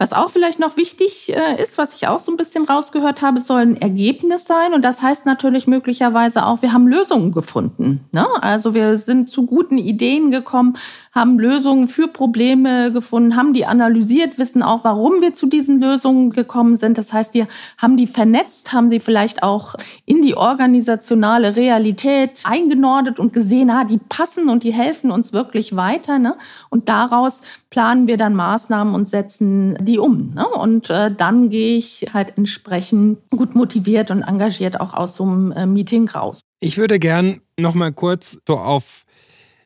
Was 0.02 0.14
auch 0.14 0.32
vielleicht 0.32 0.58
noch 0.58 0.78
wichtig 0.78 1.32
äh, 1.32 1.62
ist, 1.62 1.78
was 1.78 1.94
ich 1.94 2.08
auch 2.08 2.20
so 2.20 2.32
ein 2.32 2.36
bisschen 2.36 2.66
rausgehört 2.66 3.22
habe, 3.22 3.40
soll 3.40 3.62
ein 3.62 3.78
Ergebnis 3.80 4.46
sein. 4.46 4.74
Und 4.74 4.84
das 4.84 5.04
heißt 5.04 5.28
natürlich 5.28 5.68
möglicherweise 5.68 6.44
auch, 6.48 6.64
wir 6.64 6.74
haben 6.74 6.88
Lösungen 6.88 7.32
gefunden. 7.32 8.00
Ne? 8.12 8.26
Also 8.42 8.74
wir 8.74 8.98
sind 8.98 9.30
zu 9.30 9.46
guten 9.46 9.78
Ideen 9.78 10.32
gekommen, 10.32 10.76
haben 11.12 11.40
Lösungen 11.40 11.88
für 11.88 12.08
Probleme 12.08 12.92
gefunden, 12.92 13.36
haben 13.36 13.54
die 13.54 13.66
analysiert, 13.66 14.38
wissen 14.38 14.64
auch, 14.64 14.84
warum 14.84 15.22
wir 15.22 15.34
zu 15.34 15.48
diesen 15.48 15.82
Lösungen 15.82 16.30
gekommen 16.30 16.78
sind. 16.78 16.98
Das 16.98 17.12
heißt, 17.12 17.34
die 17.34 17.46
haben 17.78 17.98
die 17.98 18.08
vernetzt, 18.08 18.72
haben 18.72 18.90
die 18.90 19.02
vielleicht 19.02 19.44
auch 19.44 19.76
in 20.06 20.22
die 20.22 20.36
organisationale 20.36 21.56
Realität 21.58 22.44
eingenordet 22.46 23.20
und 23.20 23.34
gesehen, 23.34 23.70
ah, 23.70 23.84
die 23.84 23.98
passen 23.98 24.48
und 24.48 24.64
die 24.64 24.72
helfen 24.72 25.12
uns 25.12 25.34
wirklich 25.34 25.76
weiter. 25.76 26.18
Ne? 26.18 26.38
Und 26.70 26.88
daraus 26.88 27.42
planen 27.70 28.08
wir 28.08 28.16
dann 28.16 28.34
Maßnahmen 28.34 28.96
und 28.96 29.10
setzen 29.10 29.78
die 29.82 30.00
um. 30.00 30.34
Ne? 30.34 30.48
Und 30.48 30.90
äh, 30.90 31.14
dann 31.14 31.50
gehe 31.50 31.78
ich 31.78 32.06
halt 32.14 32.38
entsprechend 32.38 33.20
gut 33.30 33.54
motiviert 33.54 34.12
und 34.12 34.22
engagiert 34.22 34.80
auch 34.80 34.94
aus 34.94 35.16
so 35.16 35.24
einem 35.24 35.52
äh, 35.52 35.66
Meeting 35.66 36.08
raus. 36.08 36.40
Ich 36.62 36.78
würde 36.78 37.00
gern 37.00 37.42
noch 37.58 37.74
mal 37.74 37.92
kurz 37.92 38.38
so 38.48 38.58
auf 38.58 39.04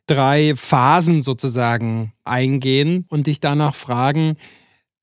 drei 0.08 0.56
Phasen 0.56 1.22
sozusagen 1.22 2.14
eingehen 2.24 3.06
und 3.10 3.28
dich 3.28 3.40
danach 3.40 3.76
fragen, 3.76 4.38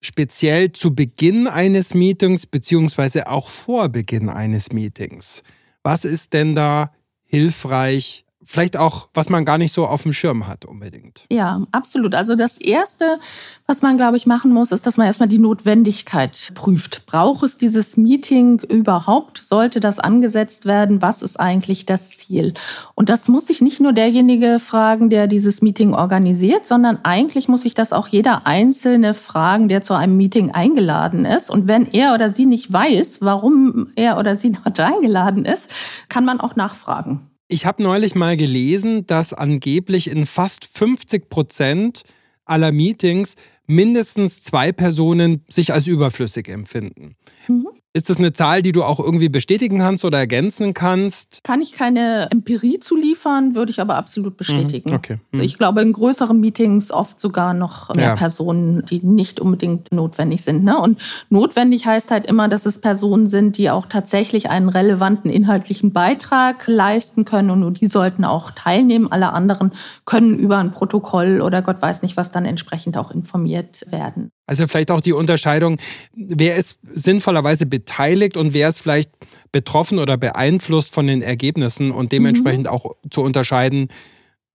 speziell 0.00 0.72
zu 0.72 0.94
Beginn 0.94 1.46
eines 1.46 1.94
Meetings 1.94 2.46
beziehungsweise 2.46 3.28
auch 3.28 3.48
vor 3.48 3.88
Beginn 3.88 4.28
eines 4.28 4.72
Meetings. 4.72 5.42
Was 5.82 6.04
ist 6.04 6.32
denn 6.32 6.54
da 6.54 6.92
hilfreich 7.24 8.24
vielleicht 8.44 8.76
auch, 8.76 9.08
was 9.14 9.28
man 9.28 9.44
gar 9.44 9.58
nicht 9.58 9.72
so 9.72 9.86
auf 9.86 10.02
dem 10.02 10.12
Schirm 10.12 10.46
hat 10.46 10.64
unbedingt. 10.64 11.24
Ja, 11.30 11.62
absolut. 11.72 12.14
Also 12.14 12.34
das 12.34 12.58
Erste, 12.58 13.18
was 13.66 13.82
man, 13.82 13.96
glaube 13.96 14.16
ich, 14.16 14.26
machen 14.26 14.52
muss, 14.52 14.72
ist, 14.72 14.86
dass 14.86 14.96
man 14.96 15.06
erstmal 15.06 15.28
die 15.28 15.38
Notwendigkeit 15.38 16.52
prüft. 16.54 17.06
Braucht 17.06 17.44
es 17.44 17.58
dieses 17.58 17.96
Meeting 17.96 18.60
überhaupt? 18.60 19.38
Sollte 19.38 19.80
das 19.80 19.98
angesetzt 19.98 20.66
werden? 20.66 21.02
Was 21.02 21.22
ist 21.22 21.38
eigentlich 21.38 21.86
das 21.86 22.10
Ziel? 22.10 22.54
Und 22.94 23.08
das 23.08 23.28
muss 23.28 23.46
sich 23.46 23.60
nicht 23.60 23.80
nur 23.80 23.92
derjenige 23.92 24.58
fragen, 24.58 25.10
der 25.10 25.26
dieses 25.26 25.62
Meeting 25.62 25.94
organisiert, 25.94 26.66
sondern 26.66 26.98
eigentlich 27.04 27.48
muss 27.48 27.62
sich 27.62 27.74
das 27.74 27.92
auch 27.92 28.08
jeder 28.08 28.46
Einzelne 28.46 29.14
fragen, 29.14 29.68
der 29.68 29.82
zu 29.82 29.94
einem 29.94 30.16
Meeting 30.16 30.50
eingeladen 30.50 31.24
ist. 31.24 31.50
Und 31.50 31.68
wenn 31.68 31.86
er 31.86 32.14
oder 32.14 32.32
sie 32.34 32.46
nicht 32.46 32.72
weiß, 32.72 33.18
warum 33.20 33.88
er 33.96 34.18
oder 34.18 34.36
sie 34.36 34.52
dort 34.64 34.80
eingeladen 34.80 35.44
ist, 35.44 35.70
kann 36.08 36.24
man 36.24 36.40
auch 36.40 36.56
nachfragen. 36.56 37.28
Ich 37.52 37.66
habe 37.66 37.82
neulich 37.82 38.14
mal 38.14 38.38
gelesen, 38.38 39.04
dass 39.04 39.34
angeblich 39.34 40.08
in 40.08 40.24
fast 40.24 40.64
50 40.64 41.28
Prozent 41.28 42.02
aller 42.46 42.72
Meetings 42.72 43.34
mindestens 43.66 44.42
zwei 44.42 44.72
Personen 44.72 45.44
sich 45.50 45.70
als 45.70 45.86
überflüssig 45.86 46.48
empfinden. 46.48 47.14
Mhm. 47.48 47.68
Ist 47.94 48.08
das 48.08 48.18
eine 48.18 48.32
Zahl, 48.32 48.62
die 48.62 48.72
du 48.72 48.84
auch 48.84 48.98
irgendwie 48.98 49.28
bestätigen 49.28 49.80
kannst 49.80 50.06
oder 50.06 50.16
ergänzen 50.16 50.72
kannst? 50.72 51.44
Kann 51.44 51.60
ich 51.60 51.72
keine 51.72 52.30
Empirie 52.30 52.78
zuliefern, 52.78 53.54
würde 53.54 53.70
ich 53.70 53.82
aber 53.82 53.96
absolut 53.96 54.38
bestätigen. 54.38 54.90
Mhm, 54.90 54.96
okay. 54.96 55.18
Mhm. 55.30 55.40
Ich 55.40 55.58
glaube, 55.58 55.82
in 55.82 55.92
größeren 55.92 56.40
Meetings 56.40 56.90
oft 56.90 57.20
sogar 57.20 57.52
noch 57.52 57.94
mehr 57.94 58.06
ja. 58.06 58.16
Personen, 58.16 58.82
die 58.86 59.00
nicht 59.04 59.40
unbedingt 59.40 59.92
notwendig 59.92 60.42
sind. 60.42 60.64
Ne? 60.64 60.78
Und 60.78 61.02
notwendig 61.28 61.84
heißt 61.84 62.10
halt 62.10 62.24
immer, 62.24 62.48
dass 62.48 62.64
es 62.64 62.80
Personen 62.80 63.26
sind, 63.26 63.58
die 63.58 63.68
auch 63.68 63.84
tatsächlich 63.84 64.48
einen 64.48 64.70
relevanten 64.70 65.30
inhaltlichen 65.30 65.92
Beitrag 65.92 66.66
leisten 66.66 67.26
können 67.26 67.50
und 67.50 67.60
nur 67.60 67.72
die 67.72 67.88
sollten 67.88 68.24
auch 68.24 68.52
teilnehmen. 68.52 69.12
Alle 69.12 69.34
anderen 69.34 69.72
können 70.06 70.38
über 70.38 70.56
ein 70.56 70.70
Protokoll 70.70 71.42
oder 71.42 71.60
Gott 71.60 71.82
weiß 71.82 72.00
nicht 72.00 72.16
was 72.16 72.30
dann 72.30 72.46
entsprechend 72.46 72.96
auch 72.96 73.10
informiert 73.10 73.84
werden. 73.90 74.30
Also 74.52 74.66
vielleicht 74.66 74.90
auch 74.90 75.00
die 75.00 75.14
Unterscheidung, 75.14 75.78
wer 76.14 76.56
ist 76.56 76.78
sinnvollerweise 76.92 77.64
beteiligt 77.64 78.36
und 78.36 78.52
wer 78.52 78.68
ist 78.68 78.80
vielleicht 78.80 79.10
betroffen 79.50 79.98
oder 79.98 80.18
beeinflusst 80.18 80.92
von 80.92 81.06
den 81.06 81.22
Ergebnissen 81.22 81.90
und 81.90 82.12
dementsprechend 82.12 82.64
mhm. 82.64 82.70
auch 82.70 82.94
zu 83.10 83.22
unterscheiden, 83.22 83.88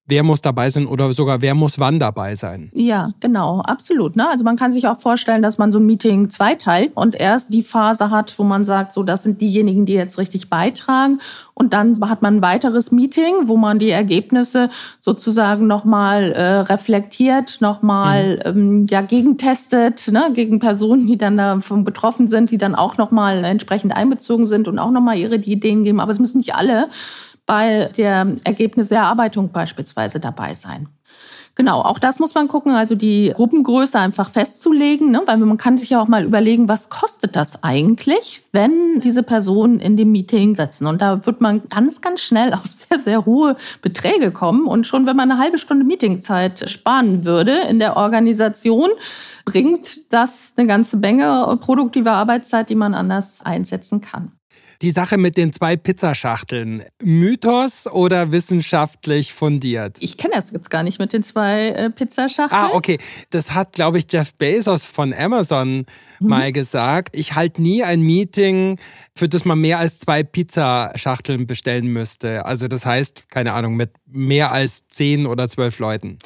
wer 0.08 0.22
muss 0.22 0.40
dabei 0.40 0.70
sein 0.70 0.86
oder 0.86 1.12
sogar 1.12 1.42
wer 1.42 1.54
muss 1.54 1.78
wann 1.78 1.98
dabei 1.98 2.34
sein. 2.34 2.70
Ja, 2.74 3.10
genau, 3.20 3.60
absolut. 3.60 4.16
Ne? 4.16 4.28
Also 4.28 4.44
man 4.44 4.56
kann 4.56 4.72
sich 4.72 4.88
auch 4.88 4.98
vorstellen, 4.98 5.42
dass 5.42 5.58
man 5.58 5.70
so 5.70 5.78
ein 5.78 5.86
Meeting 5.86 6.30
zweiteilt 6.30 6.92
und 6.94 7.14
erst 7.14 7.52
die 7.52 7.62
Phase 7.62 8.10
hat, 8.10 8.38
wo 8.38 8.44
man 8.44 8.64
sagt, 8.64 8.92
so 8.92 9.02
das 9.02 9.22
sind 9.22 9.40
diejenigen, 9.40 9.86
die 9.86 9.94
jetzt 9.94 10.18
richtig 10.18 10.50
beitragen 10.50 11.20
und 11.58 11.74
dann 11.74 12.08
hat 12.08 12.22
man 12.22 12.36
ein 12.36 12.42
weiteres 12.42 12.92
Meeting, 12.92 13.34
wo 13.48 13.56
man 13.56 13.80
die 13.80 13.90
Ergebnisse 13.90 14.70
sozusagen 15.00 15.66
nochmal 15.66 16.30
äh, 16.30 16.60
reflektiert, 16.60 17.58
nochmal 17.60 18.36
mhm. 18.36 18.60
ähm, 18.60 18.86
ja, 18.88 19.00
gegentestet, 19.00 20.08
ne? 20.12 20.30
gegen 20.34 20.60
Personen, 20.60 21.08
die 21.08 21.18
dann 21.18 21.36
davon 21.36 21.84
betroffen 21.84 22.28
sind, 22.28 22.52
die 22.52 22.58
dann 22.58 22.76
auch 22.76 22.96
nochmal 22.96 23.44
entsprechend 23.44 23.92
einbezogen 23.92 24.46
sind 24.46 24.68
und 24.68 24.78
auch 24.78 24.92
nochmal 24.92 25.18
ihre 25.18 25.34
Ideen 25.34 25.82
geben. 25.82 25.98
Aber 25.98 26.12
es 26.12 26.20
müssen 26.20 26.38
nicht 26.38 26.54
alle 26.54 26.88
bei 27.48 27.90
der 27.96 28.36
Ergebniserarbeitung 28.44 29.50
beispielsweise 29.50 30.20
dabei 30.20 30.52
sein. 30.52 30.88
Genau, 31.54 31.80
auch 31.80 31.98
das 31.98 32.20
muss 32.20 32.34
man 32.34 32.46
gucken, 32.46 32.72
also 32.72 32.94
die 32.94 33.32
Gruppengröße 33.34 33.98
einfach 33.98 34.30
festzulegen, 34.30 35.10
ne? 35.10 35.22
weil 35.26 35.38
man 35.38 35.56
kann 35.56 35.76
sich 35.76 35.90
ja 35.90 36.00
auch 36.00 36.06
mal 36.06 36.24
überlegen, 36.24 36.68
was 36.68 36.88
kostet 36.88 37.34
das 37.34 37.64
eigentlich, 37.64 38.44
wenn 38.52 39.00
diese 39.00 39.24
Personen 39.24 39.80
in 39.80 39.96
dem 39.96 40.12
Meeting 40.12 40.54
sitzen. 40.54 40.86
Und 40.86 41.02
da 41.02 41.26
wird 41.26 41.40
man 41.40 41.62
ganz, 41.68 42.00
ganz 42.00 42.20
schnell 42.20 42.52
auf 42.54 42.66
sehr, 42.70 43.00
sehr 43.00 43.24
hohe 43.26 43.56
Beträge 43.82 44.30
kommen. 44.30 44.68
Und 44.68 44.86
schon 44.86 45.06
wenn 45.06 45.16
man 45.16 45.32
eine 45.32 45.40
halbe 45.40 45.58
Stunde 45.58 45.84
Meetingzeit 45.84 46.70
sparen 46.70 47.24
würde 47.24 47.62
in 47.68 47.80
der 47.80 47.96
Organisation, 47.96 48.90
bringt 49.44 50.12
das 50.12 50.52
eine 50.56 50.68
ganze 50.68 50.98
Menge 50.98 51.58
produktiver 51.60 52.12
Arbeitszeit, 52.12 52.70
die 52.70 52.76
man 52.76 52.94
anders 52.94 53.40
einsetzen 53.42 54.00
kann. 54.00 54.37
Die 54.80 54.92
Sache 54.92 55.18
mit 55.18 55.36
den 55.36 55.52
zwei 55.52 55.76
Pizzaschachteln, 55.76 56.84
Mythos 57.02 57.88
oder 57.88 58.30
wissenschaftlich 58.30 59.32
fundiert? 59.32 59.96
Ich 59.98 60.16
kenne 60.16 60.34
das 60.36 60.52
jetzt 60.52 60.70
gar 60.70 60.84
nicht 60.84 61.00
mit 61.00 61.12
den 61.12 61.24
zwei 61.24 61.70
äh, 61.70 61.90
Pizzaschachteln. 61.90 62.60
Ah, 62.60 62.70
okay. 62.72 62.98
Das 63.30 63.54
hat, 63.54 63.72
glaube 63.72 63.98
ich, 63.98 64.04
Jeff 64.08 64.34
Bezos 64.34 64.84
von 64.84 65.12
Amazon 65.12 65.78
mhm. 66.20 66.28
mal 66.28 66.52
gesagt. 66.52 67.16
Ich 67.16 67.34
halte 67.34 67.60
nie 67.60 67.82
ein 67.82 68.02
Meeting, 68.02 68.78
für 69.16 69.28
das 69.28 69.44
man 69.44 69.60
mehr 69.60 69.80
als 69.80 69.98
zwei 69.98 70.22
Pizzaschachteln 70.22 71.48
bestellen 71.48 71.88
müsste. 71.88 72.46
Also 72.46 72.68
das 72.68 72.86
heißt, 72.86 73.30
keine 73.30 73.54
Ahnung, 73.54 73.74
mit 73.74 73.90
mehr 74.06 74.52
als 74.52 74.86
zehn 74.88 75.26
oder 75.26 75.48
zwölf 75.48 75.80
Leuten. 75.80 76.20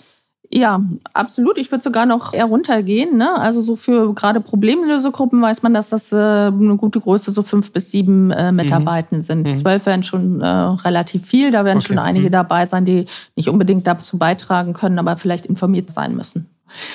Ja, 0.55 0.83
absolut. 1.15 1.57
Ich 1.57 1.71
würde 1.71 1.83
sogar 1.83 2.05
noch 2.05 2.35
eher 2.35 2.45
runtergehen. 2.45 3.17
Ne? 3.17 3.39
Also 3.39 3.63
so 3.63 3.75
für 3.75 4.13
gerade 4.15 4.41
Problemlösegruppen 4.41 5.41
weiß 5.41 5.63
man, 5.63 5.73
dass 5.73 5.89
das 5.89 6.13
äh, 6.13 6.17
eine 6.17 6.77
gute 6.77 7.01
Größe 7.01 7.33
so 7.33 7.43
fünf 7.43 7.73
bis 7.73 7.91
sieben 7.91 8.31
äh, 8.31 8.53
Mitarbeitenden 8.53 9.21
mhm. 9.21 9.23
sind. 9.23 9.43
Mhm. 9.45 9.57
Zwölf 9.57 9.87
wären 9.87 10.03
schon 10.03 10.43
äh, 10.43 10.47
relativ 10.47 11.27
viel. 11.27 11.53
Da 11.53 11.65
werden 11.65 11.79
okay. 11.79 11.87
schon 11.87 11.99
einige 11.99 12.27
mhm. 12.27 12.33
dabei 12.33 12.67
sein, 12.67 12.85
die 12.85 13.07
nicht 13.35 13.49
unbedingt 13.49 13.87
dazu 13.87 14.19
beitragen 14.19 14.75
können, 14.75 14.99
aber 14.99 15.17
vielleicht 15.17 15.47
informiert 15.47 15.91
sein 15.91 16.15
müssen. 16.15 16.52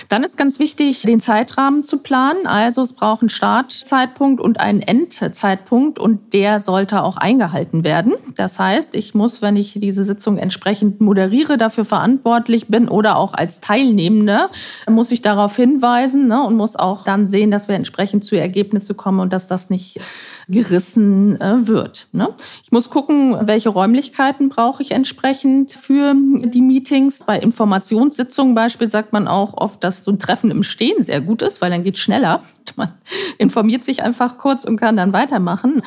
Dann 0.09 0.23
ist 0.23 0.37
ganz 0.37 0.59
wichtig, 0.59 1.01
den 1.01 1.19
Zeitrahmen 1.19 1.83
zu 1.83 1.99
planen. 1.99 2.47
Also 2.47 2.81
es 2.81 2.93
braucht 2.93 3.21
einen 3.21 3.29
Startzeitpunkt 3.29 4.41
und 4.41 4.59
einen 4.59 4.81
Endzeitpunkt 4.81 5.99
und 5.99 6.33
der 6.33 6.59
sollte 6.59 7.03
auch 7.03 7.17
eingehalten 7.17 7.83
werden. 7.83 8.13
Das 8.35 8.59
heißt, 8.59 8.95
ich 8.95 9.13
muss, 9.13 9.41
wenn 9.41 9.55
ich 9.55 9.73
diese 9.73 10.03
Sitzung 10.03 10.37
entsprechend 10.37 11.01
moderiere, 11.01 11.57
dafür 11.57 11.85
verantwortlich 11.85 12.67
bin 12.67 12.87
oder 12.87 13.17
auch 13.17 13.33
als 13.33 13.61
Teilnehmende, 13.61 14.49
muss 14.89 15.11
ich 15.11 15.21
darauf 15.21 15.55
hinweisen 15.55 16.27
ne, 16.27 16.43
und 16.43 16.55
muss 16.55 16.75
auch 16.75 17.03
dann 17.03 17.27
sehen, 17.27 17.51
dass 17.51 17.67
wir 17.67 17.75
entsprechend 17.75 18.23
zu 18.23 18.35
Ergebnissen 18.35 18.97
kommen 18.97 19.19
und 19.19 19.33
dass 19.33 19.47
das 19.47 19.69
nicht 19.69 19.99
gerissen 20.49 21.39
äh, 21.41 21.67
wird. 21.67 22.07
Ne? 22.11 22.29
Ich 22.63 22.71
muss 22.71 22.89
gucken, 22.89 23.35
welche 23.41 23.69
Räumlichkeiten 23.69 24.49
brauche 24.49 24.81
ich 24.81 24.91
entsprechend 24.91 25.73
für 25.73 26.13
die 26.15 26.61
Meetings. 26.61 27.23
Bei 27.25 27.39
Informationssitzungen 27.39 28.55
beispielsweise 28.55 28.97
sagt 28.97 29.13
man 29.13 29.27
auch 29.27 29.53
oft, 29.55 29.83
dass 29.83 30.03
so 30.03 30.11
ein 30.11 30.19
Treffen 30.19 30.49
im 30.49 30.63
Stehen 30.63 31.03
sehr 31.03 31.21
gut 31.21 31.41
ist, 31.41 31.61
weil 31.61 31.71
dann 31.71 31.83
geht 31.83 31.95
es 31.95 32.01
schneller. 32.67 32.73
Man 32.75 32.93
informiert 33.37 33.83
sich 33.83 34.03
einfach 34.03 34.37
kurz 34.37 34.63
und 34.63 34.77
kann 34.77 34.97
dann 34.97 35.13
weitermachen. 35.13 35.81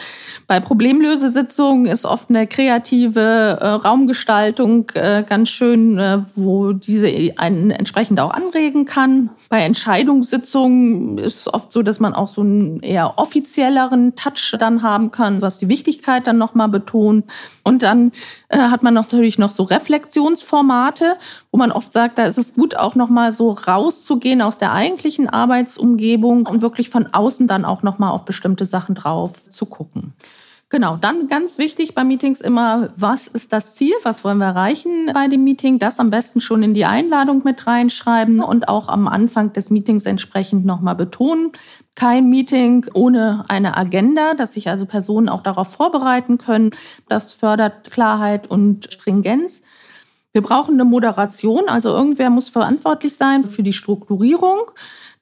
Bei 0.46 0.60
Problemlösesitzungen 0.60 1.86
ist 1.86 2.04
oft 2.04 2.30
eine 2.30 2.46
kreative 2.46 3.58
äh, 3.60 3.66
Raumgestaltung 3.66 4.90
äh, 4.94 5.24
ganz 5.26 5.50
schön, 5.50 5.98
äh, 5.98 6.20
wo 6.36 6.72
diese 6.72 7.08
einen 7.36 7.70
entsprechend 7.70 8.20
auch 8.20 8.30
anregen 8.30 8.84
kann. 8.84 9.30
Bei 9.48 9.60
Entscheidungssitzungen 9.60 11.18
ist 11.18 11.48
oft 11.52 11.72
so, 11.72 11.82
dass 11.82 12.00
man 12.00 12.14
auch 12.14 12.28
so 12.28 12.40
einen 12.40 12.80
eher 12.80 13.18
offizielleren 13.18 14.14
Touch 14.16 14.56
dann 14.58 14.82
haben 14.82 15.10
kann, 15.10 15.42
was 15.42 15.58
die 15.58 15.68
Wichtigkeit 15.68 16.26
dann 16.26 16.38
nochmal 16.38 16.68
betont. 16.68 17.24
Und 17.62 17.82
dann 17.82 18.12
äh, 18.50 18.58
hat 18.58 18.82
man 18.82 18.94
natürlich 18.94 19.38
noch 19.38 19.50
so 19.50 19.62
Reflexionsformate, 19.62 21.16
wo 21.52 21.58
man 21.58 21.70
oft 21.70 21.92
sagt, 21.92 22.18
da 22.18 22.24
ist 22.24 22.36
es 22.36 22.54
gut, 22.54 22.76
auch 22.76 22.96
nochmal 22.96 23.32
so 23.32 23.50
rauszugehen 23.50 24.42
aus 24.42 24.58
der 24.58 24.72
eigentlichen 24.72 25.28
Arbeitsumgebung 25.28 26.46
und 26.46 26.60
wirklich 26.60 26.90
von 26.90 27.06
außen 27.06 27.46
dann 27.46 27.64
auch 27.64 27.84
nochmal 27.84 28.10
auf 28.10 28.24
bestimmte 28.24 28.66
Sachen 28.66 28.96
drauf 28.96 29.50
zu 29.50 29.66
gucken. 29.66 30.14
Genau, 30.72 30.96
dann 30.96 31.26
ganz 31.26 31.59
wichtig 31.59 31.96
bei 31.96 32.04
Meetings 32.04 32.40
immer, 32.40 32.90
was 32.94 33.26
ist 33.26 33.52
das 33.52 33.74
Ziel, 33.74 33.92
was 34.04 34.22
wollen 34.22 34.38
wir 34.38 34.46
erreichen 34.46 35.11
bei 35.12 35.26
dem 35.26 35.42
Meeting? 35.42 35.80
Das 35.80 35.98
am 35.98 36.11
besten 36.11 36.40
schon 36.40 36.62
in 36.62 36.74
die 36.74 36.85
Einladung 36.85 37.42
mit 37.44 37.66
reinschreiben 37.66 38.38
und 38.38 38.68
auch 38.68 38.87
am 38.87 39.09
Anfang 39.09 39.52
des 39.52 39.70
Meetings 39.70 40.06
entsprechend 40.06 40.64
nochmal 40.64 40.94
betonen. 40.94 41.50
Kein 41.96 42.30
Meeting 42.30 42.87
ohne 42.94 43.44
eine 43.48 43.76
Agenda, 43.76 44.35
dass 44.35 44.52
sich 44.52 44.68
also 44.68 44.87
Personen 44.87 45.28
auch 45.28 45.42
darauf 45.42 45.72
vorbereiten 45.72 46.38
können. 46.38 46.70
Das 47.09 47.33
fördert 47.33 47.90
Klarheit 47.90 48.48
und 48.48 48.92
Stringenz. 48.92 49.62
Wir 50.33 50.42
brauchen 50.42 50.74
eine 50.74 50.85
Moderation, 50.85 51.68
also 51.68 51.88
irgendwer 51.88 52.30
muss 52.30 52.48
verantwortlich 52.48 53.16
sein 53.16 53.42
für 53.42 53.64
die 53.64 53.72
Strukturierung. 53.72 54.70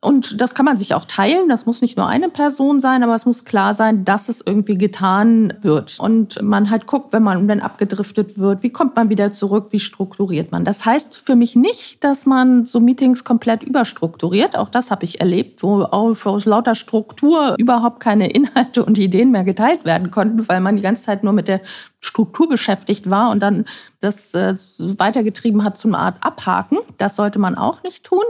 Und 0.00 0.40
das 0.40 0.54
kann 0.54 0.64
man 0.64 0.78
sich 0.78 0.94
auch 0.94 1.06
teilen. 1.06 1.48
Das 1.48 1.66
muss 1.66 1.80
nicht 1.80 1.96
nur 1.96 2.06
eine 2.06 2.28
Person 2.28 2.78
sein, 2.78 3.02
aber 3.02 3.16
es 3.16 3.26
muss 3.26 3.44
klar 3.44 3.74
sein, 3.74 4.04
dass 4.04 4.28
es 4.28 4.40
irgendwie 4.40 4.78
getan 4.78 5.54
wird. 5.61 5.98
Und 5.98 6.40
man 6.40 6.70
halt 6.70 6.87
guckt, 6.87 7.12
wenn 7.12 7.24
man 7.24 7.48
dann 7.48 7.58
abgedriftet 7.58 8.38
wird, 8.38 8.62
wie 8.62 8.70
kommt 8.70 8.94
man 8.94 9.11
wieder 9.11 9.32
zurück, 9.32 9.68
wie 9.70 9.80
strukturiert 9.80 10.52
man. 10.52 10.64
Das 10.64 10.84
heißt 10.84 11.16
für 11.16 11.34
mich 11.34 11.56
nicht, 11.56 12.04
dass 12.04 12.26
man 12.26 12.64
so 12.64 12.78
Meetings 12.78 13.24
komplett 13.24 13.64
überstrukturiert. 13.64 14.56
Auch 14.56 14.68
das 14.68 14.92
habe 14.92 15.04
ich 15.04 15.20
erlebt, 15.20 15.64
wo 15.64 15.82
aus 15.82 16.44
lauter 16.44 16.76
Struktur 16.76 17.56
überhaupt 17.58 17.98
keine 17.98 18.30
Inhalte 18.30 18.84
und 18.84 19.00
Ideen 19.00 19.32
mehr 19.32 19.42
geteilt 19.42 19.84
werden 19.84 20.12
konnten, 20.12 20.48
weil 20.48 20.61
man 20.61 20.76
die 20.76 20.82
ganze 20.82 21.06
Zeit 21.06 21.24
nur 21.24 21.32
mit 21.32 21.48
der 21.48 21.61
Struktur 22.00 22.48
beschäftigt 22.48 23.11
war 23.11 23.30
und 23.30 23.40
dann 23.40 23.64
das 24.00 24.32
äh, 24.34 24.54
weitergetrieben 24.78 25.64
hat 25.64 25.76
zum 25.76 25.96
Art 25.96 26.16
Abhaken. 26.20 26.78
Das 26.96 27.16
sollte 27.16 27.40
man 27.40 27.56
auch 27.56 27.82
nicht 27.82 28.04
tun. 28.04 28.22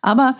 Aber 0.00 0.36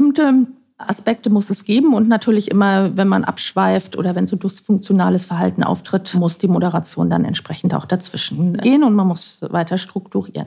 bestimmte 0.00 0.46
Aspekte 0.78 1.28
muss 1.28 1.50
es 1.50 1.64
geben 1.64 1.92
und 1.92 2.08
natürlich 2.08 2.50
immer, 2.50 2.96
wenn 2.96 3.06
man 3.06 3.24
abschweift 3.24 3.98
oder 3.98 4.14
wenn 4.14 4.26
so 4.26 4.36
dysfunktionales 4.36 5.26
Verhalten 5.26 5.62
auftritt, 5.62 6.14
muss 6.14 6.38
die 6.38 6.48
Moderation 6.48 7.10
dann 7.10 7.26
entsprechend 7.26 7.74
auch 7.74 7.84
dazwischen 7.84 8.56
gehen 8.56 8.82
und 8.82 8.94
man 8.94 9.06
muss 9.06 9.40
weiter 9.50 9.76
strukturieren. 9.76 10.46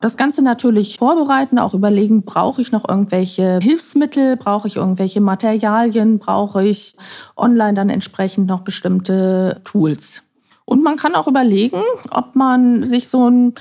Das 0.00 0.16
Ganze 0.16 0.42
natürlich 0.42 0.98
vorbereiten, 0.98 1.60
auch 1.60 1.72
überlegen, 1.72 2.24
brauche 2.24 2.60
ich 2.60 2.72
noch 2.72 2.88
irgendwelche 2.88 3.60
Hilfsmittel, 3.62 4.36
brauche 4.36 4.66
ich 4.66 4.74
irgendwelche 4.74 5.20
Materialien, 5.20 6.18
brauche 6.18 6.64
ich 6.64 6.96
online 7.36 7.74
dann 7.74 7.90
entsprechend 7.90 8.48
noch 8.48 8.62
bestimmte 8.62 9.60
Tools. 9.62 10.24
Und 10.64 10.82
man 10.82 10.96
kann 10.96 11.14
auch 11.14 11.28
überlegen, 11.28 11.80
ob 12.10 12.34
man 12.34 12.82
sich 12.82 13.06
so 13.06 13.30
ein 13.30 13.54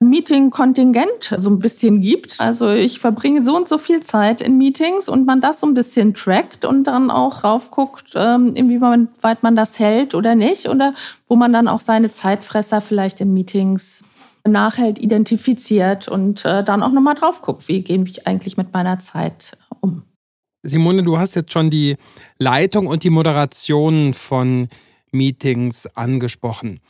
Meeting-Kontingent 0.00 1.34
so 1.36 1.50
ein 1.50 1.58
bisschen 1.58 2.00
gibt. 2.00 2.40
Also 2.40 2.70
ich 2.70 3.00
verbringe 3.00 3.42
so 3.42 3.56
und 3.56 3.68
so 3.68 3.78
viel 3.78 4.00
Zeit 4.00 4.40
in 4.40 4.58
Meetings 4.58 5.08
und 5.08 5.26
man 5.26 5.40
das 5.40 5.60
so 5.60 5.66
ein 5.66 5.74
bisschen 5.74 6.14
trackt 6.14 6.64
und 6.64 6.84
dann 6.84 7.10
auch 7.10 7.44
raufguckt, 7.44 8.12
ähm, 8.14 8.54
inwieweit 8.54 9.42
man 9.42 9.56
das 9.56 9.78
hält 9.78 10.14
oder 10.14 10.34
nicht. 10.34 10.68
Oder 10.68 10.94
wo 11.26 11.36
man 11.36 11.52
dann 11.52 11.68
auch 11.68 11.80
seine 11.80 12.10
Zeitfresser 12.10 12.80
vielleicht 12.80 13.20
in 13.20 13.32
Meetings 13.32 14.02
nachhält, 14.46 14.98
identifiziert 14.98 16.08
und 16.08 16.44
äh, 16.44 16.62
dann 16.62 16.82
auch 16.82 16.92
nochmal 16.92 17.14
drauf 17.14 17.42
guckt, 17.42 17.68
wie 17.68 17.82
gehe 17.82 18.02
ich 18.06 18.26
eigentlich 18.26 18.56
mit 18.56 18.72
meiner 18.72 18.98
Zeit 18.98 19.56
um. 19.80 20.02
Simone, 20.62 21.02
du 21.02 21.18
hast 21.18 21.34
jetzt 21.36 21.52
schon 21.52 21.70
die 21.70 21.96
Leitung 22.38 22.86
und 22.86 23.04
die 23.04 23.10
Moderation 23.10 24.14
von 24.14 24.68
Meetings 25.12 25.86
angesprochen. 25.94 26.80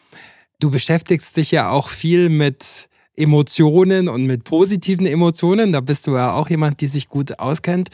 Du 0.58 0.70
beschäftigst 0.70 1.36
dich 1.36 1.50
ja 1.50 1.70
auch 1.70 1.88
viel 1.88 2.30
mit 2.30 2.88
Emotionen 3.16 4.08
und 4.08 4.26
mit 4.26 4.44
positiven 4.44 5.06
Emotionen. 5.06 5.72
Da 5.72 5.80
bist 5.80 6.06
du 6.06 6.14
ja 6.14 6.34
auch 6.34 6.50
jemand, 6.50 6.80
die 6.80 6.86
sich 6.86 7.08
gut 7.08 7.38
auskennt. 7.38 7.88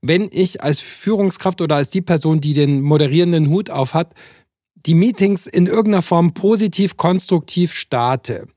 Wenn 0.00 0.28
ich 0.32 0.62
als 0.62 0.80
Führungskraft 0.80 1.60
oder 1.60 1.76
als 1.76 1.90
die 1.90 2.00
Person, 2.00 2.40
die 2.40 2.54
den 2.54 2.80
moderierenden 2.80 3.48
Hut 3.48 3.70
auf 3.70 3.94
hat, 3.94 4.14
die 4.74 4.94
Meetings 4.94 5.46
in 5.46 5.66
irgendeiner 5.66 6.02
Form 6.02 6.34
positiv, 6.34 6.96
konstruktiv 6.96 7.72
starte, 7.72 8.48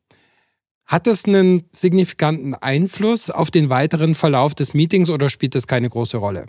hat 0.85 1.07
das 1.07 1.25
einen 1.25 1.63
signifikanten 1.71 2.53
Einfluss 2.55 3.29
auf 3.29 3.51
den 3.51 3.69
weiteren 3.69 4.15
Verlauf 4.15 4.55
des 4.55 4.73
Meetings 4.73 5.09
oder 5.09 5.29
spielt 5.29 5.55
das 5.55 5.67
keine 5.67 5.89
große 5.89 6.17
Rolle? 6.17 6.45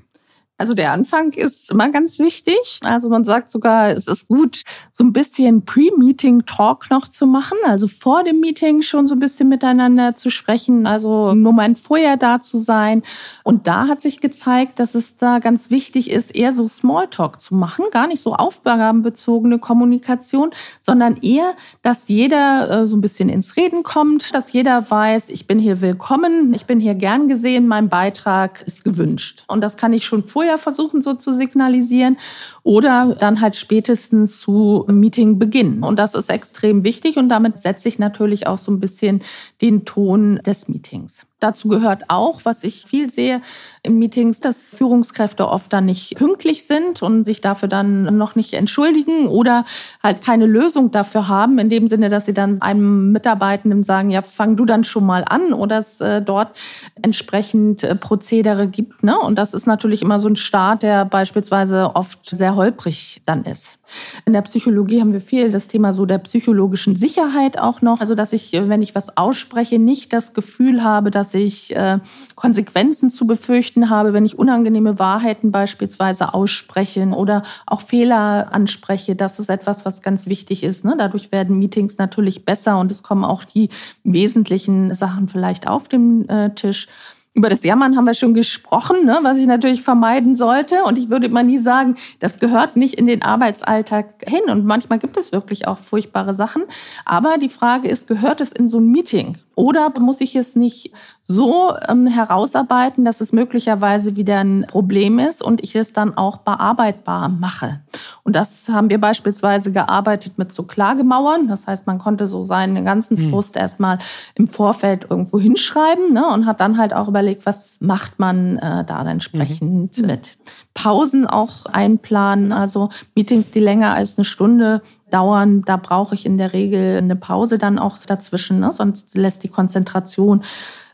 Also 0.59 0.73
der 0.73 0.93
Anfang 0.93 1.33
ist 1.33 1.71
immer 1.71 1.91
ganz 1.91 2.19
wichtig. 2.19 2.81
Also 2.83 3.11
man 3.11 3.27
sagt 3.27 3.51
sogar, 3.51 3.91
es 3.91 4.07
ist 4.07 4.27
gut, 4.27 4.63
so 4.91 5.05
ein 5.05 5.13
bisschen 5.13 5.67
Pre-Meeting-Talk 5.67 6.91
noch 6.91 7.09
zu 7.09 7.27
machen. 7.27 7.59
Also 7.67 7.89
vor 7.89 8.25
dem 8.25 8.41
Meeting 8.41 8.81
schon 8.81 9.07
so 9.07 9.15
ein 9.15 9.19
bisschen 9.19 9.51
miteinander 9.51 10.15
zu 10.15 10.31
sprechen. 10.31 10.87
Also 10.87 11.27
einen 11.27 11.43
Moment 11.43 11.79
vorher 11.79 12.17
da 12.17 12.41
zu 12.41 12.57
sein. 12.57 13.03
Und 13.43 13.67
da 13.67 13.87
hat 13.87 14.01
sich 14.01 14.23
gezeigt, 14.23 14.79
dass 14.79 14.95
es 14.95 15.19
da 15.19 15.41
ganz 15.41 15.71
wichtig 15.71 16.11
ist, 16.11 16.35
eher 16.35 16.55
so 16.55 16.67
Smalltalk 16.67 17.39
zu 17.39 17.55
machen. 17.55 17.85
Gar 17.91 18.07
nicht 18.07 18.23
so 18.23 18.35
aufgabenbezogene 18.35 19.59
Kommunikation, 19.59 20.53
sondern 20.81 21.19
eher, 21.19 21.53
dass 21.83 22.09
jeder 22.09 22.71
äh, 22.71 22.87
so 22.87 22.97
ein 22.97 23.03
bisschen 23.03 23.29
ins 23.29 23.57
Reden 23.57 23.83
kommt, 23.83 24.35
dass 24.35 24.55
jeder 24.55 24.91
weiß, 24.91 25.29
ich 25.29 25.47
bin 25.47 25.59
hier 25.59 25.83
willkommen, 25.83 26.55
ich 26.55 26.65
bin 26.65 26.81
hier 26.81 26.95
gern 26.95 27.29
gesehen, 27.29 27.69
mein 27.69 27.91
Beitrag 27.91 28.63
ist 28.63 28.85
gewünscht. 28.85 29.45
Und 29.49 29.61
das 29.61 29.77
kann 29.77 29.93
ich 29.93 30.07
schon 30.07 30.25
vorher 30.25 30.46
vorher 30.47 30.59
versuchen 30.59 31.03
so 31.03 31.15
zu 31.15 31.33
signalisieren 31.33 32.19
oder 32.63 33.17
dann 33.19 33.41
halt 33.41 33.57
spätestens 33.57 34.41
zu 34.41 34.85
Meetingbeginn. 34.89 35.83
Und 35.83 35.99
das 35.99 36.15
ist 36.15 36.31
extrem 36.31 36.85
wichtig 36.85 37.17
und 37.17 37.29
damit 37.29 37.59
setze 37.59 37.89
ich 37.89 37.99
natürlich 37.99 38.47
auch 38.47 38.59
so 38.59 38.71
ein 38.71 38.79
bisschen 38.79 39.23
den 39.63 39.85
Ton 39.85 40.41
des 40.45 40.69
Meetings. 40.69 41.27
Dazu 41.39 41.69
gehört 41.69 42.05
auch, 42.09 42.41
was 42.45 42.65
ich 42.65 42.87
viel 42.87 43.11
sehe 43.11 43.43
in 43.83 43.99
Meetings, 43.99 44.41
dass 44.41 44.75
Führungskräfte 44.75 45.47
oft 45.47 45.71
dann 45.71 45.85
nicht 45.85 46.17
pünktlich 46.17 46.67
sind 46.67 47.03
und 47.03 47.27
sich 47.27 47.43
dafür 47.43 47.69
dann 47.69 48.17
noch 48.17 48.37
nicht 48.37 48.55
entschuldigen 48.55 49.27
oder 49.27 49.67
halt 50.03 50.23
keine 50.23 50.47
Lösung 50.47 50.93
dafür 50.93 51.29
haben, 51.29 51.59
in 51.59 51.69
dem 51.69 51.89
Sinne, 51.89 52.09
dass 52.09 52.25
sie 52.25 52.33
dann 52.33 52.63
einem 52.63 53.13
Mitarbeitenden 53.13 53.85
sagen, 53.85 54.09
ja, 54.09 54.23
fang 54.23 54.57
du 54.57 54.65
dann 54.65 54.85
schon 54.85 55.05
mal 55.05 55.25
an 55.29 55.53
oder 55.53 55.79
es 55.79 56.01
äh, 56.01 56.23
dort 56.23 56.57
entsprechend 57.03 57.85
äh, 57.85 57.95
Prozedere 57.95 58.67
gibt. 58.69 59.03
Ne? 59.03 59.19
Und 59.19 59.39
das 59.39 59.53
ist 59.53 59.67
natürlich 59.67 60.01
immer 60.01 60.21
so 60.21 60.29
ein 60.29 60.37
Start, 60.37 60.83
der 60.83 61.05
beispielsweise 61.05 61.95
oft 61.95 62.25
sehr 62.25 62.57
holprig 62.57 63.21
dann 63.27 63.45
ist. 63.45 63.79
In 64.25 64.33
der 64.33 64.43
Psychologie 64.43 65.01
haben 65.01 65.13
wir 65.13 65.21
viel 65.21 65.51
das 65.51 65.69
Thema 65.69 65.93
so 65.93 66.07
der 66.07 66.19
psychologischen 66.19 66.97
Sicherheit 66.97 67.59
auch 67.59 67.83
noch. 67.83 68.01
Also, 68.01 68.15
dass 68.15 68.33
ich, 68.33 68.53
wenn 68.53 68.83
ich 68.83 68.95
was 68.95 69.17
ausspreche, 69.17 69.79
nicht 69.79 70.13
das 70.13 70.35
Gefühl 70.35 70.83
habe, 70.83 71.11
dass 71.11 71.35
ich 71.35 71.75
äh, 71.75 71.99
Konsequenzen 72.35 73.11
zu 73.11 73.27
befürchten 73.27 73.91
habe, 73.91 74.13
wenn 74.13 74.27
ich 74.27 74.39
unangenehme 74.39 74.99
Wahrheiten 74.99 75.51
beispielsweise 75.51 76.35
ausspreche 76.35 77.07
oder 77.07 77.43
auch 77.67 77.81
Fehler 77.81 78.53
anspreche. 78.53 79.17
Das 79.17 79.39
ist 79.39 79.51
etwas, 79.51 79.85
was 79.85 80.03
ganz 80.03 80.27
wichtig 80.27 80.63
ist. 80.63 80.85
Ne? 80.85 80.95
Dadurch 80.99 81.33
werden 81.33 81.59
Meetings 81.59 81.99
natürlich 81.99 82.45
besser 82.45 82.79
und 82.79 82.91
es 82.91 83.03
kommen 83.03 83.25
auch 83.25 83.45
die 83.45 83.69
wesentlichen 84.05 84.95
Sachen 84.95 85.29
vielleicht 85.29 85.69
auf 85.69 85.89
den 85.89 86.29
äh, 86.29 86.55
Tisch. 86.55 86.89
Über 87.37 87.51
das 87.51 87.65
Jammern 87.65 87.99
haben 87.99 88.07
wir 88.07 88.15
schon 88.15 88.33
gesprochen, 88.33 89.05
ne, 89.05 89.19
was 89.21 89.37
ich 89.37 89.47
natürlich 89.47 89.83
vermeiden 89.83 90.35
sollte. 90.35 90.85
Und 90.85 90.97
ich 90.97 91.11
würde 91.11 91.27
immer 91.27 91.43
nie 91.43 91.59
sagen, 91.59 91.97
das 92.19 92.39
gehört 92.39 92.77
nicht 92.77 92.95
in 92.95 93.07
den 93.07 93.21
Arbeitsalltag 93.21 94.25
hin. 94.27 94.49
Und 94.49 94.65
manchmal 94.65 94.99
gibt 94.99 95.19
es 95.19 95.33
wirklich 95.33 95.69
auch 95.69 95.77
furchtbare 95.77 96.35
Sachen. 96.35 96.63
Aber 97.05 97.37
die 97.37 97.51
Frage 97.51 97.89
ist, 97.89 98.09
gehört 98.09 98.41
es 98.41 98.53
in 98.53 98.71
so 98.71 98.79
ein 98.79 98.91
Meeting? 98.91 99.37
Oder 99.55 99.93
muss 100.01 100.23
ich 100.23 100.35
es 100.35 100.57
nicht 100.57 100.93
so 101.29 101.75
ähm, 101.89 102.07
herausarbeiten, 102.07 103.05
dass 103.05 103.21
es 103.21 103.33
möglicherweise 103.33 104.15
wieder 104.17 104.39
ein 104.39 104.65
Problem 104.69 105.19
ist 105.19 105.43
und 105.43 105.63
ich 105.63 105.75
es 105.75 105.93
dann 105.93 106.17
auch 106.17 106.39
bearbeitbar 106.39 107.29
mache? 107.29 107.81
Und 108.23 108.37
das 108.37 108.69
haben 108.69 108.91
wir 108.91 109.01
beispielsweise 109.01 109.73
gearbeitet 109.73 110.39
mit 110.39 110.53
so 110.53 110.63
Klagemauern. 110.63 111.49
Das 111.49 111.67
heißt, 111.67 111.87
man 111.87 111.99
konnte 111.99 112.29
so 112.29 112.45
seinen 112.45 112.85
ganzen 112.85 113.17
hm. 113.17 113.31
Frust 113.31 113.57
erstmal 113.57 113.99
im 114.35 114.47
Vorfeld 114.49 115.07
irgendwo 115.11 115.41
hinschreiben 115.41 116.13
ne, 116.13 116.27
und 116.29 116.47
hat 116.47 116.61
dann 116.61 116.79
halt 116.79 116.93
auch 116.93 117.09
überlegt, 117.09 117.45
was 117.45 117.81
macht 117.81 118.19
man 118.19 118.59
äh, 118.59 118.85
da 118.85 119.03
entsprechend 119.09 119.99
mhm. 119.99 120.07
mit. 120.07 120.39
Pausen 120.75 121.27
auch 121.27 121.67
einplanen, 121.67 122.53
also 122.53 122.91
Meetings, 123.15 123.51
die 123.51 123.61
länger 123.61 123.95
als 123.95 124.19
eine 124.19 124.25
Stunde 124.25 124.83
dauern. 125.11 125.63
Da 125.63 125.77
brauche 125.77 126.15
ich 126.15 126.27
in 126.27 126.39
der 126.39 126.53
Regel 126.53 126.99
eine 126.99 127.17
Pause 127.17 127.59
dann 127.59 127.79
auch 127.79 127.99
dazwischen, 128.07 128.61
ne? 128.61 128.73
sonst 128.73 129.17
lässt 129.17 129.43
die 129.43 129.49
Konzentration 129.49 130.45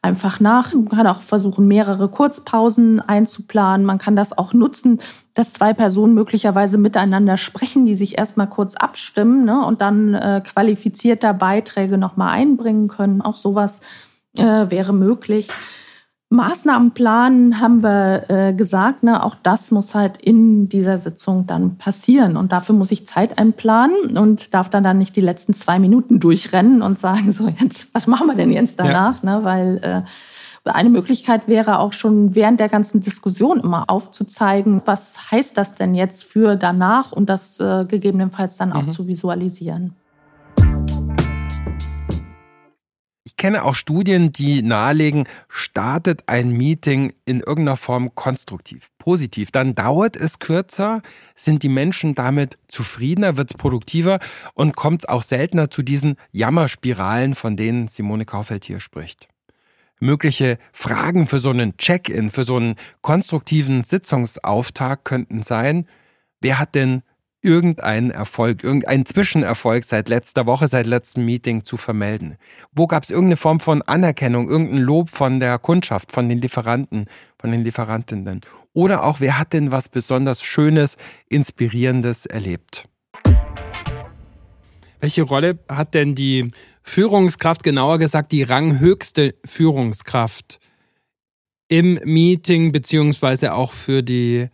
einfach 0.03 0.41
nach. 0.41 0.75
Man 0.75 0.89
kann 0.89 1.07
auch 1.07 1.21
versuchen, 1.21 1.69
mehrere 1.69 2.09
Kurzpausen 2.09 3.01
einzuplanen. 3.01 3.87
Man 3.87 3.99
kann 3.99 4.17
das 4.17 4.37
auch 4.37 4.53
nutzen, 4.53 5.01
dass 5.35 5.55
zwei 5.55 5.73
Personen 5.73 6.13
möglicherweise 6.13 6.77
miteinander 6.77 7.37
sprechen, 7.37 7.87
die 7.87 7.95
sich 7.95 8.19
erstmal 8.19 8.49
kurz 8.49 8.75
abstimmen 8.75 9.45
ne? 9.45 9.65
und 9.65 9.81
dann 9.81 10.15
äh, 10.15 10.43
qualifizierter 10.45 11.33
Beiträge 11.33 11.97
nochmal 11.97 12.33
einbringen 12.33 12.89
können. 12.89 13.23
Auch 13.23 13.37
sowas 13.37 13.81
äh, 14.37 14.43
wäre 14.43 14.93
möglich. 14.93 15.49
Maßnahmenplan 16.33 17.61
haben 17.61 17.83
wir 17.83 18.25
äh, 18.31 18.55
gesagt, 18.55 19.03
ne, 19.03 19.23
auch 19.23 19.37
das 19.43 19.71
muss 19.71 19.95
halt 19.95 20.17
in 20.17 20.69
dieser 20.69 20.97
Sitzung 20.97 21.47
dann 21.47 21.77
passieren. 21.77 22.37
Und 22.37 22.53
dafür 22.53 22.75
muss 22.75 22.91
ich 22.91 23.07
Zeit 23.07 23.39
einplanen 23.39 24.17
und 24.17 24.55
darf 24.55 24.71
dann, 24.71 24.83
dann 24.83 24.99
nicht 24.99 25.15
die 25.15 25.21
letzten 25.21 25.53
zwei 25.53 25.79
Minuten 25.79 26.21
durchrennen 26.21 26.81
und 26.81 26.99
sagen, 26.99 27.31
so 27.31 27.49
jetzt, 27.49 27.95
was 27.95 28.07
machen 28.07 28.27
wir 28.29 28.35
denn 28.35 28.51
jetzt 28.51 28.81
danach? 28.81 29.23
Ja. 29.23 29.39
Ne, 29.39 29.45
weil 29.45 29.81
äh, 29.83 30.03
eine 30.71 30.89
Möglichkeit 30.89 31.49
wäre 31.49 31.79
auch 31.79 31.93
schon 31.93 32.35
während 32.35 32.61
der 32.61 32.69
ganzen 32.69 33.01
Diskussion 33.01 33.61
immer 33.61 33.91
aufzuzeigen, 33.91 34.81
was 34.87 35.31
heißt 35.31 35.59
das 35.59 35.75
denn 35.75 35.95
jetzt 35.95 36.25
für 36.25 36.57
danach 36.57 37.13
und 37.13 37.29
das 37.29 37.61
äh, 37.61 37.85
gegebenenfalls 37.87 38.57
dann 38.57 38.73
auch 38.73 38.85
mhm. 38.85 38.91
zu 38.93 39.07
visualisieren. 39.07 39.97
Kenne 43.43 43.65
auch 43.65 43.75
Studien, 43.75 44.33
die 44.33 44.63
nahelegen, 44.63 45.27
startet 45.49 46.23
ein 46.29 46.53
Meeting 46.53 47.13
in 47.25 47.41
irgendeiner 47.41 47.77
Form 47.77 48.15
konstruktiv, 48.15 48.87
positiv, 48.99 49.51
dann 49.51 49.75
dauert 49.75 50.17
es 50.17 50.39
kürzer, 50.39 51.03
sind 51.35 51.65
die 51.65 51.69
Menschen 51.69 52.15
damit 52.15 52.57
zufriedener, 52.69 53.37
wird 53.37 53.51
es 53.51 53.57
produktiver 53.57 54.21
und 54.55 54.77
kommt 54.77 55.03
es 55.03 55.09
auch 55.09 55.25
seltener 55.25 55.73
zu 55.73 55.83
diesen 55.83 56.15
Jammerspiralen, 56.31 57.35
von 57.35 57.57
denen 57.57 57.89
Simone 57.89 58.27
Kaufeld 58.27 58.65
hier 58.65 58.79
spricht. 58.79 59.27
Mögliche 59.99 60.57
Fragen 60.73 61.27
für 61.27 61.41
so 61.41 61.51
einen 61.51 61.77
Check-in, 61.79 62.31
für 62.31 62.45
so 62.45 62.55
einen 62.55 62.77
konstruktiven 63.01 63.83
Sitzungsauftakt 63.83 65.05
könnten 65.05 65.43
sein, 65.43 65.89
wer 66.41 66.61
hat 66.61 66.77
denn 66.77 67.03
irgendeinen 67.43 68.11
Erfolg, 68.11 68.63
irgendeinen 68.65 69.05
Zwischenerfolg 69.05 69.85
seit 69.85 70.09
letzter 70.09 70.47
Woche, 70.47 70.69
seit 70.69 70.87
letztem 70.87 71.25
Meeting 71.25 71.65
zu 71.65 71.77
vermelden? 71.77 72.37
Wo 72.73 72.87
gab 72.87 73.03
es 73.03 73.11
irgendeine 73.11 73.37
Form 73.37 73.61
von 73.61 73.83
Anerkennung, 73.83 74.49
irgendein 74.49 74.83
Lob 74.83 75.11
von 75.11 75.41
der 75.41 75.59
Kundschaft, 75.59 76.13
von 76.13 76.29
den 76.29 76.41
Lieferanten, 76.41 77.07
von 77.39 77.51
den 77.51 77.63
Lieferantinnen? 77.63 78.41
Oder 78.73 79.05
auch, 79.05 79.21
wer 79.21 79.39
hat 79.39 79.53
denn 79.53 79.73
was 79.73 79.89
besonders 79.89 80.43
Schönes, 80.43 80.97
Inspirierendes 81.29 82.27
erlebt? 82.27 82.85
Welche 85.01 85.23
Rolle 85.23 85.59
hat 85.69 85.95
denn 85.95 86.15
die 86.15 86.53
Führungskraft, 86.85 87.65
genauer 87.65 87.99
gesagt 87.99 88.31
die 88.31 88.45
ranghöchste 88.45 89.35
Führungskraft 89.45 90.61
im 91.69 91.99
Meeting 92.05 92.71
beziehungsweise 92.71 93.55
auch 93.55 93.73
für 93.73 94.03
die 94.03 94.49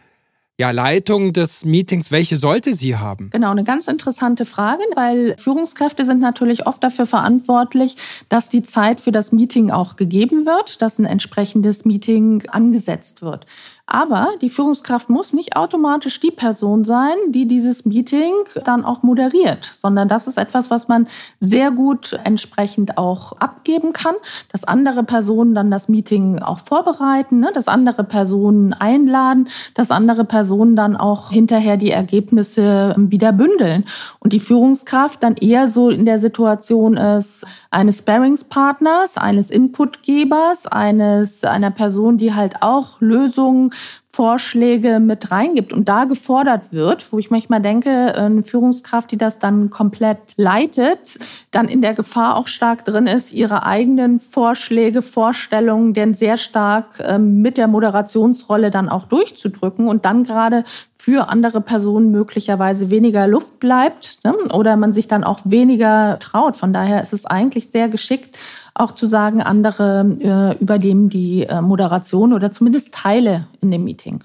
ja, 0.61 0.73
Leitung 0.73 1.33
des 1.33 1.65
Meetings, 1.65 2.11
welche 2.11 2.37
sollte 2.37 2.75
sie 2.75 2.97
haben? 2.97 3.31
Genau, 3.31 3.53
eine 3.53 3.63
ganz 3.63 3.87
interessante 3.87 4.45
Frage, 4.45 4.83
weil 4.97 5.37
Führungskräfte 5.39 6.05
sind 6.05 6.19
natürlich 6.19 6.67
oft 6.67 6.83
dafür 6.83 7.07
verantwortlich, 7.07 7.97
dass 8.29 8.49
die 8.49 8.65
Zeit 8.65 9.01
für 9.01 9.13
das 9.13 9.31
Meeting 9.31 9.71
auch 9.71 9.95
gegeben 9.95 10.47
wird, 10.47 10.83
dass 10.83 10.99
ein 10.99 11.05
entsprechendes 11.05 11.85
Meeting 11.85 12.43
angesetzt 12.49 13.23
wird. 13.23 13.47
Aber 13.91 14.29
die 14.43 14.51
Führungskraft 14.51 15.09
muss 15.09 15.33
nicht 15.33 15.57
automatisch 15.57 16.21
die 16.21 16.31
Person 16.31 16.85
sein, 16.85 17.15
die 17.29 17.47
dieses 17.47 17.87
Meeting 17.87 18.35
dann 18.67 18.85
auch 18.85 19.03
moderiert, 19.03 19.73
sondern 19.75 20.09
das 20.09 20.27
ist 20.27 20.37
etwas, 20.37 20.71
was 20.71 20.89
man 20.89 21.07
sehr 21.41 21.71
gut 21.71 22.21
entsprechend 22.23 22.99
auch 22.99 23.33
abgeben 23.39 23.95
kann, 23.95 24.15
dass 24.53 24.65
andere 24.65 25.05
Personen 25.05 25.55
dann 25.55 25.71
das 25.71 25.89
Meeting 25.89 26.39
auch 26.39 26.59
vorbereiten, 26.61 27.41
ne, 27.41 27.51
dass 27.55 27.67
andere 27.67 28.05
Personen 28.05 28.75
einladen, 28.75 29.49
dass 29.73 29.91
andere 29.91 30.27
Personen 30.27 30.77
dann 30.77 30.95
auch 30.95 31.31
hinterher 31.31 31.79
die 31.79 31.91
Ergebnisse 31.91 32.95
wieder 32.99 33.33
bündeln. 33.33 33.87
Und 34.21 34.35
die 34.35 34.41
Führungskraft 34.41 35.23
dann 35.23 35.37
eher 35.37 35.67
so 35.67 35.89
in 35.89 36.05
der 36.05 36.19
Situation 36.19 36.99
ist, 36.99 37.47
eines 37.71 37.99
Sparringspartners, 37.99 39.17
eines 39.17 39.51
Inputgebers, 39.51 40.67
eines, 40.67 41.43
einer 41.45 41.71
Person, 41.71 42.19
die 42.19 42.35
halt 42.35 42.63
auch 42.63 43.01
Lösungen 43.01 43.73
Vorschläge 44.19 44.99
mit 44.99 45.31
reingibt 45.31 45.73
und 45.73 45.89
da 45.89 46.05
gefordert 46.05 46.73
wird, 46.73 47.13
wo 47.13 47.21
ich 47.21 47.31
manchmal 47.31 47.63
denke, 47.63 48.17
eine 48.17 48.43
Führungskraft, 48.43 49.13
die 49.13 49.17
das 49.17 49.39
dann 49.39 49.71
komplett 49.71 50.19
leitet, 50.37 51.21
dann 51.53 51.69
in 51.69 51.83
der 51.83 51.95
Gefahr 51.95 52.37
auch 52.37 52.49
stark 52.49 52.85
drin 52.85 53.07
ist, 53.07 53.33
ihre 53.33 53.65
eigenen 53.65 54.19
Vorschläge, 54.19 55.03
Vorstellungen 55.03 55.95
denn 55.95 56.15
sehr 56.15 56.37
stark 56.37 56.99
ähm, 56.99 57.43
mit 57.43 57.57
der 57.57 57.69
Moderationsrolle 57.69 58.73
dann 58.73 58.89
auch 58.89 59.05
durchzudrücken 59.05 59.87
und 59.87 60.05
dann 60.05 60.25
gerade 60.25 60.65
für 61.09 61.31
andere 61.31 61.63
Personen 61.63 62.11
möglicherweise 62.11 62.91
weniger 62.91 63.27
Luft 63.27 63.61
bleibt 63.61 64.19
ne? 64.25 64.35
oder 64.53 64.77
man 64.77 64.93
sich 64.93 65.09
dann 65.09 65.25
auch 65.25 65.41
weniger 65.45 66.19
traut. 66.19 66.55
Von 66.55 66.75
daher 66.75 67.01
ist 67.01 67.15
es 67.15 67.25
eigentlich 67.25 67.69
sehr 67.69 67.89
geschickt, 67.89 68.39
auch 68.75 68.93
zu 68.93 69.07
sagen, 69.07 69.41
andere 69.41 70.05
äh, 70.21 70.63
übernehmen 70.63 71.09
die 71.09 71.45
äh, 71.45 71.63
Moderation 71.63 72.35
oder 72.35 72.53
zumindest 72.53 72.93
Teile 72.93 73.49
in 73.63 73.71
dem 73.71 73.85
Meeting. 73.85 74.23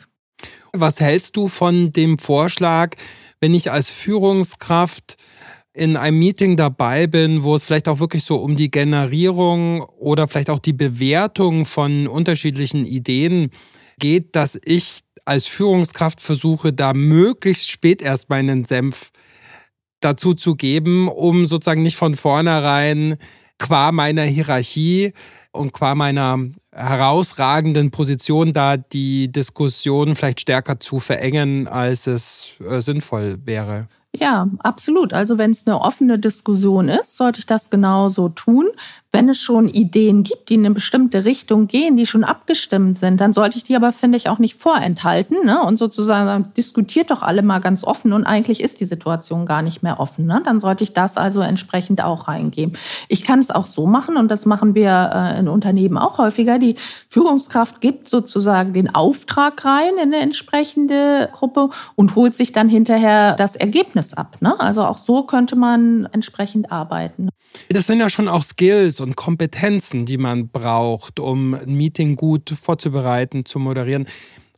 Was 0.73 0.99
hältst 0.99 1.37
du 1.37 1.47
von 1.47 1.93
dem 1.93 2.19
Vorschlag, 2.19 2.97
wenn 3.39 3.53
ich 3.53 3.71
als 3.71 3.89
Führungskraft 3.89 5.15
in 5.73 5.95
einem 5.95 6.19
Meeting 6.19 6.57
dabei 6.57 7.07
bin, 7.07 7.45
wo 7.45 7.55
es 7.55 7.63
vielleicht 7.63 7.87
auch 7.87 8.01
wirklich 8.01 8.25
so 8.25 8.35
um 8.35 8.57
die 8.57 8.69
Generierung 8.69 9.83
oder 9.83 10.27
vielleicht 10.27 10.49
auch 10.49 10.59
die 10.59 10.73
Bewertung 10.73 11.63
von 11.63 12.07
unterschiedlichen 12.07 12.85
Ideen 12.85 13.51
geht, 13.99 14.35
dass 14.35 14.59
ich 14.65 14.99
als 15.25 15.45
Führungskraft 15.45 16.21
versuche, 16.21 16.73
da 16.73 16.93
möglichst 16.93 17.69
spät 17.69 18.01
erst 18.01 18.29
meinen 18.29 18.65
Senf 18.65 19.11
dazu 19.99 20.33
zu 20.33 20.55
geben, 20.55 21.07
um 21.07 21.45
sozusagen 21.45 21.83
nicht 21.83 21.97
von 21.97 22.15
vornherein 22.15 23.17
qua 23.57 23.91
meiner 23.91 24.23
Hierarchie 24.23 25.13
und 25.51 25.71
qua 25.71 25.95
meiner 25.95 26.39
herausragenden 26.71 27.91
Position 27.91 28.53
da 28.53 28.77
die 28.77 29.31
Diskussion 29.31 30.15
vielleicht 30.15 30.41
stärker 30.41 30.79
zu 30.79 30.99
verengen, 30.99 31.67
als 31.67 32.07
es 32.07 32.53
äh, 32.67 32.81
sinnvoll 32.81 33.37
wäre. 33.45 33.87
Ja, 34.15 34.47
absolut. 34.59 35.11
Also 35.11 35.39
wenn 35.39 35.51
es 35.51 35.65
eine 35.65 35.81
offene 35.81 36.19
Diskussion 36.19 36.87
ist, 36.87 37.17
sollte 37.17 37.39
ich 37.39 37.47
das 37.47 37.71
genauso 37.71 38.29
tun. 38.29 38.67
Wenn 39.11 39.27
es 39.29 39.39
schon 39.39 39.69
Ideen 39.69 40.23
gibt, 40.23 40.49
die 40.49 40.55
in 40.55 40.65
eine 40.65 40.73
bestimmte 40.73 41.25
Richtung 41.25 41.67
gehen, 41.67 41.97
die 41.97 42.05
schon 42.05 42.23
abgestimmt 42.23 42.97
sind, 42.97 43.21
dann 43.21 43.33
sollte 43.33 43.57
ich 43.57 43.63
die 43.63 43.75
aber, 43.75 43.91
finde 43.91 44.17
ich, 44.17 44.29
auch 44.29 44.39
nicht 44.39 44.55
vorenthalten 44.55 45.45
ne? 45.45 45.61
und 45.63 45.77
sozusagen 45.77 46.25
sagen, 46.25 46.51
diskutiert 46.57 47.11
doch 47.11 47.21
alle 47.21 47.43
mal 47.43 47.59
ganz 47.59 47.83
offen 47.83 48.11
und 48.13 48.25
eigentlich 48.25 48.61
ist 48.61 48.79
die 48.79 48.85
Situation 48.85 49.45
gar 49.45 49.61
nicht 49.61 49.83
mehr 49.83 49.99
offen. 49.99 50.25
Ne? 50.25 50.41
Dann 50.45 50.59
sollte 50.59 50.83
ich 50.83 50.93
das 50.93 51.17
also 51.17 51.41
entsprechend 51.41 52.03
auch 52.03 52.27
reingeben. 52.27 52.75
Ich 53.07 53.23
kann 53.23 53.39
es 53.39 53.51
auch 53.51 53.67
so 53.67 53.85
machen 53.85 54.17
und 54.17 54.29
das 54.29 54.45
machen 54.47 54.73
wir 54.73 55.11
äh, 55.13 55.39
in 55.39 55.47
Unternehmen 55.47 55.97
auch 55.97 56.17
häufiger. 56.17 56.57
Die 56.57 56.75
Führungskraft 57.07 57.81
gibt 57.81 58.09
sozusagen 58.09 58.73
den 58.73 58.93
Auftrag 58.93 59.63
rein 59.63 59.93
in 60.01 60.13
eine 60.13 60.23
entsprechende 60.23 61.29
Gruppe 61.33 61.69
und 61.95 62.15
holt 62.15 62.33
sich 62.33 62.51
dann 62.51 62.69
hinterher 62.69 63.35
das 63.35 63.55
Ergebnis 63.55 64.02
ab. 64.11 64.35
Ne? 64.41 64.59
Also 64.59 64.83
auch 64.83 64.97
so 64.97 65.23
könnte 65.23 65.55
man 65.55 66.09
entsprechend 66.11 66.71
arbeiten. 66.71 67.29
Das 67.69 67.87
sind 67.87 67.99
ja 67.99 68.09
schon 68.09 68.27
auch 68.27 68.43
Skills 68.43 68.99
und 68.99 69.15
Kompetenzen, 69.15 70.05
die 70.05 70.17
man 70.17 70.49
braucht, 70.49 71.19
um 71.19 71.53
ein 71.53 71.75
Meeting 71.75 72.15
gut 72.15 72.49
vorzubereiten, 72.49 73.45
zu 73.45 73.59
moderieren. 73.59 74.07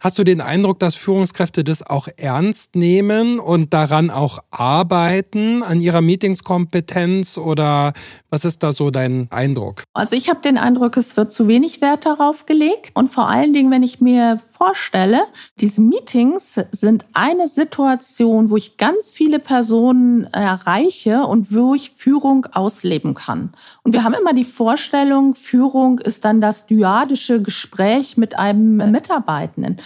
Hast 0.06 0.20
du 0.20 0.24
den 0.24 0.40
Eindruck, 0.40 0.78
dass 0.78 0.94
Führungskräfte 0.94 1.64
das 1.64 1.82
auch 1.82 2.08
ernst 2.16 2.76
nehmen 2.76 3.40
und 3.40 3.74
daran 3.74 4.12
auch 4.12 4.38
arbeiten, 4.52 5.64
an 5.64 5.82
ihrer 5.82 6.02
Meetingskompetenz 6.02 7.40
oder 7.40 7.94
was 8.30 8.46
ist 8.46 8.62
da 8.62 8.72
so 8.72 8.92
dein 8.92 9.28
Eindruck? 9.32 9.82
Also 9.94 10.16
ich 10.16 10.30
habe 10.30 10.42
den 10.42 10.60
Eindruck, 10.60 10.96
es 10.98 11.18
wird 11.18 11.32
zu 11.32 11.48
wenig 11.48 11.82
Wert 11.82 12.06
darauf 12.06 12.46
gelegt 12.46 12.92
und 12.94 13.10
vor 13.10 13.30
allen 13.30 13.52
Dingen, 13.52 13.72
wenn 13.72 13.82
ich 13.82 14.00
mir 14.00 14.40
vorstelle, 14.52 15.22
diese 15.60 15.82
Meetings 15.82 16.60
sind 16.72 17.06
eine 17.14 17.48
Situation, 17.48 18.52
wo 18.52 18.58
ich 18.58 18.78
ganz 18.78 19.10
viele 19.10 19.40
Personen 19.40 20.26
erreiche 20.26 21.24
und 21.26 21.52
wo 21.52 21.74
ich 21.74 21.90
Führung 21.90 22.46
ausleben 22.52 23.16
kann. 23.16 23.54
Und 23.86 23.94
wir 23.94 24.04
haben 24.04 24.16
immer 24.16 24.34
die 24.34 24.44
Vorstellung, 24.44 25.36
Führung 25.36 26.00
ist 26.00 26.26
dann 26.26 26.42
das 26.42 26.66
dyadische 26.66 27.40
Gespräch 27.40 28.18
mit 28.18 28.38
einem 28.38 28.78
Mitarbeitenden. 28.92 29.78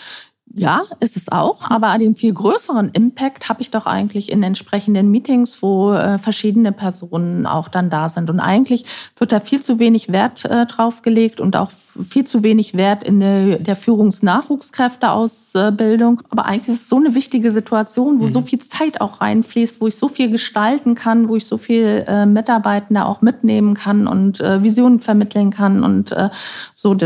Ja, 0.56 0.82
ist 1.00 1.16
es 1.16 1.32
auch, 1.32 1.70
aber 1.70 1.96
den 2.00 2.16
viel 2.16 2.34
größeren 2.34 2.90
Impact 2.90 3.50
habe 3.50 3.62
ich 3.62 3.70
doch 3.70 3.86
eigentlich 3.86 4.32
in 4.32 4.42
entsprechenden 4.42 5.12
Meetings, 5.12 5.62
wo 5.62 5.94
äh, 5.94 6.18
verschiedene 6.18 6.72
Personen 6.72 7.46
auch 7.46 7.68
dann 7.68 7.92
da 7.92 8.10
sind. 8.10 8.32
Und 8.32 8.40
eigentlich 8.40 8.86
wird 9.18 9.32
da 9.32 9.42
viel 9.42 9.62
zu 9.62 9.78
wenig 9.78 10.12
Wert 10.12 10.46
äh, 10.46 10.66
drauf 10.66 11.04
gelegt 11.04 11.40
und 11.40 11.56
auch 11.56 11.70
viel 12.08 12.26
zu 12.26 12.42
wenig 12.42 12.76
Wert 12.76 13.04
in 13.04 13.20
der, 13.20 13.60
der 13.60 13.76
Führungsnachwuchskräfteausbildung. 13.76 16.24
Aber 16.30 16.46
eigentlich 16.46 16.70
ist 16.70 16.82
es 16.82 16.90
so 16.90 16.96
eine 16.98 17.14
wichtige 17.14 17.52
Situation, 17.52 18.20
wo 18.20 18.24
mhm. 18.24 18.30
so 18.30 18.42
viel 18.42 18.58
Zeit 18.60 19.02
auch 19.02 19.22
reinfließt, 19.22 19.80
wo 19.82 19.88
ich 19.88 19.98
so 19.98 20.08
viel 20.08 20.32
gestalten 20.32 20.96
kann, 20.96 21.30
wo 21.30 21.36
ich 21.36 21.46
so 21.46 21.60
viel 21.60 22.06
äh, 22.08 22.26
Mitarbeitende 22.26 23.06
auch 23.06 23.22
mitnehmen 23.22 23.76
kann 23.76 24.08
und 24.08 24.42
äh, 24.42 24.64
Visionen 24.64 25.00
vermitteln 25.00 25.52
kann 25.52 25.84
und 25.84 26.12
äh, 26.12 26.30
so. 26.74 26.98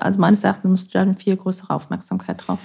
Also 0.00 0.18
meines 0.18 0.42
Erachtens 0.44 0.70
müsste 0.70 0.94
da 0.94 1.02
eine 1.02 1.14
viel 1.14 1.36
größere 1.36 1.74
Aufmerksamkeit 1.74 2.42
drauf. 2.46 2.58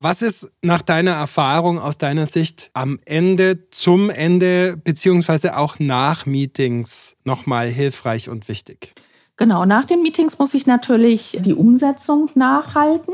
Was 0.00 0.22
ist 0.22 0.52
nach 0.62 0.80
deiner 0.80 1.10
Erfahrung 1.10 1.80
aus 1.80 1.98
deiner 1.98 2.26
Sicht 2.26 2.70
am 2.72 3.00
Ende, 3.04 3.68
zum 3.70 4.10
Ende 4.10 4.76
beziehungsweise 4.76 5.56
auch 5.56 5.80
nach 5.80 6.24
Meetings 6.24 7.16
nochmal 7.24 7.66
hilfreich 7.66 8.28
und 8.28 8.46
wichtig? 8.46 8.94
Genau, 9.36 9.64
nach 9.64 9.84
den 9.84 10.02
Meetings 10.02 10.38
muss 10.38 10.54
ich 10.54 10.68
natürlich 10.68 11.38
die 11.40 11.54
Umsetzung 11.54 12.30
nachhalten. 12.36 13.12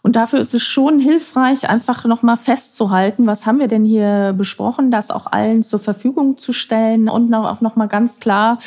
Und 0.00 0.16
dafür 0.16 0.38
ist 0.38 0.52
es 0.52 0.62
schon 0.62 0.98
hilfreich, 0.98 1.68
einfach 1.68 2.04
nochmal 2.04 2.36
festzuhalten, 2.36 3.26
was 3.26 3.46
haben 3.46 3.58
wir 3.58 3.68
denn 3.68 3.86
hier 3.86 4.34
besprochen, 4.36 4.90
das 4.90 5.10
auch 5.10 5.26
allen 5.26 5.62
zur 5.62 5.78
Verfügung 5.78 6.36
zu 6.36 6.52
stellen 6.52 7.08
und 7.08 7.32
auch 7.32 7.62
nochmal 7.62 7.88
ganz 7.88 8.20
klar 8.20 8.58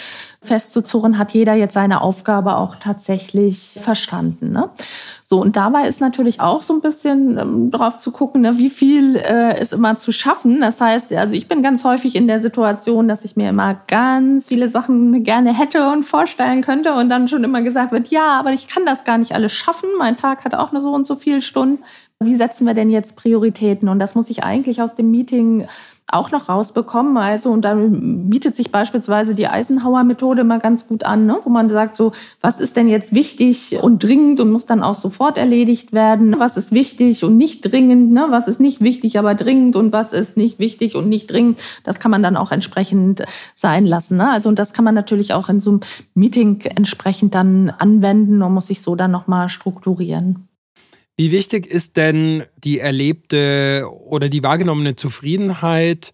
festzuzurren, 0.42 1.18
hat 1.18 1.34
jeder 1.34 1.54
jetzt 1.54 1.74
seine 1.74 2.02
Aufgabe 2.02 2.58
auch 2.58 2.76
tatsächlich 2.76 3.80
verstanden. 3.82 4.52
Ne? 4.52 4.70
So, 5.24 5.42
und 5.42 5.58
dabei 5.58 5.88
ist 5.88 6.00
natürlich 6.00 6.40
auch 6.40 6.64
so 6.64 6.74
ein 6.74 6.80
bisschen 6.80 7.38
ähm, 7.38 7.70
drauf 7.70 7.98
zu 7.98 8.12
gucken, 8.12 8.42
ne, 8.42 8.58
wie 8.58 8.70
viel 8.70 9.18
äh, 9.18 9.60
ist 9.60 9.74
immer 9.74 9.98
zu 9.98 10.14
schaffen. 10.14 10.62
Das 10.62 10.80
heißt, 10.80 11.12
also 11.14 11.34
ich 11.34 11.50
bin 11.50 11.62
ganz 11.62 11.84
häufig 11.84 12.16
in 12.16 12.28
der 12.28 12.40
Situation, 12.40 13.10
dass 13.10 13.26
ich 13.26 13.36
mir 13.36 13.50
immer 13.50 13.76
ganz 13.88 14.48
viele 14.48 14.70
Sachen 14.70 15.24
gerne 15.24 15.54
hätte 15.54 15.90
und 15.90 16.04
vorstellen 16.04 16.62
könnte 16.62 16.94
und 16.94 17.10
dann 17.10 17.28
schon 17.28 17.44
immer 17.44 17.62
gesagt 17.62 17.92
wird, 17.92 18.08
ja, 18.08 18.40
aber 18.40 18.54
ich 18.54 18.70
kann 18.70 18.86
das 18.86 19.04
gar 19.04 19.18
nicht 19.18 19.34
alles 19.34 19.52
schaffen. 19.52 19.90
Mein 19.98 20.16
Tag 20.16 20.46
hat 20.46 20.56
auch 20.56 20.72
nur 20.72 20.82
so 20.82 20.94
und 20.94 21.06
so 21.06 21.18
viele 21.18 21.42
Stunden. 21.42 21.84
Wie 22.20 22.36
setzen 22.36 22.66
wir 22.66 22.74
denn 22.74 22.90
jetzt 22.90 23.18
Prioritäten? 23.18 23.90
Und 23.90 24.00
das 24.00 24.16
muss 24.16 24.30
ich 24.30 24.44
eigentlich 24.44 24.82
aus 24.82 24.96
dem 24.96 25.12
Meeting 25.12 25.68
auch 26.10 26.32
noch 26.32 26.48
rausbekommen. 26.48 27.18
Also, 27.18 27.52
und 27.52 27.64
dann 27.64 28.30
bietet 28.30 28.56
sich 28.56 28.72
beispielsweise 28.72 29.36
die 29.36 29.48
Eisenhower-Methode 29.48 30.46
mal 30.46 30.60
ganz 30.60 30.88
gut 30.88 31.04
an, 31.04 31.26
ne? 31.26 31.40
wo 31.44 31.50
man 31.50 31.70
sagt, 31.70 31.98
so, 31.98 32.14
was 32.40 32.62
ist 32.62 32.78
denn 32.78 32.88
jetzt 32.88 33.14
wichtig 33.14 33.78
und 33.82 34.04
dringend 34.04 34.40
und 34.40 34.52
muss 34.52 34.66
dann 34.66 34.84
auch 34.84 34.96
sofort 34.96 35.38
erledigt 35.38 35.92
werden? 35.92 36.40
Was 36.40 36.56
ist 36.56 36.72
wichtig 36.72 37.26
und 37.26 37.36
nicht 37.36 37.62
dringend? 37.62 38.14
Ne? 38.14 38.28
Was 38.30 38.48
ist 38.48 38.62
nicht 38.62 38.80
wichtig, 38.82 39.20
aber 39.20 39.36
dringend 39.36 39.76
und 39.76 39.92
was 39.92 40.14
ist 40.14 40.38
nicht 40.38 40.60
wichtig 40.60 40.96
und 40.96 41.10
nicht 41.10 41.30
dringend? 41.30 41.60
Das 41.84 42.00
kann 42.00 42.12
man 42.12 42.24
dann 42.24 42.38
auch 42.38 42.52
entsprechend 42.52 43.24
sein 43.54 43.86
lassen. 43.86 44.16
Ne? 44.18 44.30
Also, 44.30 44.48
und 44.48 44.58
das 44.58 44.72
kann 44.72 44.86
man 44.86 44.96
natürlich 44.96 45.34
auch 45.34 45.50
in 45.50 45.60
so 45.60 45.72
einem 45.72 45.80
Meeting 46.14 46.62
entsprechend 46.62 47.36
dann 47.36 47.70
anwenden 47.70 48.42
und 48.42 48.54
muss 48.54 48.68
sich 48.68 48.82
so 48.82 48.96
dann 48.96 49.12
nochmal 49.12 49.50
strukturieren. 49.50 50.47
Wie 51.20 51.32
wichtig 51.32 51.66
ist 51.66 51.98
denn 51.98 52.44
die 52.64 52.80
erlebte 52.80 53.90
oder 54.06 54.30
die 54.30 54.44
wahrgenommene 54.44 54.96
Zufriedenheit 54.96 56.12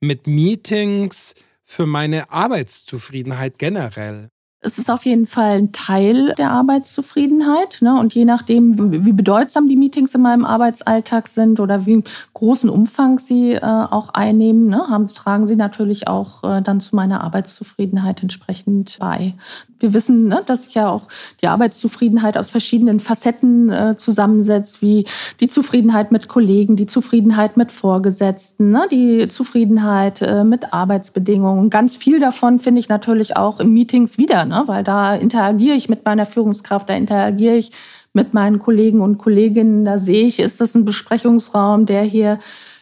mit 0.00 0.26
Meetings 0.26 1.34
für 1.64 1.84
meine 1.84 2.30
Arbeitszufriedenheit 2.30 3.58
generell? 3.58 4.30
Es 4.60 4.78
ist 4.78 4.90
auf 4.90 5.04
jeden 5.04 5.26
Fall 5.26 5.58
ein 5.58 5.72
Teil 5.72 6.34
der 6.36 6.50
Arbeitszufriedenheit. 6.50 7.78
Ne? 7.80 8.00
Und 8.00 8.14
je 8.14 8.24
nachdem, 8.24 9.04
wie 9.04 9.12
bedeutsam 9.12 9.68
die 9.68 9.76
Meetings 9.76 10.14
in 10.14 10.22
meinem 10.22 10.44
Arbeitsalltag 10.44 11.28
sind 11.28 11.60
oder 11.60 11.86
wie 11.86 12.02
großen 12.32 12.68
Umfang 12.68 13.18
sie 13.18 13.52
äh, 13.52 13.60
auch 13.60 14.08
einnehmen, 14.08 14.68
ne, 14.68 14.88
haben, 14.88 15.06
tragen 15.08 15.46
sie 15.46 15.54
natürlich 15.56 16.08
auch 16.08 16.42
äh, 16.42 16.62
dann 16.62 16.80
zu 16.80 16.96
meiner 16.96 17.20
Arbeitszufriedenheit 17.20 18.22
entsprechend 18.22 18.96
bei. 18.98 19.34
Wir 19.80 19.94
wissen, 19.94 20.26
ne, 20.26 20.42
dass 20.44 20.64
sich 20.64 20.74
ja 20.74 20.88
auch 20.88 21.06
die 21.40 21.46
Arbeitszufriedenheit 21.46 22.36
aus 22.36 22.50
verschiedenen 22.50 22.98
Facetten 22.98 23.70
äh, 23.70 23.96
zusammensetzt, 23.96 24.82
wie 24.82 25.06
die 25.40 25.48
Zufriedenheit 25.48 26.10
mit 26.10 26.26
Kollegen, 26.26 26.76
die 26.76 26.86
Zufriedenheit 26.86 27.56
mit 27.56 27.70
Vorgesetzten, 27.70 28.70
ne, 28.70 28.88
die 28.90 29.28
Zufriedenheit 29.28 30.20
äh, 30.22 30.42
mit 30.42 30.72
Arbeitsbedingungen. 30.72 31.70
Ganz 31.70 31.94
viel 31.94 32.18
davon 32.18 32.58
finde 32.58 32.80
ich 32.80 32.88
natürlich 32.88 33.36
auch 33.36 33.60
in 33.60 33.72
Meetings 33.72 34.18
wieder 34.18 34.44
ne? 34.48 34.64
weil 34.66 34.82
da 34.82 35.14
interagiere 35.14 35.76
ich 35.76 35.88
mit 35.88 36.04
meiner 36.04 36.26
Führungskraft, 36.26 36.88
da 36.88 36.94
interagiere 36.94 37.56
ich 37.56 37.70
mit 38.12 38.34
meinen 38.34 38.58
Kollegen 38.58 39.00
und 39.00 39.18
Kolleginnen, 39.18 39.84
da 39.84 39.98
sehe 39.98 40.26
ich, 40.26 40.40
ist 40.40 40.60
das 40.60 40.74
ein 40.74 40.84
Besprechungsraum, 40.84 41.86
der 41.86 42.02
hier 42.02 42.38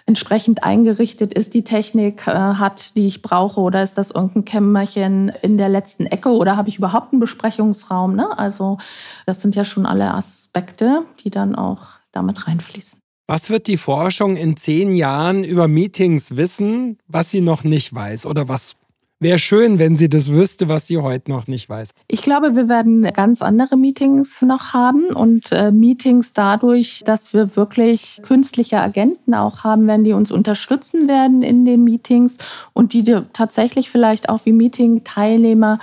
entsprechend 0.06 0.62
eingerichtet 0.62 1.34
ist, 1.34 1.52
die 1.54 1.64
Technik 1.64 2.26
äh, 2.28 2.30
hat, 2.30 2.96
die 2.96 3.08
ich 3.08 3.22
brauche, 3.22 3.60
oder 3.60 3.82
ist 3.82 3.98
das 3.98 4.12
irgendein 4.12 4.44
Kämmerchen 4.44 5.28
in 5.42 5.58
der 5.58 5.68
letzten 5.68 6.06
Ecke 6.06 6.30
oder 6.30 6.56
habe 6.56 6.68
ich 6.68 6.78
überhaupt 6.78 7.12
einen 7.12 7.20
Besprechungsraum? 7.20 8.14
Ne? 8.14 8.38
Also 8.38 8.78
das 9.26 9.42
sind 9.42 9.56
ja 9.56 9.64
schon 9.64 9.84
alle 9.84 10.14
Aspekte, 10.14 11.02
die 11.24 11.30
dann 11.30 11.56
auch 11.56 11.88
damit 12.12 12.46
reinfließen. 12.46 13.00
Was 13.28 13.50
wird 13.50 13.66
die 13.66 13.76
Forschung 13.76 14.36
in 14.36 14.56
zehn 14.56 14.94
Jahren 14.94 15.42
über 15.42 15.66
Meetings 15.66 16.36
wissen, 16.36 16.98
was 17.08 17.32
sie 17.32 17.40
noch 17.40 17.64
nicht 17.64 17.92
weiß 17.92 18.24
oder 18.24 18.48
was 18.48 18.76
Wäre 19.18 19.38
schön, 19.38 19.78
wenn 19.78 19.96
sie 19.96 20.10
das 20.10 20.30
wüsste, 20.30 20.68
was 20.68 20.88
sie 20.88 20.98
heute 20.98 21.30
noch 21.30 21.46
nicht 21.46 21.70
weiß. 21.70 21.92
Ich 22.06 22.20
glaube, 22.20 22.54
wir 22.54 22.68
werden 22.68 23.02
ganz 23.14 23.40
andere 23.40 23.78
Meetings 23.78 24.42
noch 24.42 24.74
haben 24.74 25.06
und 25.06 25.52
äh, 25.52 25.72
Meetings 25.72 26.34
dadurch, 26.34 27.02
dass 27.06 27.32
wir 27.32 27.56
wirklich 27.56 28.20
künstliche 28.22 28.78
Agenten 28.78 29.32
auch 29.32 29.64
haben 29.64 29.86
werden, 29.86 30.04
die 30.04 30.12
uns 30.12 30.30
unterstützen 30.30 31.08
werden 31.08 31.40
in 31.40 31.64
den 31.64 31.82
Meetings 31.82 32.36
und 32.74 32.92
die 32.92 33.04
tatsächlich 33.32 33.88
vielleicht 33.88 34.28
auch 34.28 34.44
wie 34.44 34.52
Meeting-Teilnehmer 34.52 35.78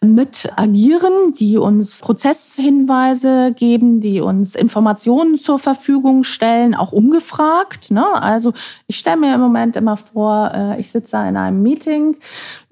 mit 0.00 0.50
agieren, 0.56 1.34
die 1.38 1.58
uns 1.58 2.00
Prozesshinweise 2.00 3.52
geben, 3.54 4.00
die 4.00 4.22
uns 4.22 4.54
Informationen 4.54 5.36
zur 5.36 5.58
Verfügung 5.58 6.24
stellen, 6.24 6.74
auch 6.74 6.92
ungefragt. 6.92 7.90
Ne? 7.90 8.06
Also 8.14 8.54
ich 8.86 8.96
stelle 8.96 9.18
mir 9.18 9.34
im 9.34 9.40
Moment 9.40 9.76
immer 9.76 9.98
vor, 9.98 10.52
äh, 10.54 10.80
ich 10.80 10.90
sitze 10.90 11.16
in 11.28 11.36
einem 11.36 11.62
Meeting, 11.62 12.16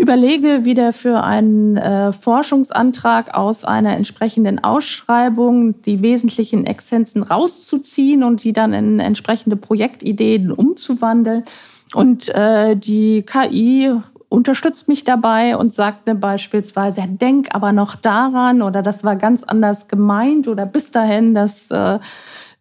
überlege 0.06 0.64
wieder 0.64 0.92
für 0.92 1.24
einen 1.24 1.76
äh, 1.76 2.12
Forschungsantrag 2.12 3.34
aus 3.34 3.64
einer 3.64 3.96
entsprechenden 3.96 4.62
Ausschreibung 4.62 5.82
die 5.82 6.00
wesentlichen 6.00 6.64
Essenzen 6.64 7.24
rauszuziehen 7.24 8.22
und 8.22 8.44
die 8.44 8.52
dann 8.52 8.72
in 8.72 9.00
entsprechende 9.00 9.56
Projektideen 9.56 10.52
umzuwandeln. 10.52 11.42
Und 11.92 12.28
äh, 12.28 12.76
die 12.76 13.24
KI 13.24 13.94
unterstützt 14.28 14.86
mich 14.86 15.02
dabei 15.02 15.56
und 15.56 15.74
sagt 15.74 16.06
mir 16.06 16.14
beispielsweise, 16.14 17.02
denk 17.08 17.48
aber 17.52 17.72
noch 17.72 17.96
daran 17.96 18.62
oder 18.62 18.82
das 18.82 19.02
war 19.02 19.16
ganz 19.16 19.42
anders 19.42 19.88
gemeint 19.88 20.46
oder 20.46 20.66
bis 20.66 20.92
dahin, 20.92 21.34
dass 21.34 21.68
äh, 21.72 21.98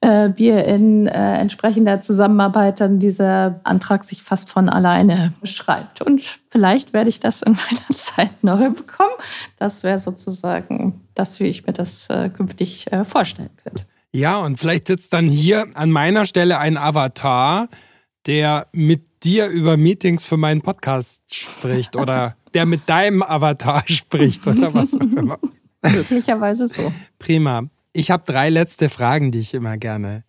wir 0.08 0.66
in 0.66 1.08
äh, 1.08 1.38
entsprechender 1.38 2.02
Zusammenarbeit 2.02 2.80
dann 2.80 3.00
dieser 3.00 3.60
Antrag 3.64 4.04
sich 4.04 4.22
fast 4.22 4.50
von 4.50 4.70
alleine 4.70 5.34
schreibt. 5.44 6.02
Und 6.02 6.22
vielleicht 6.50 6.94
werde 6.94 7.10
ich 7.10 7.20
das 7.20 7.42
in 7.42 7.54
meiner 7.54 7.90
Zeit 7.92 8.44
neu 8.44 8.70
bekommen. 8.70 9.16
Das 9.58 9.84
wäre 9.84 10.00
sozusagen 10.00 11.02
das, 11.14 11.40
wie 11.40 11.46
ich 11.46 11.66
mir 11.66 11.74
das 11.74 12.10
äh, 12.10 12.30
künftig 12.30 12.92
äh, 12.92 13.04
vorstellen 13.04 13.52
könnte. 13.64 13.86
Ja, 14.12 14.38
und 14.38 14.58
vielleicht 14.58 14.88
sitzt 14.88 15.12
dann 15.12 15.28
hier 15.28 15.66
an 15.74 15.92
meiner 15.92 16.26
Stelle 16.26 16.58
ein 16.60 16.78
Avatar, 16.78 17.68
der 18.28 18.68
mit 18.72 19.24
dir 19.24 19.48
über 19.48 19.76
Meetings 19.76 20.24
für 20.24 20.38
meinen 20.38 20.62
Podcast 20.62 21.22
spricht 21.34 21.96
oder 21.98 22.36
der 22.54 22.66
mit 22.66 22.88
deinem 22.88 23.24
Avatar 23.24 23.84
spricht 23.88 24.48
oder 24.48 24.74
was 24.74 24.94
auch 24.94 25.02
immer. 25.02 25.38
Möglicherweise 25.84 26.68
so. 26.68 26.92
Prima. 27.20 27.64
Ich 27.96 28.12
habe 28.12 28.24
drei 28.26 28.50
letzte 28.50 28.90
Fragen, 28.90 29.32
die 29.32 29.40
ich 29.40 29.54
immer 29.54 29.78
gerne 29.78 30.24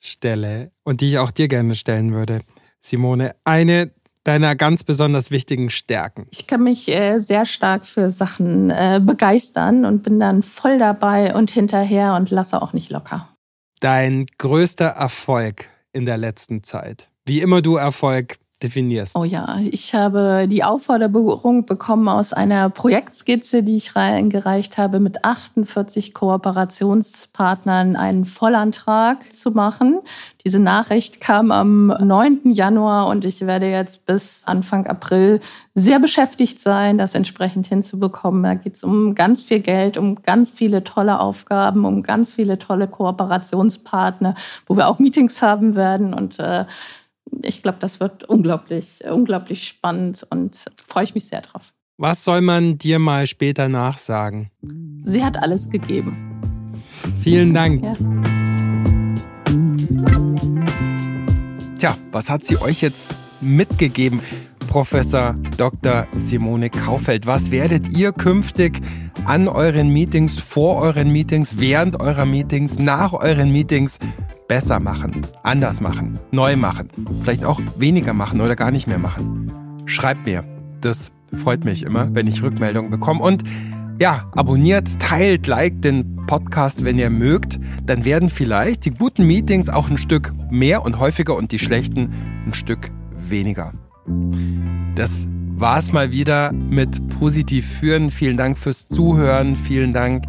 stelle 0.00 0.72
und 0.82 1.00
die 1.00 1.10
ich 1.10 1.18
auch 1.18 1.30
dir 1.30 1.48
gerne 1.48 1.74
stellen 1.74 2.12
würde. 2.12 2.40
Simone, 2.80 3.34
eine 3.44 3.92
deiner 4.24 4.56
ganz 4.56 4.82
besonders 4.82 5.30
wichtigen 5.30 5.70
Stärken? 5.70 6.26
Ich 6.30 6.46
kann 6.46 6.62
mich 6.62 6.88
äh, 6.88 7.18
sehr 7.18 7.46
stark 7.46 7.84
für 7.84 8.10
Sachen 8.10 8.70
äh, 8.70 9.00
begeistern 9.02 9.84
und 9.84 10.02
bin 10.02 10.18
dann 10.18 10.42
voll 10.42 10.78
dabei 10.78 11.34
und 11.34 11.50
hinterher 11.50 12.14
und 12.14 12.30
lasse 12.30 12.60
auch 12.60 12.72
nicht 12.72 12.90
locker. 12.90 13.28
Dein 13.80 14.26
größter 14.38 14.86
Erfolg 14.86 15.68
in 15.92 16.06
der 16.06 16.16
letzten 16.16 16.64
Zeit? 16.64 17.08
wie 17.26 17.40
immer 17.40 17.60
du 17.60 17.76
Erfolg 17.76 18.38
definierst. 18.62 19.16
Oh 19.16 19.24
ja, 19.24 19.58
ich 19.70 19.94
habe 19.94 20.46
die 20.48 20.64
Aufforderung 20.64 21.66
bekommen 21.66 22.08
aus 22.08 22.32
einer 22.32 22.70
Projektskizze, 22.70 23.62
die 23.62 23.76
ich 23.76 23.96
reingereicht 23.96 24.78
habe, 24.78 24.98
mit 24.98 25.26
48 25.26 26.14
Kooperationspartnern 26.14 27.96
einen 27.96 28.24
Vollantrag 28.24 29.30
zu 29.30 29.50
machen. 29.50 30.00
Diese 30.42 30.58
Nachricht 30.58 31.20
kam 31.20 31.50
am 31.50 31.88
9. 31.88 32.50
Januar 32.52 33.08
und 33.08 33.26
ich 33.26 33.42
werde 33.42 33.68
jetzt 33.68 34.06
bis 34.06 34.44
Anfang 34.46 34.86
April 34.86 35.40
sehr 35.74 35.98
beschäftigt 35.98 36.58
sein, 36.58 36.96
das 36.96 37.14
entsprechend 37.14 37.66
hinzubekommen. 37.66 38.42
Da 38.42 38.54
geht 38.54 38.76
es 38.76 38.84
um 38.84 39.14
ganz 39.14 39.42
viel 39.42 39.60
Geld, 39.60 39.98
um 39.98 40.22
ganz 40.22 40.54
viele 40.54 40.82
tolle 40.82 41.20
Aufgaben, 41.20 41.84
um 41.84 42.02
ganz 42.02 42.32
viele 42.32 42.58
tolle 42.58 42.88
Kooperationspartner, 42.88 44.34
wo 44.66 44.78
wir 44.78 44.88
auch 44.88 44.98
Meetings 44.98 45.42
haben 45.42 45.74
werden 45.74 46.14
und 46.14 46.38
äh, 46.38 46.64
ich 47.42 47.62
glaube, 47.62 47.78
das 47.80 48.00
wird 48.00 48.24
unglaublich, 48.24 49.00
unglaublich 49.10 49.66
spannend 49.66 50.26
und 50.30 50.64
freue 50.86 51.04
ich 51.04 51.14
mich 51.14 51.26
sehr 51.26 51.42
drauf. 51.42 51.72
Was 51.98 52.24
soll 52.24 52.42
man 52.42 52.76
dir 52.76 52.98
mal 52.98 53.26
später 53.26 53.68
nachsagen? 53.68 54.50
Sie 55.04 55.24
hat 55.24 55.38
alles 55.38 55.70
gegeben. 55.70 56.16
Vielen 57.22 57.54
Dank. 57.54 57.82
Ja. 57.82 57.94
Tja, 61.78 61.96
was 62.10 62.28
hat 62.28 62.44
sie 62.44 62.58
euch 62.58 62.82
jetzt 62.82 63.16
mitgegeben, 63.40 64.20
Professor 64.66 65.34
Dr. 65.56 66.06
Simone 66.14 66.70
Kaufeld? 66.70 67.26
Was 67.26 67.50
werdet 67.50 67.88
ihr 67.96 68.12
künftig 68.12 68.80
an 69.24 69.48
euren 69.48 69.88
Meetings, 69.88 70.38
vor 70.38 70.76
euren 70.76 71.10
Meetings, 71.10 71.58
während 71.58 71.98
eurer 71.98 72.26
Meetings, 72.26 72.78
nach 72.78 73.12
euren 73.12 73.50
Meetings 73.50 73.98
besser 74.48 74.80
machen, 74.80 75.26
anders 75.42 75.80
machen, 75.80 76.18
neu 76.30 76.56
machen, 76.56 76.88
vielleicht 77.20 77.44
auch 77.44 77.60
weniger 77.78 78.12
machen 78.12 78.40
oder 78.40 78.56
gar 78.56 78.70
nicht 78.70 78.86
mehr 78.86 78.98
machen. 78.98 79.52
Schreibt 79.86 80.26
mir. 80.26 80.44
Das 80.80 81.12
freut 81.34 81.64
mich 81.64 81.82
immer, 81.82 82.14
wenn 82.14 82.26
ich 82.26 82.42
Rückmeldungen 82.42 82.90
bekomme. 82.90 83.22
Und 83.22 83.42
ja, 83.98 84.30
abonniert, 84.32 85.00
teilt, 85.00 85.46
liked 85.46 85.84
den 85.84 86.16
Podcast, 86.26 86.84
wenn 86.84 86.98
ihr 86.98 87.10
mögt. 87.10 87.58
Dann 87.84 88.04
werden 88.04 88.28
vielleicht 88.28 88.84
die 88.84 88.90
guten 88.90 89.26
Meetings 89.26 89.68
auch 89.68 89.88
ein 89.88 89.98
Stück 89.98 90.32
mehr 90.50 90.84
und 90.84 90.98
häufiger 90.98 91.34
und 91.34 91.50
die 91.52 91.58
schlechten 91.58 92.12
ein 92.46 92.52
Stück 92.52 92.90
weniger. 93.18 93.72
Das 94.94 95.26
war's 95.54 95.92
mal 95.92 96.12
wieder 96.12 96.52
mit 96.52 97.08
Positiv 97.18 97.66
führen. 97.66 98.10
Vielen 98.10 98.36
Dank 98.36 98.58
fürs 98.58 98.84
Zuhören. 98.86 99.56
Vielen 99.56 99.92
Dank 99.92 100.24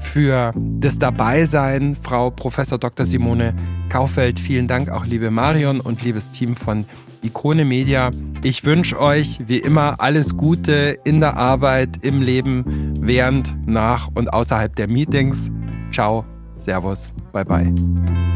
für 0.00 0.52
das 0.56 0.98
Dabeisein, 0.98 1.96
Frau 1.96 2.30
Professor 2.30 2.78
Dr. 2.78 3.06
Simone 3.06 3.54
Kaufeld. 3.88 4.38
Vielen 4.38 4.66
Dank 4.66 4.90
auch, 4.90 5.04
liebe 5.04 5.30
Marion 5.30 5.80
und 5.80 6.02
liebes 6.02 6.32
Team 6.32 6.56
von 6.56 6.84
Ikone 7.22 7.64
Media. 7.64 8.10
Ich 8.42 8.64
wünsche 8.64 9.00
euch 9.00 9.40
wie 9.46 9.58
immer 9.58 10.00
alles 10.00 10.36
Gute 10.36 10.98
in 11.04 11.20
der 11.20 11.36
Arbeit, 11.36 11.98
im 12.02 12.22
Leben, 12.22 12.94
während, 13.00 13.54
nach 13.66 14.08
und 14.14 14.32
außerhalb 14.32 14.74
der 14.76 14.88
Meetings. 14.88 15.50
Ciao, 15.92 16.24
Servus, 16.54 17.12
bye 17.32 17.44
bye. 17.44 18.27